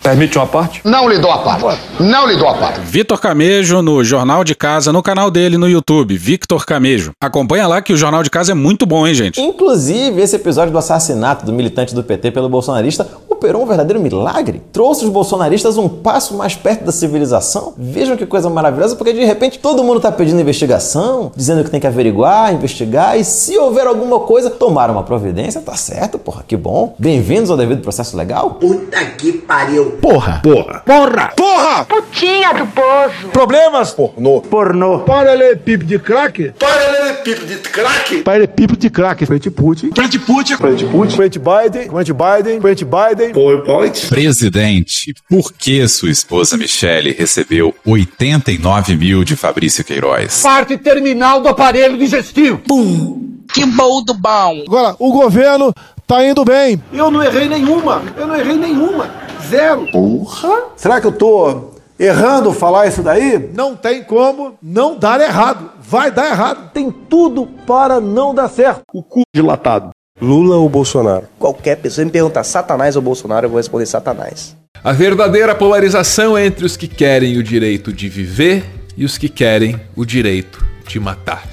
Permite 0.02 0.38
uma 0.38 0.46
parte? 0.46 0.80
Não 0.82 1.06
lhe 1.08 1.18
dou 1.18 1.30
a 1.30 1.38
parte. 1.38 1.78
Não 2.00 2.26
lhe 2.26 2.34
dou 2.36 2.48
a 2.48 2.54
parte. 2.54 2.80
Vitor 2.80 3.20
Camejo 3.20 3.82
no 3.82 4.02
Jornal 4.02 4.42
de 4.42 4.54
Casa, 4.54 4.90
no 4.92 5.02
canal 5.02 5.30
dele 5.30 5.58
no 5.58 5.68
YouTube, 5.68 6.16
Victor 6.16 6.64
Camejo. 6.64 7.12
Acompanha 7.20 7.66
lá 7.66 7.82
que 7.82 7.92
o 7.92 7.96
Jornal 7.96 8.22
de 8.22 8.30
Casa 8.30 8.52
é 8.52 8.54
muito 8.54 8.86
bom, 8.86 9.06
hein, 9.06 9.12
gente? 9.14 9.38
Inclusive, 9.38 10.22
esse 10.22 10.36
episódio 10.36 10.72
do 10.72 10.78
assassinato 10.78 11.44
do 11.44 11.52
militante 11.52 11.94
do 11.94 12.02
PT 12.02 12.30
pelo 12.30 12.48
bolsonarista 12.48 13.06
operou 13.28 13.62
um 13.62 13.66
verdadeiro 13.66 14.00
milagre. 14.00 14.62
Trouxe 14.72 15.04
os 15.04 15.10
bolsonaristas 15.10 15.76
um 15.76 15.88
passo 15.88 16.34
mais 16.34 16.54
perto 16.54 16.84
da 16.84 16.92
civilização. 16.92 17.74
Vejam 17.76 18.16
que 18.16 18.24
coisa 18.24 18.48
maravilhosa, 18.48 18.96
porque 18.96 19.12
de 19.12 19.24
repente 19.24 19.58
todo 19.58 19.84
mundo 19.84 20.00
tá 20.00 20.10
pedindo 20.10 20.40
investigação, 20.40 21.30
dizendo 21.36 21.62
que 21.62 21.70
tem 21.70 21.80
que 21.80 21.86
averiguar, 21.86 22.54
investigar 22.54 23.18
e 23.18 23.24
se 23.24 23.56
houver 23.58 23.86
alguma 23.86 24.20
coisa, 24.20 24.50
tomar 24.50 24.90
uma 24.90 25.02
providência, 25.02 25.60
tá 25.60 25.74
certo, 25.74 26.18
porra, 26.18 26.42
que 26.46 26.56
bom. 26.56 26.94
Bem-vindos 26.98 27.50
ao 27.50 27.56
devido 27.56 27.82
processo 27.82 28.16
legal. 28.16 28.52
Puta 28.52 29.02
que 29.04 29.32
pariu. 29.32 29.89
Porra! 29.90 30.40
Porra! 30.42 30.82
Porra! 30.84 31.32
Porra! 31.36 31.84
Putinha 31.84 32.52
do 32.54 32.66
poço. 32.66 33.28
Problemas? 33.32 33.92
Pornô. 33.92 34.40
Pornô. 34.40 35.00
Paralelepípedo 35.00 35.84
de 35.84 35.98
crack? 35.98 36.52
Paralelepípedo 36.58 37.46
de 37.46 37.56
crack? 37.56 38.22
Paralelepípedo 38.22 38.78
de 38.78 38.90
crack. 38.90 39.26
Frente 39.26 39.50
Putin. 39.50 39.90
Frente 39.94 40.18
Putin. 40.18 40.56
Frente 40.56 40.84
Putin. 40.86 41.16
Frente 41.16 41.38
Biden. 41.38 41.88
Frente 41.90 42.12
Biden. 42.12 42.60
Frente 42.60 42.84
Biden. 42.84 43.32
PowerPoint. 43.32 44.06
Presidente, 44.08 45.14
por 45.28 45.52
que 45.52 45.86
sua 45.88 46.10
esposa 46.10 46.56
Michele 46.56 47.12
recebeu 47.12 47.74
89 47.84 48.96
mil 48.96 49.24
de 49.24 49.36
Fabrício 49.36 49.84
Queiroz? 49.84 50.42
Parte 50.42 50.76
terminal 50.76 51.40
do 51.40 51.48
aparelho 51.48 51.96
digestivo. 51.98 52.58
Pum. 52.58 53.30
Que 53.52 53.66
bom 53.66 54.02
do 54.04 54.14
bom. 54.14 54.62
Agora, 54.66 54.94
o 54.98 55.12
governo 55.12 55.74
tá 56.06 56.24
indo 56.24 56.44
bem. 56.44 56.80
Eu 56.92 57.10
não 57.10 57.22
errei 57.22 57.48
nenhuma. 57.48 58.02
Eu 58.16 58.26
não 58.26 58.36
errei 58.36 58.56
nenhuma. 58.56 59.10
Zero. 59.50 59.90
Porra. 59.90 60.62
Será 60.76 61.00
que 61.00 61.06
eu 61.08 61.12
tô 61.12 61.72
errando 61.98 62.52
falar 62.52 62.86
isso 62.86 63.02
daí? 63.02 63.50
Não 63.52 63.74
tem 63.74 64.04
como 64.04 64.54
não 64.62 64.96
dar 64.96 65.20
errado. 65.20 65.70
Vai 65.80 66.12
dar 66.12 66.30
errado. 66.30 66.70
Tem 66.72 66.90
tudo 66.90 67.46
para 67.66 68.00
não 68.00 68.32
dar 68.32 68.48
certo. 68.48 68.82
O 68.94 69.02
cu 69.02 69.22
dilatado. 69.34 69.90
Lula 70.22 70.56
ou 70.56 70.68
Bolsonaro? 70.68 71.26
Qualquer 71.38 71.76
pessoa 71.76 72.04
me 72.04 72.10
perguntar 72.10 72.44
Satanás 72.44 72.94
ou 72.94 73.02
Bolsonaro, 73.02 73.46
eu 73.46 73.50
vou 73.50 73.56
responder 73.56 73.86
Satanás. 73.86 74.56
A 74.84 74.92
verdadeira 74.92 75.54
polarização 75.54 76.38
é 76.38 76.46
entre 76.46 76.64
os 76.64 76.76
que 76.76 76.86
querem 76.86 77.36
o 77.36 77.42
direito 77.42 77.92
de 77.92 78.08
viver 78.08 78.64
e 78.96 79.04
os 79.04 79.18
que 79.18 79.28
querem 79.28 79.80
o 79.96 80.04
direito 80.04 80.64
de 80.86 81.00
matar. 81.00 81.48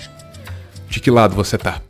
De 0.90 1.00
que 1.00 1.10
lado 1.10 1.36
você 1.36 1.58
tá? 1.58 1.82